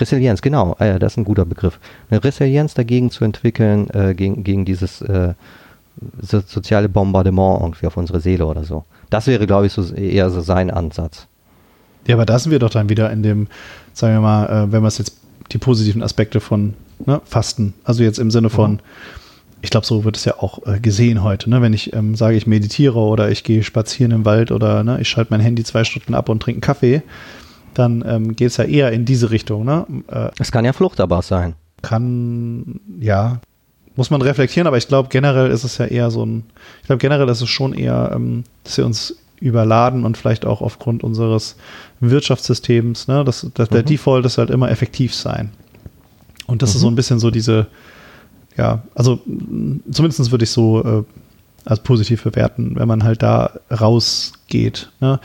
Resilienz, 0.00 0.42
genau, 0.42 0.76
äh, 0.78 0.98
das 0.98 1.12
ist 1.12 1.16
ein 1.18 1.24
guter 1.24 1.44
Begriff. 1.44 1.78
Eine 2.10 2.22
Resilienz 2.22 2.74
dagegen 2.74 3.10
zu 3.10 3.24
entwickeln, 3.24 3.88
äh, 3.90 4.14
gegen, 4.14 4.44
gegen 4.44 4.64
dieses 4.64 5.00
äh, 5.02 5.34
so, 6.20 6.40
soziale 6.44 6.88
Bombardement 6.88 7.60
irgendwie 7.60 7.86
auf 7.86 7.96
unsere 7.96 8.20
Seele 8.20 8.46
oder 8.46 8.64
so. 8.64 8.84
Das 9.10 9.26
wäre, 9.26 9.46
glaube 9.46 9.66
ich, 9.66 9.72
so 9.72 9.94
eher 9.94 10.30
so 10.30 10.40
sein 10.40 10.70
Ansatz. 10.70 11.26
Ja, 12.06 12.14
aber 12.14 12.26
da 12.26 12.38
sind 12.38 12.52
wir 12.52 12.58
doch 12.58 12.70
dann 12.70 12.88
wieder 12.88 13.10
in 13.10 13.22
dem, 13.22 13.48
sagen 13.92 14.14
wir 14.14 14.20
mal, 14.20 14.46
äh, 14.46 14.72
wenn 14.72 14.82
wir 14.82 14.88
es 14.88 14.98
jetzt 14.98 15.16
die 15.52 15.58
positiven 15.58 16.02
Aspekte 16.02 16.40
von 16.40 16.74
ne, 17.04 17.20
Fasten. 17.24 17.74
Also 17.84 18.02
jetzt 18.02 18.18
im 18.18 18.30
Sinne 18.30 18.50
von, 18.50 18.72
mhm. 18.72 18.78
ich 19.62 19.70
glaube, 19.70 19.86
so 19.86 20.04
wird 20.04 20.16
es 20.16 20.24
ja 20.24 20.34
auch 20.38 20.66
äh, 20.66 20.80
gesehen 20.80 21.22
heute. 21.22 21.50
Ne? 21.50 21.62
Wenn 21.62 21.72
ich 21.72 21.92
ähm, 21.94 22.14
sage, 22.14 22.36
ich 22.36 22.46
meditiere 22.46 22.98
oder 22.98 23.30
ich 23.30 23.44
gehe 23.44 23.62
spazieren 23.62 24.12
im 24.12 24.24
Wald 24.24 24.52
oder 24.52 24.84
ne, 24.84 25.00
ich 25.00 25.08
schalte 25.08 25.32
mein 25.32 25.40
Handy 25.40 25.64
zwei 25.64 25.84
Stunden 25.84 26.14
ab 26.14 26.28
und 26.28 26.42
trinke 26.42 26.56
einen 26.56 26.60
Kaffee, 26.62 27.02
dann 27.78 28.04
ähm, 28.06 28.36
geht 28.36 28.48
es 28.48 28.56
ja 28.56 28.64
eher 28.64 28.92
in 28.92 29.04
diese 29.04 29.30
Richtung. 29.30 29.64
Ne? 29.64 29.86
Äh, 30.08 30.30
es 30.38 30.52
kann 30.52 30.64
ja 30.64 30.72
Fluchtabbas 30.72 31.28
sein. 31.28 31.54
Kann, 31.82 32.80
ja, 32.98 33.40
muss 33.94 34.10
man 34.10 34.22
reflektieren, 34.22 34.66
aber 34.66 34.78
ich 34.78 34.88
glaube, 34.88 35.08
generell 35.10 35.50
ist 35.50 35.64
es 35.64 35.78
ja 35.78 35.86
eher 35.86 36.10
so 36.10 36.24
ein, 36.24 36.44
ich 36.80 36.86
glaube, 36.86 37.00
generell 37.00 37.28
ist 37.28 37.40
es 37.40 37.48
schon 37.48 37.72
eher, 37.72 38.12
ähm, 38.14 38.44
dass 38.64 38.76
wir 38.76 38.86
uns 38.86 39.16
überladen 39.40 40.04
und 40.04 40.16
vielleicht 40.16 40.44
auch 40.44 40.60
aufgrund 40.60 41.04
unseres 41.04 41.56
Wirtschaftssystems, 42.00 43.08
ne, 43.08 43.24
dass, 43.24 43.46
dass 43.54 43.70
mhm. 43.70 43.74
der 43.74 43.82
Default 43.84 44.26
ist 44.26 44.38
halt 44.38 44.50
immer 44.50 44.70
effektiv 44.70 45.14
sein. 45.14 45.50
Und 46.46 46.62
das 46.62 46.70
mhm. 46.70 46.76
ist 46.76 46.80
so 46.80 46.88
ein 46.88 46.94
bisschen 46.96 47.18
so 47.18 47.30
diese, 47.30 47.66
ja, 48.56 48.82
also 48.94 49.20
zumindest 49.90 50.30
würde 50.30 50.44
ich 50.44 50.50
so 50.50 50.84
äh, 50.84 51.04
als 51.64 51.80
positiv 51.80 52.24
bewerten, 52.24 52.76
wenn 52.76 52.88
man 52.88 53.04
halt 53.04 53.22
da 53.22 53.60
rausgeht. 53.70 54.90
Ne? 55.00 55.20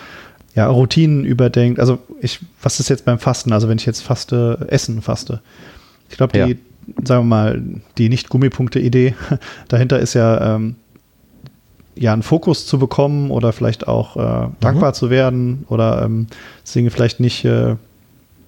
Ja, 0.56 0.68
Routinen 0.68 1.26
überdenkt. 1.26 1.80
Also 1.80 2.00
ich, 2.22 2.40
was 2.62 2.80
ist 2.80 2.90
jetzt 2.90 3.06
beim 3.06 3.20
Fasten? 3.20 3.54
Also 3.54 3.70
wenn 3.70 3.78
ich 3.78 3.86
jetzt 3.86 4.02
faste, 4.02 4.68
Essen 4.70 5.02
faste. 5.02 5.42
Ich 6.10 6.18
glaube, 6.18 6.34
die, 6.34 6.52
ja. 6.52 6.58
sagen 7.04 7.22
wir 7.22 7.36
mal, 7.36 7.64
die 7.98 8.10
Nicht-Gummipunkte-Idee 8.10 9.16
dahinter 9.68 10.00
ist 10.00 10.14
ja, 10.14 10.56
ähm, 10.56 10.76
ja, 11.96 12.14
einen 12.14 12.24
Fokus 12.24 12.66
zu 12.68 12.78
bekommen 12.80 13.32
oder 13.32 13.52
vielleicht 13.52 13.88
auch 13.88 14.16
äh, 14.16 14.50
dankbar 14.60 14.90
mhm. 14.90 14.94
zu 14.96 15.10
werden 15.10 15.66
oder 15.70 16.04
ähm, 16.04 16.28
Dinge 16.74 16.90
vielleicht 16.90 17.20
nicht 17.20 17.46
äh, 17.46 17.76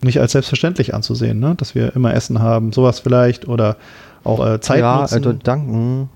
nicht 0.02 0.20
als 0.20 0.34
selbstverständlich 0.34 0.94
anzusehen, 0.94 1.40
ne? 1.40 1.56
dass 1.58 1.76
wir 1.76 1.96
immer 1.96 2.14
Essen 2.14 2.40
haben, 2.40 2.72
sowas 2.72 3.00
vielleicht 3.00 3.48
oder 3.48 3.76
auch 4.24 4.46
äh, 4.46 4.60
Zeit 4.62 4.80
ja, 4.80 5.02
nutzen. 5.02 5.16
Also 5.16 5.34
danken. 5.34 6.10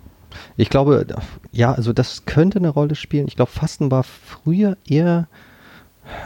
Ich 0.55 0.69
glaube, 0.69 1.05
ja, 1.51 1.73
also 1.73 1.91
das 1.91 2.25
könnte 2.25 2.59
eine 2.59 2.69
Rolle 2.69 2.95
spielen. 2.95 3.27
Ich 3.27 3.35
glaube, 3.35 3.51
Fasten 3.51 3.91
war 3.91 4.03
früher 4.03 4.77
eher 4.87 5.27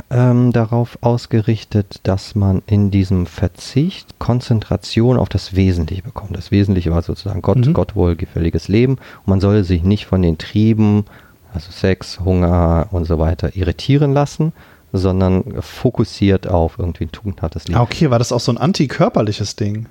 ähm, 0.09 0.51
darauf 0.51 0.97
ausgerichtet, 1.01 1.99
dass 2.03 2.35
man 2.35 2.61
in 2.65 2.91
diesem 2.91 3.25
Verzicht 3.25 4.19
Konzentration 4.19 5.17
auf 5.17 5.29
das 5.29 5.55
Wesentliche 5.55 6.03
bekommt. 6.03 6.35
Das 6.35 6.51
Wesentliche 6.51 6.91
war 6.91 7.01
sozusagen 7.01 7.41
Gott, 7.41 7.65
mhm. 7.65 7.73
Gott 7.73 7.95
wohlgefälliges 7.95 8.67
Leben 8.67 8.93
und 8.93 9.27
man 9.27 9.41
solle 9.41 9.63
sich 9.63 9.83
nicht 9.83 10.05
von 10.05 10.21
den 10.21 10.37
Trieben, 10.37 11.05
also 11.53 11.71
Sex, 11.71 12.19
Hunger 12.19 12.87
und 12.91 13.05
so 13.05 13.19
weiter, 13.19 13.55
irritieren 13.55 14.13
lassen, 14.13 14.53
sondern 14.91 15.61
fokussiert 15.61 16.47
auf 16.47 16.77
irgendwie 16.77 17.05
ein 17.05 17.11
tugendhaftes 17.11 17.67
Leben. 17.67 17.79
Ah, 17.79 17.83
okay, 17.83 18.09
war 18.09 18.19
das 18.19 18.31
auch 18.31 18.39
so 18.39 18.51
ein 18.51 18.57
antikörperliches 18.57 19.55
Ding? 19.55 19.87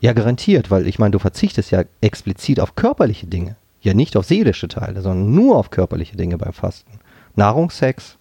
Ja, 0.00 0.12
garantiert, 0.12 0.70
weil 0.70 0.86
ich 0.86 0.98
meine, 0.98 1.12
du 1.12 1.18
verzichtest 1.18 1.70
ja 1.70 1.84
explizit 2.00 2.60
auf 2.60 2.74
körperliche 2.74 3.26
Dinge. 3.26 3.56
Ja, 3.80 3.94
nicht 3.94 4.16
auf 4.16 4.26
seelische 4.26 4.68
Teile, 4.68 5.00
sondern 5.00 5.34
nur 5.34 5.56
auf 5.56 5.70
körperliche 5.70 6.16
Dinge 6.16 6.36
beim 6.38 6.52
Fasten. 6.52 6.98
Nahrung, 7.34 7.70
Sex, 7.70 8.18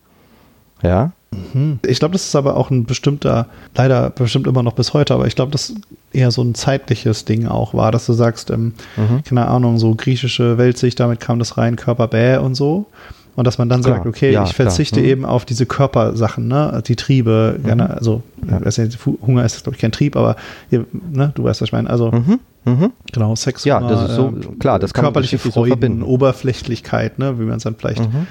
ja. 0.82 1.12
Mhm. 1.54 1.80
Ich 1.86 2.00
glaube, 2.00 2.14
das 2.14 2.26
ist 2.26 2.36
aber 2.36 2.56
auch 2.56 2.70
ein 2.72 2.86
bestimmter, 2.86 3.48
leider 3.76 4.10
bestimmt 4.10 4.48
immer 4.48 4.64
noch 4.64 4.74
bis 4.74 4.94
heute, 4.94 5.14
aber 5.14 5.28
ich 5.28 5.36
glaube, 5.36 5.52
das 5.52 5.74
eher 6.14 6.32
so 6.32 6.42
ein 6.42 6.56
zeitliches 6.56 7.26
Ding 7.26 7.48
auch 7.48 7.74
war, 7.74 7.92
dass 7.92 8.06
du 8.06 8.14
sagst, 8.14 8.50
ähm, 8.52 8.74
mhm. 8.96 9.24
keine 9.24 9.48
Ahnung, 9.48 9.78
so 9.80 9.94
griechische 9.96 10.58
Weltsicht, 10.58 11.00
damit 11.00 11.20
kam 11.20 11.40
das 11.40 11.58
rein, 11.58 11.76
Körper 11.76 12.08
bäh 12.08 12.38
und 12.38 12.56
so. 12.56 12.88
Und 13.36 13.46
dass 13.46 13.58
man 13.58 13.68
dann 13.68 13.82
klar. 13.82 13.96
sagt, 13.96 14.08
okay, 14.08 14.32
ja, 14.32 14.46
ich 14.46 14.54
verzichte 14.54 15.02
mhm. 15.02 15.06
eben 15.06 15.26
auf 15.26 15.44
diese 15.44 15.66
Körpersachen, 15.66 16.48
ne? 16.48 16.82
die 16.88 16.96
Triebe, 16.96 17.58
mhm. 17.58 17.64
gerne, 17.66 17.90
also 17.90 18.24
ja. 18.48 18.62
Hunger 19.28 19.44
ist, 19.44 19.64
glaube 19.64 19.76
ich, 19.76 19.82
kein 19.82 19.92
Trieb, 19.92 20.16
aber 20.16 20.38
ne? 20.72 21.34
du 21.36 21.44
weißt, 21.44 21.62
was 21.62 21.68
ich 21.68 21.74
meine. 21.74 21.90
Also 21.90 22.12
mhm. 22.12 22.40
Mhm. 22.64 22.94
genau, 23.12 23.36
Sex, 23.36 23.66
ja, 23.66 23.80
Hunger, 23.80 23.90
das 23.90 24.10
ist 24.10 24.16
so, 24.16 24.28
äh, 24.30 24.56
klar, 24.58 24.80
das 24.80 24.94
kann 24.94 25.04
körperliche 25.04 25.38
man 25.44 25.52
Freuden, 25.52 26.00
so 26.00 26.06
Oberflächlichkeit, 26.06 27.20
ne? 27.20 27.38
wie 27.38 27.44
man 27.44 27.58
es 27.58 27.64
dann 27.64 27.76
vielleicht, 27.76 28.02
mhm. 28.02 28.26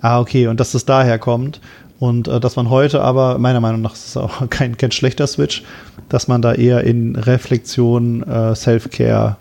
Ah, 0.00 0.20
okay, 0.20 0.46
und 0.46 0.60
dass 0.60 0.72
das 0.72 0.84
daher 0.84 1.18
kommt. 1.18 1.60
Und 1.98 2.28
äh, 2.28 2.40
dass 2.40 2.56
man 2.56 2.70
heute 2.70 3.02
aber, 3.02 3.38
meiner 3.38 3.60
Meinung 3.60 3.82
nach, 3.82 3.92
ist 3.92 4.08
es 4.08 4.16
auch 4.16 4.42
kein, 4.50 4.76
kein 4.76 4.90
schlechter 4.90 5.26
Switch, 5.26 5.62
dass 6.08 6.28
man 6.28 6.42
da 6.42 6.54
eher 6.54 6.82
in 6.82 7.14
Reflexion, 7.14 8.22
äh, 8.22 8.54
Self-Care, 8.54 9.36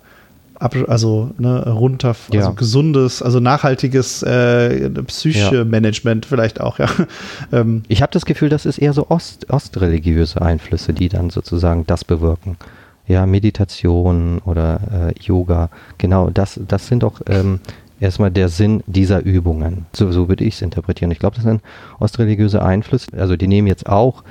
also 0.59 1.31
ne, 1.37 1.71
runter, 1.71 2.17
ja. 2.33 2.41
also 2.41 2.53
gesundes, 2.53 3.21
also 3.21 3.39
nachhaltiges 3.39 4.23
äh, 4.23 4.89
Psyche-Management 4.89 6.25
ja. 6.25 6.29
vielleicht 6.29 6.59
auch, 6.59 6.79
ja. 6.79 6.89
Ähm, 7.51 7.83
ich 7.87 8.01
habe 8.01 8.11
das 8.11 8.25
Gefühl, 8.25 8.49
das 8.49 8.65
ist 8.65 8.77
eher 8.77 8.91
so 8.91 9.09
Ost, 9.09 9.49
ostreligiöse 9.49 10.41
Einflüsse, 10.41 10.93
die 10.93 11.07
dann 11.07 11.29
sozusagen 11.29 11.87
das 11.87 12.03
bewirken. 12.03 12.57
Ja, 13.07 13.25
Meditation 13.25 14.39
oder 14.39 15.13
äh, 15.17 15.23
Yoga, 15.23 15.69
genau, 15.97 16.29
das, 16.29 16.59
das 16.67 16.87
sind 16.87 17.03
doch 17.03 17.21
ähm, 17.27 17.59
erstmal 17.99 18.31
der 18.31 18.49
Sinn 18.49 18.83
dieser 18.87 19.23
Übungen. 19.23 19.85
So, 19.93 20.11
so 20.11 20.29
würde 20.29 20.43
ich 20.43 20.55
es 20.55 20.61
interpretieren. 20.61 21.11
Ich 21.11 21.19
glaube, 21.19 21.35
das 21.35 21.45
sind 21.45 21.61
ostreligiöse 21.99 22.63
Einflüsse, 22.63 23.07
also 23.17 23.35
die 23.35 23.47
nehmen 23.47 23.67
jetzt 23.67 23.87
auch 23.87 24.23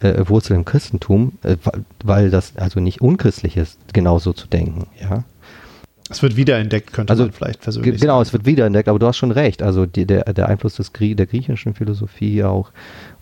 äh, 0.00 0.28
Wurzel 0.28 0.56
im 0.56 0.64
Christentum, 0.64 1.32
äh, 1.42 1.56
weil 2.04 2.30
das 2.30 2.56
also 2.56 2.80
nicht 2.80 3.00
unchristlich 3.00 3.56
ist, 3.56 3.78
genauso 3.92 4.32
zu 4.32 4.46
denken, 4.46 4.86
ja. 5.00 5.24
Es 6.10 6.22
wird 6.22 6.36
wiederentdeckt, 6.36 6.92
könnte 6.92 7.10
also, 7.10 7.22
man 7.22 7.32
vielleicht 7.32 7.62
persönlich 7.62 7.98
Genau, 7.98 8.14
sagen. 8.14 8.22
es 8.22 8.32
wird 8.34 8.44
wiederentdeckt, 8.44 8.88
aber 8.88 8.98
du 8.98 9.06
hast 9.06 9.16
schon 9.16 9.30
recht. 9.30 9.62
Also 9.62 9.86
die, 9.86 10.04
der, 10.04 10.24
der 10.34 10.48
Einfluss 10.48 10.74
des 10.74 10.92
Grie 10.92 11.14
der 11.14 11.26
griechischen 11.26 11.72
Philosophie 11.72 12.44
auch 12.44 12.70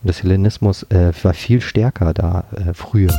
und 0.03 0.09
des 0.09 0.25
Hellenismus 0.25 0.83
äh, 0.85 1.13
war 1.23 1.35
viel 1.35 1.61
stärker 1.61 2.13
da 2.15 2.45
äh, 2.57 2.75
früher. 2.75 3.15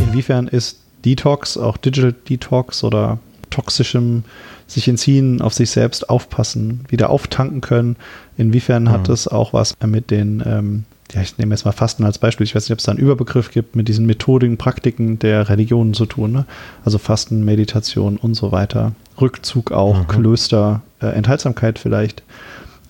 Inwiefern 0.00 0.46
ist 0.46 0.81
Detox, 1.04 1.56
auch 1.56 1.76
Digital 1.76 2.14
Detox 2.28 2.84
oder 2.84 3.18
toxischem 3.50 4.24
sich 4.66 4.88
entziehen, 4.88 5.42
auf 5.42 5.52
sich 5.52 5.70
selbst 5.70 6.08
aufpassen, 6.08 6.84
wieder 6.88 7.10
auftanken 7.10 7.60
können? 7.60 7.96
Inwiefern 8.36 8.84
mhm. 8.84 8.90
hat 8.90 9.08
es 9.08 9.28
auch 9.28 9.52
was 9.52 9.74
mit 9.84 10.10
den 10.10 10.42
ähm, 10.46 10.84
ja, 11.14 11.20
ich 11.20 11.36
nehme 11.38 11.54
jetzt 11.54 11.64
mal 11.64 11.72
Fasten 11.72 12.04
als 12.04 12.18
Beispiel, 12.18 12.44
ich 12.44 12.54
weiß 12.54 12.64
nicht, 12.64 12.72
ob 12.72 12.78
es 12.78 12.84
da 12.84 12.92
einen 12.92 13.00
Überbegriff 13.00 13.50
gibt, 13.50 13.76
mit 13.76 13.88
diesen 13.88 14.06
Methodiken, 14.06 14.56
Praktiken 14.56 15.18
der 15.18 15.48
Religionen 15.48 15.94
zu 15.94 16.06
tun. 16.06 16.32
Ne? 16.32 16.46
Also 16.84 16.98
Fasten, 16.98 17.44
Meditation 17.44 18.16
und 18.16 18.34
so 18.34 18.52
weiter. 18.52 18.92
Rückzug 19.20 19.72
auch, 19.72 19.98
mhm. 19.98 20.08
Klöster, 20.08 20.82
äh, 21.00 21.06
Enthaltsamkeit 21.08 21.78
vielleicht. 21.78 22.22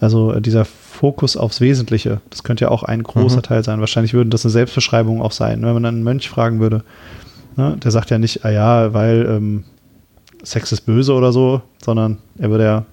Also 0.00 0.32
äh, 0.32 0.40
dieser 0.40 0.64
Fokus 0.64 1.36
aufs 1.36 1.60
Wesentliche, 1.60 2.20
das 2.30 2.44
könnte 2.44 2.66
ja 2.66 2.70
auch 2.70 2.84
ein 2.84 3.02
großer 3.02 3.38
mhm. 3.38 3.42
Teil 3.42 3.64
sein. 3.64 3.80
Wahrscheinlich 3.80 4.14
würde 4.14 4.30
das 4.30 4.44
eine 4.44 4.52
Selbstbeschreibung 4.52 5.20
auch 5.20 5.32
sein. 5.32 5.62
Wenn 5.62 5.74
man 5.74 5.84
einen 5.84 6.04
Mönch 6.04 6.28
fragen 6.28 6.60
würde, 6.60 6.84
ne, 7.56 7.76
der 7.82 7.90
sagt 7.90 8.10
ja 8.10 8.18
nicht, 8.18 8.44
ah 8.44 8.50
ja, 8.50 8.94
weil 8.94 9.26
ähm, 9.28 9.64
Sex 10.42 10.72
ist 10.72 10.82
böse 10.82 11.12
oder 11.14 11.32
so, 11.32 11.62
sondern 11.82 12.18
er 12.38 12.50
würde 12.50 12.64
ja 12.64 12.84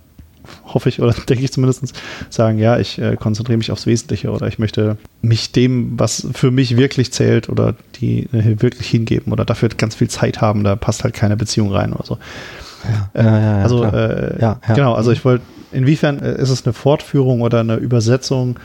hoffe 0.66 0.90
ich 0.90 1.02
oder 1.02 1.14
denke 1.30 1.44
ich 1.44 1.52
zumindest, 1.52 1.94
sagen, 2.30 2.60
ja, 2.60 2.80
ich 2.80 3.00
äh, 3.00 3.16
konzentriere 3.16 3.58
mich 3.58 3.72
aufs 3.72 3.86
Wesentliche 3.86 4.32
oder 4.32 4.48
ich 4.48 4.60
möchte 4.60 4.98
mich 5.22 5.52
dem, 5.52 6.00
was 6.00 6.28
für 6.34 6.52
mich 6.52 6.78
wirklich 6.78 7.12
zählt 7.12 7.50
oder 7.50 7.76
die 7.96 8.24
äh, 8.32 8.62
wirklich 8.62 8.88
hingeben 8.88 9.32
oder 9.32 9.46
dafür 9.46 9.70
ganz 9.70 9.96
viel 9.96 10.10
Zeit 10.10 10.42
haben, 10.42 10.64
da 10.64 10.76
passt 10.76 11.04
halt 11.04 11.14
keine 11.14 11.38
Beziehung 11.38 11.72
rein 11.72 11.94
oder 11.94 12.06
so. 12.06 12.18
Ja, 12.84 13.22
äh, 13.22 13.24
ja, 13.24 13.40
ja, 13.40 13.64
also 13.64 13.84
äh, 13.84 14.56
genau, 14.74 14.94
also 14.94 15.12
ich 15.12 15.26
wollte, 15.26 15.44
inwiefern 15.72 16.20
äh, 16.20 16.42
ist 16.42 16.50
es 16.50 16.66
eine 16.66 16.74
Fortführung 16.74 17.42
oder 17.42 17.60
eine 17.60 17.76
Übersetzung 17.76 18.58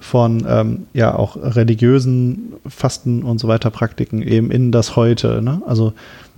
von 0.00 0.44
ähm, 0.48 0.86
ja 0.94 1.14
auch 1.14 1.36
religiösen 1.36 2.54
Fasten 2.66 3.22
und 3.22 3.38
so 3.38 3.48
weiter 3.48 3.70
Praktiken 3.70 4.22
eben 4.22 4.50
in 4.50 4.72
das 4.72 4.96
Heute. 4.96 5.42
Ne? 5.42 5.62
Also 5.66 5.92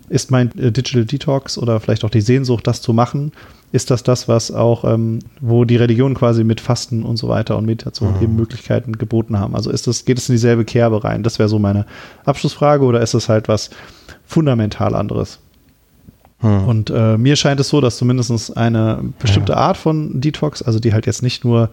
ist 0.09 0.31
mein 0.31 0.48
äh, 0.59 0.70
Digital 0.70 1.05
Detox 1.05 1.57
oder 1.57 1.81
vielleicht 1.81 2.05
auch 2.05 2.11
die 2.11 2.20
Sehnsucht, 2.20 2.66
das 2.66 2.83
zu 2.83 2.92
machen, 2.92 3.33
ist 3.72 3.90
das 3.90 4.03
das, 4.03 4.29
was 4.29 4.51
auch, 4.51 4.85
ähm, 4.85 5.20
wo 5.40 5.64
die 5.64 5.77
Religionen 5.77 6.14
quasi 6.14 6.44
mit 6.44 6.61
Fasten 6.61 7.05
und 7.05 7.16
so 7.16 7.29
weiter 7.29 7.57
und 7.57 7.64
Meditation 7.64 8.16
mhm. 8.16 8.22
eben 8.22 8.37
Möglichkeiten 8.37 8.98
geboten 8.98 9.38
haben. 9.38 9.57
Also 9.57 9.70
ist 9.70 9.87
das, 9.87 10.05
geht 10.05 10.18
es 10.18 10.29
in 10.29 10.35
dieselbe 10.35 10.64
Kerbe 10.64 11.03
rein? 11.03 11.22
Das 11.22 11.38
wäre 11.38 11.48
so 11.48 11.59
meine 11.59 11.87
Abschlussfrage 12.27 12.85
oder 12.85 13.01
ist 13.01 13.14
es 13.14 13.31
halt 13.31 13.48
was 13.48 13.70
fundamental 14.27 14.94
anderes? 14.94 15.38
Mhm. 16.42 16.64
Und 16.68 16.90
äh, 16.90 17.16
mir 17.16 17.37
scheint 17.37 17.61
es 17.61 17.70
so, 17.70 17.81
dass 17.81 17.96
zumindest 17.96 18.57
eine 18.57 19.03
bestimmte 19.18 19.53
ja. 19.53 19.59
Art 19.59 19.79
von 19.79 20.20
Detox, 20.20 20.61
also 20.61 20.79
die 20.79 20.92
halt 20.92 21.07
jetzt 21.07 21.22
nicht 21.22 21.44
nur 21.44 21.70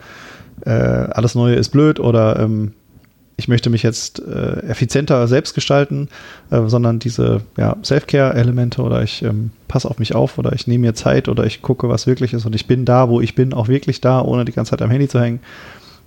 äh, 0.65 0.69
alles 0.69 1.35
Neue 1.35 1.55
ist 1.55 1.69
blöd 1.69 1.99
oder 1.99 2.39
ähm, 2.39 2.73
ich 3.39 3.47
möchte 3.47 3.69
mich 3.69 3.83
jetzt 3.83 4.19
äh, 4.19 4.59
effizienter 4.67 5.27
selbst 5.27 5.55
gestalten, 5.55 6.09
äh, 6.51 6.67
sondern 6.67 6.99
diese 6.99 7.41
ja, 7.57 7.77
Self-Care-Elemente 7.83 8.81
oder 8.81 9.01
ich 9.01 9.23
ähm, 9.23 9.51
passe 9.69 9.89
auf 9.89 9.97
mich 9.97 10.13
auf 10.13 10.37
oder 10.37 10.51
ich 10.53 10.67
nehme 10.67 10.87
mir 10.87 10.93
Zeit 10.93 11.29
oder 11.29 11.45
ich 11.45 11.61
gucke, 11.61 11.87
was 11.87 12.05
wirklich 12.05 12.33
ist 12.33 12.45
und 12.45 12.53
ich 12.53 12.67
bin 12.67 12.83
da, 12.83 13.09
wo 13.09 13.21
ich 13.21 13.35
bin, 13.35 13.53
auch 13.53 13.69
wirklich 13.69 14.01
da, 14.01 14.21
ohne 14.21 14.43
die 14.43 14.51
ganze 14.51 14.71
Zeit 14.71 14.81
am 14.81 14.91
Handy 14.91 15.07
zu 15.07 15.21
hängen, 15.21 15.39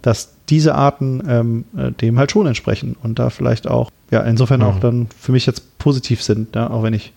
dass 0.03 0.35
diese 0.51 0.75
Arten 0.75 1.23
ähm, 1.27 1.65
äh, 1.77 1.91
dem 1.93 2.19
halt 2.19 2.33
schon 2.33 2.47
entsprechen 2.47 2.97
und 3.03 3.19
da 3.19 3.31
vielleicht 3.31 3.67
auch, 3.67 3.91
ja, 4.11 4.21
insofern 4.21 4.61
mhm. 4.61 4.67
auch 4.67 4.79
dann 4.81 5.09
für 5.19 5.33
mich 5.33 5.47
jetzt 5.47 5.79
positiv 5.79 6.23
sind, 6.23 6.55
ja, 6.55 6.69
auch 6.69 6.83
wenn 6.83 6.93
ich 6.93 7.13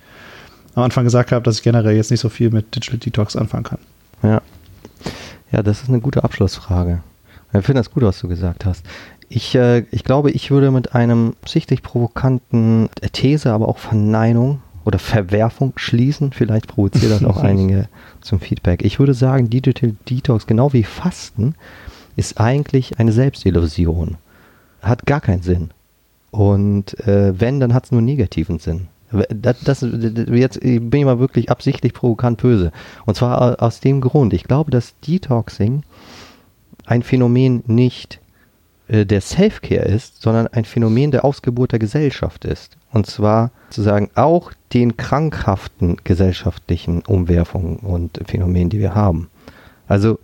am 0.75 0.83
Anfang 0.83 1.03
gesagt 1.03 1.33
habe, 1.33 1.43
dass 1.43 1.57
ich 1.57 1.63
generell 1.63 1.95
jetzt 1.95 2.11
nicht 2.11 2.21
so 2.21 2.29
viel 2.29 2.51
mit 2.51 2.73
Digital 2.75 2.99
Detox 2.99 3.35
anfangen 3.35 3.63
kann. 3.63 3.79
Ja. 4.23 4.41
Ja, 5.51 5.63
das 5.63 5.81
ist 5.81 5.89
eine 5.89 5.99
gute 5.99 6.23
Abschlussfrage. 6.23 7.01
Ich 7.53 7.65
finde 7.65 7.79
das 7.79 7.91
gut, 7.91 8.03
was 8.03 8.19
du 8.19 8.27
gesagt 8.27 8.65
hast. 8.65 8.85
Ich, 9.29 9.55
äh, 9.55 9.85
ich 9.91 10.03
glaube, 10.03 10.31
ich 10.31 10.51
würde 10.51 10.71
mit 10.71 10.93
einem 10.93 11.33
sichtlich 11.45 11.81
provokanten 11.81 12.89
These, 13.11 13.51
aber 13.51 13.67
auch 13.67 13.77
Verneinung 13.77 14.61
oder 14.83 14.99
Verwerfung 14.99 15.73
schließen. 15.75 16.31
Vielleicht 16.31 16.67
provoziert 16.67 17.11
das 17.11 17.23
auch 17.23 17.37
einige 17.43 17.87
zum 18.21 18.39
Feedback. 18.39 18.83
Ich 18.83 18.99
würde 18.99 19.13
sagen, 19.13 19.49
Digital 19.49 19.95
Detox, 20.07 20.47
genau 20.47 20.73
wie 20.73 20.83
Fasten, 20.83 21.55
ist 22.15 22.39
eigentlich 22.39 22.99
eine 22.99 23.11
Selbstillusion. 23.11 24.17
Hat 24.81 25.05
gar 25.05 25.21
keinen 25.21 25.41
Sinn. 25.41 25.71
Und 26.31 26.99
äh, 27.07 27.39
wenn, 27.39 27.59
dann 27.59 27.73
hat 27.73 27.85
es 27.85 27.91
nur 27.91 28.01
negativen 28.01 28.59
Sinn. 28.59 28.87
Das, 29.29 29.61
das, 29.61 29.81
jetzt 29.81 30.59
bin 30.59 30.91
ich 30.93 31.05
mal 31.05 31.19
wirklich 31.19 31.49
absichtlich 31.49 31.93
provokant 31.93 32.41
böse. 32.41 32.71
Und 33.05 33.15
zwar 33.15 33.61
aus 33.61 33.79
dem 33.79 34.01
Grund, 34.01 34.33
ich 34.33 34.43
glaube, 34.43 34.71
dass 34.71 34.95
Detoxing 34.99 35.83
ein 36.85 37.03
Phänomen 37.03 37.63
nicht 37.67 38.19
äh, 38.87 39.05
der 39.05 39.21
Self-Care 39.21 39.85
ist, 39.85 40.21
sondern 40.21 40.47
ein 40.47 40.65
Phänomen 40.65 41.11
der 41.11 41.25
Ausgeburt 41.25 41.71
der 41.71 41.79
Gesellschaft 41.79 42.45
ist. 42.45 42.77
Und 42.91 43.07
zwar 43.07 43.51
sozusagen 43.69 44.09
auch 44.15 44.51
den 44.73 44.97
krankhaften 44.97 45.97
gesellschaftlichen 46.03 47.01
Umwerfungen 47.01 47.77
und 47.77 48.19
Phänomenen, 48.25 48.69
die 48.69 48.79
wir 48.79 48.95
haben. 48.95 49.29
Also 49.87 50.19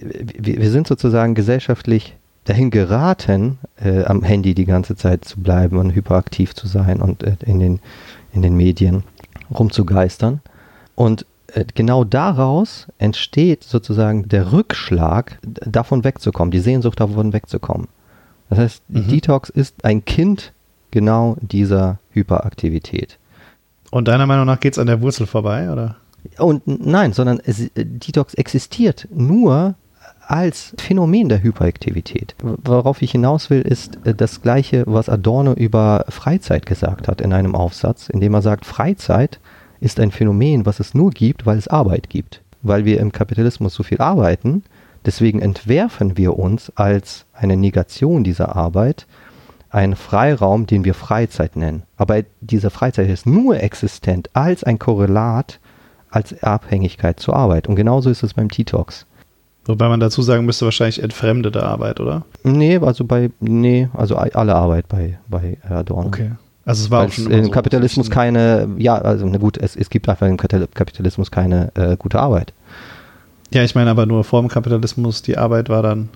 wir, 0.00 0.58
wir 0.58 0.70
sind 0.70 0.86
sozusagen 0.86 1.34
gesellschaftlich 1.34 2.16
dahin 2.44 2.70
geraten, 2.70 3.58
äh, 3.76 4.04
am 4.04 4.22
Handy 4.22 4.54
die 4.54 4.64
ganze 4.64 4.96
Zeit 4.96 5.24
zu 5.24 5.40
bleiben 5.40 5.76
und 5.76 5.94
hyperaktiv 5.94 6.54
zu 6.54 6.66
sein 6.66 7.00
und 7.00 7.22
äh, 7.22 7.36
in, 7.44 7.60
den, 7.60 7.80
in 8.32 8.42
den 8.42 8.56
Medien 8.56 9.04
rumzugeistern. 9.50 10.40
Und 10.94 11.22
äh, 11.22 11.24
genau 11.74 12.04
daraus 12.04 12.86
entsteht 12.98 13.64
sozusagen 13.64 14.28
der 14.28 14.52
Rückschlag, 14.52 15.38
davon 15.42 16.04
wegzukommen, 16.04 16.50
die 16.50 16.60
Sehnsucht 16.60 17.00
davon 17.00 17.32
wegzukommen. 17.32 17.88
Das 18.50 18.58
heißt, 18.58 18.82
mhm. 18.88 19.08
Detox 19.08 19.50
ist 19.50 19.84
ein 19.84 20.04
Kind 20.04 20.52
genau 20.90 21.36
dieser 21.40 21.98
Hyperaktivität. 22.10 23.18
Und 23.90 24.08
deiner 24.08 24.26
Meinung 24.26 24.46
nach 24.46 24.60
geht 24.60 24.74
es 24.74 24.78
an 24.78 24.86
der 24.86 25.00
Wurzel 25.02 25.26
vorbei, 25.26 25.70
oder? 25.70 25.96
Und 26.38 26.62
nein, 26.66 27.12
sondern 27.12 27.40
es, 27.44 27.60
äh, 27.60 27.70
Detox 27.84 28.34
existiert 28.34 29.08
nur 29.14 29.74
als 30.26 30.74
Phänomen 30.78 31.28
der 31.28 31.42
Hyperaktivität. 31.42 32.34
Worauf 32.42 33.02
ich 33.02 33.12
hinaus 33.12 33.50
will, 33.50 33.60
ist 33.62 33.98
äh, 34.06 34.14
das 34.14 34.40
gleiche, 34.40 34.84
was 34.86 35.08
Adorno 35.08 35.52
über 35.52 36.04
Freizeit 36.08 36.64
gesagt 36.66 37.08
hat 37.08 37.20
in 37.20 37.32
einem 37.32 37.54
Aufsatz, 37.54 38.08
in 38.08 38.20
dem 38.20 38.34
er 38.34 38.42
sagt, 38.42 38.64
Freizeit 38.64 39.40
ist 39.82 39.98
ein 39.98 40.12
Phänomen, 40.12 40.64
was 40.64 40.80
es 40.80 40.94
nur 40.94 41.10
gibt, 41.10 41.44
weil 41.44 41.58
es 41.58 41.68
Arbeit 41.68 42.08
gibt. 42.08 42.40
Weil 42.62 42.84
wir 42.84 43.00
im 43.00 43.10
Kapitalismus 43.10 43.74
so 43.74 43.82
viel 43.82 43.98
arbeiten, 43.98 44.62
deswegen 45.04 45.40
entwerfen 45.40 46.16
wir 46.16 46.38
uns 46.38 46.70
als 46.76 47.26
eine 47.32 47.56
Negation 47.56 48.22
dieser 48.22 48.54
Arbeit 48.54 49.06
einen 49.70 49.96
Freiraum, 49.96 50.66
den 50.66 50.84
wir 50.84 50.94
Freizeit 50.94 51.56
nennen. 51.56 51.82
Aber 51.96 52.22
diese 52.40 52.70
Freizeit 52.70 53.08
ist 53.08 53.26
nur 53.26 53.60
existent 53.60 54.30
als 54.34 54.62
ein 54.62 54.78
Korrelat, 54.78 55.58
als 56.10 56.40
Abhängigkeit 56.42 57.18
zur 57.18 57.34
Arbeit. 57.34 57.66
Und 57.68 57.74
genauso 57.74 58.10
ist 58.10 58.22
es 58.22 58.34
beim 58.34 58.50
T-Talks. 58.50 59.06
Wobei 59.64 59.88
man 59.88 59.98
dazu 59.98 60.22
sagen 60.22 60.44
müsste, 60.44 60.64
wahrscheinlich 60.64 61.02
entfremdete 61.02 61.62
Arbeit, 61.62 62.00
oder? 62.00 62.24
Nee, 62.42 62.78
also 62.78 63.04
bei, 63.04 63.30
nee, 63.40 63.88
also 63.94 64.16
alle 64.16 64.54
Arbeit 64.54 64.88
bei, 64.88 65.18
bei 65.28 65.56
Adorno. 65.68 66.08
Okay. 66.08 66.32
Also 66.64 66.84
es 66.84 66.90
war 66.90 67.00
Weil 67.00 67.08
auch 67.08 67.12
schon 67.12 67.30
im 67.30 67.44
so 67.44 67.50
Kapitalismus 67.50 68.08
keine, 68.08 68.68
ja, 68.78 68.96
also 68.96 69.26
na 69.26 69.38
gut, 69.38 69.58
es, 69.58 69.74
es 69.74 69.90
gibt 69.90 70.08
einfach 70.08 70.28
im 70.28 70.36
Kapitalismus 70.36 71.30
keine 71.30 71.72
äh, 71.74 71.96
gute 71.96 72.20
Arbeit. 72.20 72.52
Ja, 73.52 73.62
ich 73.62 73.74
meine 73.74 73.90
aber 73.90 74.06
nur 74.06 74.24
vor 74.24 74.40
dem 74.40 74.48
Kapitalismus, 74.48 75.22
die 75.22 75.36
Arbeit 75.36 75.68
war 75.68 75.82
dann 75.82 76.08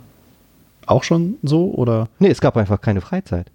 auch 0.87 1.03
schon 1.03 1.37
so, 1.43 1.73
oder? 1.75 2.09
Nee, 2.19 2.31
es 2.31 2.41
gab 2.41 2.57
einfach 2.57 2.81
keine 2.81 3.01
Freizeit. 3.01 3.51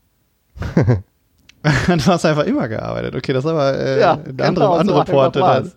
du 0.76 2.06
hast 2.06 2.26
einfach 2.26 2.44
immer 2.44 2.68
gearbeitet. 2.68 3.16
Okay, 3.16 3.34
das 3.34 3.46
ist 3.46 3.52
aber 3.52 3.74
äh, 3.78 4.00
ja, 4.00 4.14
eine 4.14 4.24
genau, 4.24 4.74
andere, 4.74 4.80
andere 4.80 4.98
so 4.98 5.12
Porte. 5.12 5.72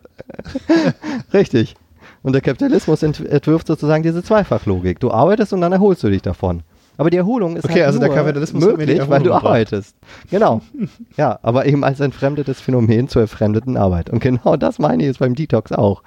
Richtig. 1.33 1.77
Und 2.23 2.33
der 2.33 2.41
Kapitalismus 2.41 3.03
entwirft 3.03 3.67
sozusagen 3.67 4.03
diese 4.03 4.23
Zweifachlogik. 4.23 4.99
Du 4.99 5.11
arbeitest 5.11 5.53
und 5.53 5.61
dann 5.61 5.73
erholst 5.73 6.03
du 6.03 6.09
dich 6.09 6.23
davon. 6.23 6.63
Aber 6.97 7.11
die 7.11 7.17
Erholung 7.17 7.57
ist 7.57 7.65
okay, 7.65 7.75
halt 7.75 7.87
also 7.87 7.99
nur 7.99 8.09
der 8.09 8.17
Kapitalismus 8.17 8.65
möglich, 8.65 9.01
weil 9.09 9.21
du 9.21 9.25
gebracht. 9.25 9.45
arbeitest. 9.45 9.97
Genau. 10.31 10.61
ja, 11.17 11.39
aber 11.43 11.67
eben 11.67 11.85
als 11.85 12.01
entfremdetes 12.01 12.61
Phänomen 12.61 13.09
zur 13.09 13.23
entfremdeten 13.23 13.77
Arbeit. 13.77 14.11
Und 14.11 14.21
genau 14.21 14.57
das 14.57 14.79
meine 14.79 15.03
ich 15.03 15.09
jetzt 15.09 15.19
beim 15.19 15.35
Detox 15.35 15.73
auch. 15.73 16.03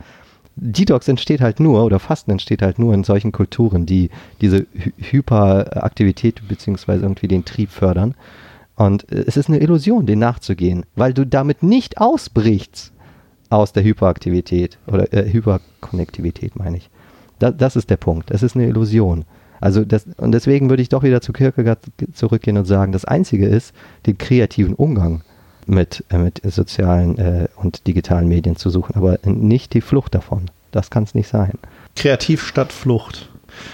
Detox 0.56 1.08
entsteht 1.08 1.42
halt 1.42 1.60
nur, 1.60 1.84
oder 1.84 2.00
Fasten 2.00 2.32
entsteht 2.32 2.62
halt 2.62 2.80
nur 2.80 2.94
in 2.94 3.04
solchen 3.04 3.32
Kulturen, 3.32 3.86
die 3.86 4.10
diese 4.42 4.66
Hy 4.74 4.94
Hyperaktivität 4.98 6.48
beziehungsweise 6.48 7.04
irgendwie 7.04 7.28
den 7.28 7.46
Trieb 7.46 7.70
fördern. 7.70 8.16
Und 8.76 9.12
äh, 9.12 9.24
es 9.28 9.38
ist 9.38 9.50
eine 9.50 9.60
Illusion, 9.60 10.06
den 10.06 10.20
nachzugehen, 10.20 10.86
weil 10.96 11.14
du 11.14 11.26
damit 11.26 11.64
nicht 11.64 12.00
ausbrichst 12.00 12.92
aus 13.50 13.72
der 13.72 13.84
Hyperaktivität 13.84 14.78
oder 14.88 15.14
äh, 15.14 15.32
Hyperkonnektivität, 15.32 16.56
meine 16.56 16.78
ich. 16.78 16.90
Da, 17.40 17.52
das 17.52 17.76
ist 17.76 17.90
der 17.90 17.98
Punkt. 17.98 18.32
Es 18.32 18.42
ist 18.42 18.56
eine 18.56 18.68
Illusion. 18.68 19.26
Also 19.60 19.84
das, 19.86 20.06
und 20.18 20.32
deswegen 20.32 20.70
würde 20.70 20.82
ich 20.82 20.90
doch 20.90 21.04
wieder 21.04 21.22
zu 21.22 21.34
Kierkegaard 21.34 21.80
zurückgehen 22.14 22.58
und 22.58 22.66
sagen, 22.66 22.92
das 22.92 23.06
Einzige 23.06 23.48
ist, 23.48 23.74
den 24.06 24.18
kreativen 24.18 24.74
Umgang 24.74 25.22
mit, 25.66 26.04
äh, 26.10 26.18
mit 26.18 26.42
sozialen 26.44 27.18
äh, 27.18 27.48
und 27.56 27.88
digitalen 27.88 28.28
Medien 28.28 28.56
zu 28.56 28.70
suchen, 28.70 28.96
aber 28.96 29.20
nicht 29.26 29.74
die 29.74 29.82
Flucht 29.82 30.16
davon. 30.16 30.50
Das 30.72 30.90
kann 30.90 31.04
es 31.04 31.16
nicht 31.16 31.28
sein. 31.28 31.54
Kreativ 31.96 32.46
statt 32.46 32.72
Flucht. 32.72 33.30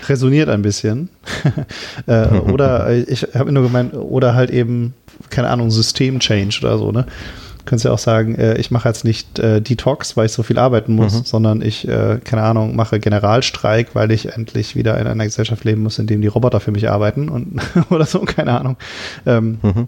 Resoniert 0.08 0.50
ein 0.50 0.62
bisschen. 0.62 1.10
äh, 2.08 2.28
oder 2.28 2.92
ich 2.92 3.28
habe 3.36 3.52
nur 3.52 3.64
gemeint, 3.64 3.94
oder 3.94 4.34
halt 4.34 4.50
eben, 4.50 4.94
keine 5.30 5.50
Ahnung, 5.50 5.72
System-Change 5.72 6.60
oder 6.62 6.78
so, 6.78 6.92
ne? 6.92 7.06
Könntest 7.66 7.86
ja 7.86 7.92
auch 7.92 8.00
sagen, 8.00 8.36
äh, 8.36 8.58
ich 8.58 8.72
mache 8.72 8.88
jetzt 8.88 9.06
nicht 9.06 9.40
äh, 9.40 9.62
Detox, 9.62 10.18
weil 10.18 10.26
ich 10.26 10.32
so 10.32 10.44
viel 10.44 10.60
arbeiten 10.60 10.94
muss, 10.94 11.20
mhm. 11.20 11.26
sondern 11.26 11.62
ich, 11.62 11.88
äh, 11.88 12.20
keine 12.24 12.44
Ahnung, 12.44 12.76
mache 12.76 13.00
Generalstreik, 13.00 13.96
weil 13.96 14.12
ich 14.12 14.34
endlich 14.34 14.76
wieder 14.76 15.00
in 15.00 15.08
einer 15.08 15.24
Gesellschaft 15.24 15.64
leben 15.64 15.84
muss, 15.84 16.00
in 16.00 16.08
dem 16.08 16.22
die 16.22 16.28
Roboter 16.28 16.60
für 16.60 16.72
mich 16.72 16.90
arbeiten 16.90 17.30
und 17.30 17.62
oder 17.90 18.06
so, 18.06 18.20
keine 18.20 18.60
Ahnung. 18.60 18.78
Ähm, 19.26 19.60
mhm. 19.62 19.88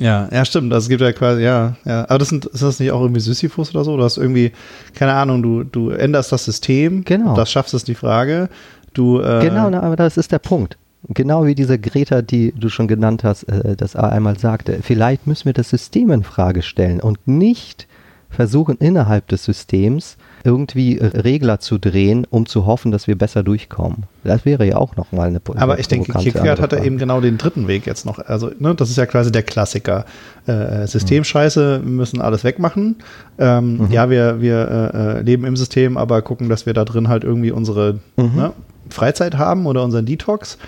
Ja, 0.00 0.28
ja, 0.30 0.44
stimmt. 0.44 0.72
Also 0.72 0.84
es 0.84 0.88
gibt 0.88 1.00
ja 1.00 1.12
quasi, 1.12 1.42
ja, 1.42 1.76
ja. 1.84 2.04
Aber 2.08 2.18
das 2.18 2.28
sind, 2.28 2.44
ist 2.46 2.62
das 2.62 2.78
nicht 2.78 2.92
auch 2.92 3.00
irgendwie 3.00 3.20
Sisyphus 3.20 3.74
oder 3.74 3.84
so? 3.84 3.96
Du 3.96 4.04
hast 4.04 4.16
irgendwie, 4.16 4.52
keine 4.94 5.14
Ahnung, 5.14 5.42
du, 5.42 5.64
du 5.64 5.90
änderst 5.90 6.30
das 6.30 6.44
System. 6.44 7.04
Genau. 7.04 7.34
Das 7.34 7.50
schaffst 7.50 7.74
ist 7.74 7.88
die 7.88 7.96
Frage. 7.96 8.48
Du, 8.94 9.20
äh, 9.20 9.40
genau, 9.40 9.68
na, 9.70 9.82
aber 9.82 9.96
das 9.96 10.16
ist 10.16 10.30
der 10.30 10.38
Punkt. 10.38 10.78
Genau 11.08 11.46
wie 11.46 11.54
diese 11.54 11.78
Greta, 11.78 12.22
die 12.22 12.52
du 12.52 12.68
schon 12.68 12.88
genannt 12.88 13.22
hast, 13.24 13.44
äh, 13.44 13.76
das 13.76 13.94
einmal 13.94 14.38
sagte. 14.38 14.80
Vielleicht 14.82 15.26
müssen 15.26 15.46
wir 15.46 15.52
das 15.52 15.70
System 15.70 16.10
in 16.10 16.24
Frage 16.24 16.62
stellen 16.62 17.00
und 17.00 17.26
nicht 17.26 17.86
versuchen, 18.30 18.76
innerhalb 18.78 19.26
des 19.28 19.44
Systems 19.44 20.16
irgendwie 20.44 20.98
äh, 20.98 21.06
Regler 21.06 21.60
zu 21.60 21.78
drehen, 21.78 22.26
um 22.28 22.46
zu 22.46 22.66
hoffen, 22.66 22.92
dass 22.92 23.06
wir 23.06 23.16
besser 23.16 23.42
durchkommen. 23.42 24.04
Das 24.22 24.44
wäre 24.44 24.66
ja 24.66 24.76
auch 24.76 24.96
nochmal 24.96 25.28
eine 25.28 25.40
Aber 25.56 25.78
ich 25.78 25.88
denke, 25.88 26.12
Kierkegaard 26.12 26.60
hatte 26.60 26.78
eben 26.78 26.98
genau 26.98 27.20
den 27.20 27.38
dritten 27.38 27.68
Weg 27.68 27.86
jetzt 27.86 28.04
noch. 28.04 28.18
Also, 28.18 28.50
ne, 28.58 28.74
das 28.74 28.90
ist 28.90 28.96
ja 28.96 29.06
quasi 29.06 29.32
der 29.32 29.42
Klassiker. 29.42 30.04
Äh, 30.46 30.86
Systemscheiße, 30.86 31.80
wir 31.82 31.90
müssen 31.90 32.20
alles 32.20 32.44
wegmachen. 32.44 32.96
Ähm, 33.38 33.78
mhm. 33.78 33.90
Ja, 33.90 34.10
wir, 34.10 34.40
wir 34.40 34.90
äh, 34.94 35.22
leben 35.22 35.44
im 35.44 35.56
System, 35.56 35.96
aber 35.96 36.22
gucken, 36.22 36.48
dass 36.48 36.66
wir 36.66 36.74
da 36.74 36.84
drin 36.84 37.08
halt 37.08 37.24
irgendwie 37.24 37.50
unsere 37.50 37.98
mhm. 38.16 38.36
ne, 38.36 38.52
Freizeit 38.90 39.38
haben 39.38 39.66
oder 39.66 39.82
unseren 39.82 40.06
Detox. 40.06 40.58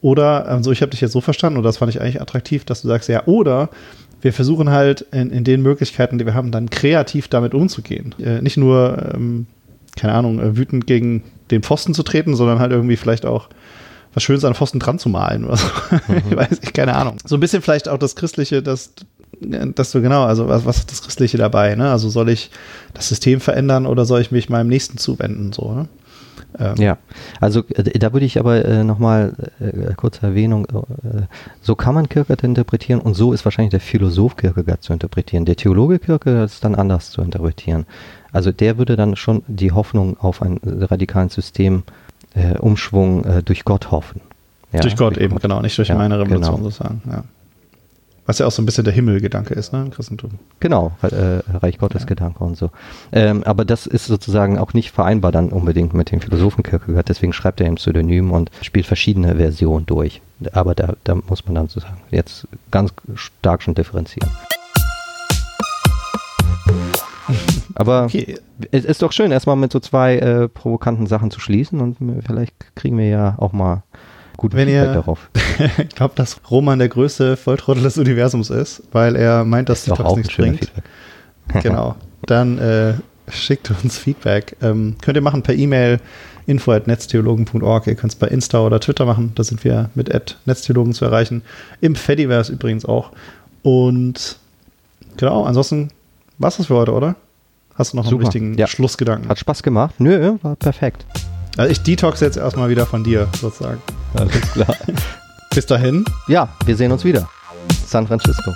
Oder, 0.00 0.46
also 0.46 0.70
ich 0.70 0.80
habe 0.80 0.90
dich 0.90 1.00
jetzt 1.00 1.12
so 1.12 1.20
verstanden, 1.20 1.58
und 1.58 1.64
das 1.64 1.78
fand 1.78 1.90
ich 1.90 2.00
eigentlich 2.00 2.20
attraktiv, 2.20 2.64
dass 2.64 2.82
du 2.82 2.88
sagst, 2.88 3.08
ja, 3.08 3.26
oder 3.26 3.68
wir 4.20 4.32
versuchen 4.32 4.70
halt 4.70 5.02
in, 5.12 5.30
in 5.30 5.44
den 5.44 5.62
Möglichkeiten, 5.62 6.18
die 6.18 6.26
wir 6.26 6.34
haben, 6.34 6.50
dann 6.50 6.70
kreativ 6.70 7.28
damit 7.28 7.54
umzugehen. 7.54 8.14
Äh, 8.18 8.42
nicht 8.42 8.56
nur, 8.56 9.12
ähm, 9.14 9.46
keine 9.96 10.14
Ahnung, 10.14 10.40
äh, 10.40 10.56
wütend 10.56 10.86
gegen 10.86 11.24
den 11.50 11.62
Pfosten 11.62 11.94
zu 11.94 12.02
treten, 12.02 12.36
sondern 12.36 12.58
halt 12.58 12.72
irgendwie 12.72 12.96
vielleicht 12.96 13.26
auch 13.26 13.48
was 14.14 14.22
Schönes 14.22 14.44
an 14.44 14.54
Pfosten 14.54 14.80
dran 14.80 14.98
zu 14.98 15.08
malen 15.08 15.44
oder 15.44 15.56
so. 15.56 15.68
Mhm. 16.08 16.22
ich 16.30 16.36
weiß 16.36 16.50
nicht, 16.50 16.74
keine 16.74 16.94
Ahnung. 16.94 17.18
So 17.24 17.36
ein 17.36 17.40
bisschen 17.40 17.62
vielleicht 17.62 17.88
auch 17.88 17.98
das 17.98 18.16
Christliche, 18.16 18.62
das, 18.62 18.92
dass 19.40 19.92
du 19.92 20.00
genau, 20.00 20.24
also 20.24 20.48
was, 20.48 20.64
was 20.64 20.78
ist 20.78 20.90
das 20.90 21.02
Christliche 21.02 21.38
dabei? 21.38 21.74
Ne? 21.74 21.90
Also 21.90 22.08
soll 22.08 22.28
ich 22.28 22.50
das 22.94 23.08
System 23.08 23.40
verändern 23.40 23.86
oder 23.86 24.04
soll 24.04 24.20
ich 24.20 24.30
mich 24.30 24.48
meinem 24.48 24.68
Nächsten 24.68 24.98
zuwenden? 24.98 25.52
So, 25.52 25.72
ne? 25.72 25.88
Ähm. 26.58 26.76
Ja, 26.76 26.98
also 27.40 27.64
äh, 27.74 27.98
da 27.98 28.12
würde 28.12 28.26
ich 28.26 28.38
aber 28.38 28.64
äh, 28.64 28.84
nochmal 28.84 29.32
äh, 29.60 29.94
kurze 29.94 30.26
Erwähnung, 30.26 30.66
äh, 30.66 31.22
so 31.60 31.74
kann 31.74 31.94
man 31.94 32.08
Kierkegaard 32.08 32.42
interpretieren 32.42 33.00
und 33.00 33.14
so 33.14 33.32
ist 33.32 33.44
wahrscheinlich 33.44 33.70
der 33.70 33.80
Philosoph 33.80 34.36
Kierkegaard 34.36 34.82
zu 34.82 34.92
interpretieren. 34.92 35.44
Der 35.44 35.56
Theologe 35.56 35.98
Kierkegaard 35.98 36.46
ist 36.50 36.64
dann 36.64 36.74
anders 36.74 37.10
zu 37.10 37.22
interpretieren. 37.22 37.86
Also 38.32 38.52
der 38.52 38.78
würde 38.78 38.96
dann 38.96 39.16
schon 39.16 39.42
die 39.46 39.72
Hoffnung 39.72 40.18
auf 40.18 40.42
einen 40.42 40.60
radikalen 40.62 41.28
Systemumschwung 41.28 43.24
äh, 43.24 43.38
äh, 43.38 43.42
durch 43.42 43.64
Gott 43.64 43.90
hoffen. 43.90 44.20
Ja, 44.72 44.80
durch 44.80 44.96
Gott 44.96 45.16
durch 45.16 45.24
eben, 45.24 45.34
Gott. 45.34 45.42
genau, 45.42 45.60
nicht 45.60 45.76
durch 45.78 45.88
ja, 45.88 45.94
meine 45.94 46.18
Revolution 46.18 46.56
genau. 46.56 46.70
sozusagen. 46.70 47.02
Ja. 47.10 47.24
Was 48.28 48.38
ja 48.38 48.46
auch 48.46 48.52
so 48.52 48.60
ein 48.60 48.66
bisschen 48.66 48.84
der 48.84 48.92
Himmelgedanke 48.92 49.54
ist, 49.54 49.72
ne, 49.72 49.80
im 49.80 49.90
Christentum. 49.90 50.32
Genau, 50.60 50.92
äh, 51.00 51.40
Reich 51.62 51.78
Gottes 51.78 52.02
ja. 52.02 52.08
Gedanke 52.08 52.44
und 52.44 52.58
so. 52.58 52.70
Ähm, 53.10 53.42
aber 53.44 53.64
das 53.64 53.86
ist 53.86 54.04
sozusagen 54.04 54.58
auch 54.58 54.74
nicht 54.74 54.90
vereinbar 54.90 55.32
dann 55.32 55.48
unbedingt 55.48 55.94
mit 55.94 56.12
dem 56.12 56.20
Philosophen 56.20 56.62
Kierkegaard, 56.62 57.08
deswegen 57.08 57.32
schreibt 57.32 57.58
er 57.62 57.66
im 57.66 57.76
Pseudonym 57.76 58.32
und 58.32 58.50
spielt 58.60 58.84
verschiedene 58.84 59.36
Versionen 59.36 59.86
durch. 59.86 60.20
Aber 60.52 60.74
da, 60.74 60.92
da 61.04 61.14
muss 61.14 61.46
man 61.46 61.54
dann 61.54 61.68
sozusagen 61.68 62.02
jetzt 62.10 62.46
ganz 62.70 62.92
stark 63.14 63.62
schon 63.62 63.74
differenzieren. 63.74 64.28
Aber 67.76 68.04
okay. 68.04 68.36
es 68.70 68.84
ist 68.84 69.00
doch 69.00 69.12
schön, 69.12 69.32
erstmal 69.32 69.56
mit 69.56 69.72
so 69.72 69.80
zwei 69.80 70.18
äh, 70.18 70.48
provokanten 70.48 71.06
Sachen 71.06 71.30
zu 71.30 71.40
schließen 71.40 71.80
und 71.80 71.96
vielleicht 72.26 72.76
kriegen 72.76 72.98
wir 72.98 73.08
ja 73.08 73.36
auch 73.38 73.54
mal 73.54 73.84
gut 74.38 74.54
Wenn 74.54 74.68
Feedback 74.68 74.86
ihr 74.86 74.94
darauf. 74.94 75.28
ich 75.78 75.94
glaube, 75.94 76.14
dass 76.16 76.40
Roman 76.50 76.78
der 76.78 76.88
größte 76.88 77.36
Volltrottel 77.36 77.82
des 77.82 77.98
Universums 77.98 78.48
ist, 78.48 78.82
weil 78.92 79.14
er 79.16 79.44
meint, 79.44 79.68
dass 79.68 79.84
Tox 79.84 80.16
nichts 80.16 80.34
bringt. 80.34 80.72
genau. 81.62 81.96
Dann 82.22 82.58
äh, 82.58 82.94
schickt 83.30 83.70
uns 83.82 83.98
Feedback. 83.98 84.56
Ähm, 84.62 84.96
könnt 85.02 85.16
ihr 85.16 85.22
machen 85.22 85.42
per 85.42 85.54
E-Mail 85.54 86.00
info.netztheologen.org. 86.46 87.86
Ihr 87.88 87.94
könnt 87.94 88.12
es 88.12 88.18
bei 88.18 88.28
Insta 88.28 88.60
oder 88.60 88.80
Twitter 88.80 89.04
machen. 89.04 89.32
Da 89.34 89.44
sind 89.44 89.64
wir 89.64 89.90
mit 89.94 90.08
Netztheologen 90.46 90.94
zu 90.94 91.04
erreichen. 91.04 91.42
Im 91.80 91.94
Fediverse 91.94 92.52
übrigens 92.52 92.84
auch. 92.84 93.10
Und 93.62 94.38
genau, 95.16 95.44
ansonsten 95.44 95.90
war 96.38 96.48
es 96.48 96.56
das 96.56 96.66
für 96.66 96.76
heute, 96.76 96.92
oder? 96.92 97.16
Hast 97.74 97.92
du 97.92 97.96
noch 97.96 98.04
Super. 98.04 98.14
einen 98.14 98.24
richtigen 98.24 98.54
ja. 98.54 98.66
Schlussgedanken? 98.66 99.28
Hat 99.28 99.38
Spaß 99.38 99.62
gemacht. 99.62 99.96
Nö, 99.98 100.36
war 100.42 100.56
perfekt. 100.56 101.04
Also 101.56 101.70
ich 101.70 101.80
detox 101.80 102.20
jetzt 102.20 102.36
erstmal 102.36 102.70
wieder 102.70 102.86
von 102.86 103.04
dir, 103.04 103.28
sozusagen. 103.40 103.82
Alles 104.14 104.52
klar. 104.52 104.76
Bis 105.54 105.66
dahin. 105.66 106.04
Ja, 106.28 106.48
wir 106.64 106.76
sehen 106.76 106.92
uns 106.92 107.04
wieder. 107.04 107.28
San 107.86 108.06
Francisco. 108.06 108.52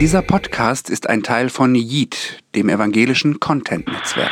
Dieser 0.00 0.20
Podcast 0.20 0.90
ist 0.90 1.08
ein 1.08 1.22
Teil 1.22 1.48
von 1.48 1.74
Yeet, 1.74 2.42
dem 2.54 2.68
evangelischen 2.68 3.40
Content-Netzwerk. 3.40 4.30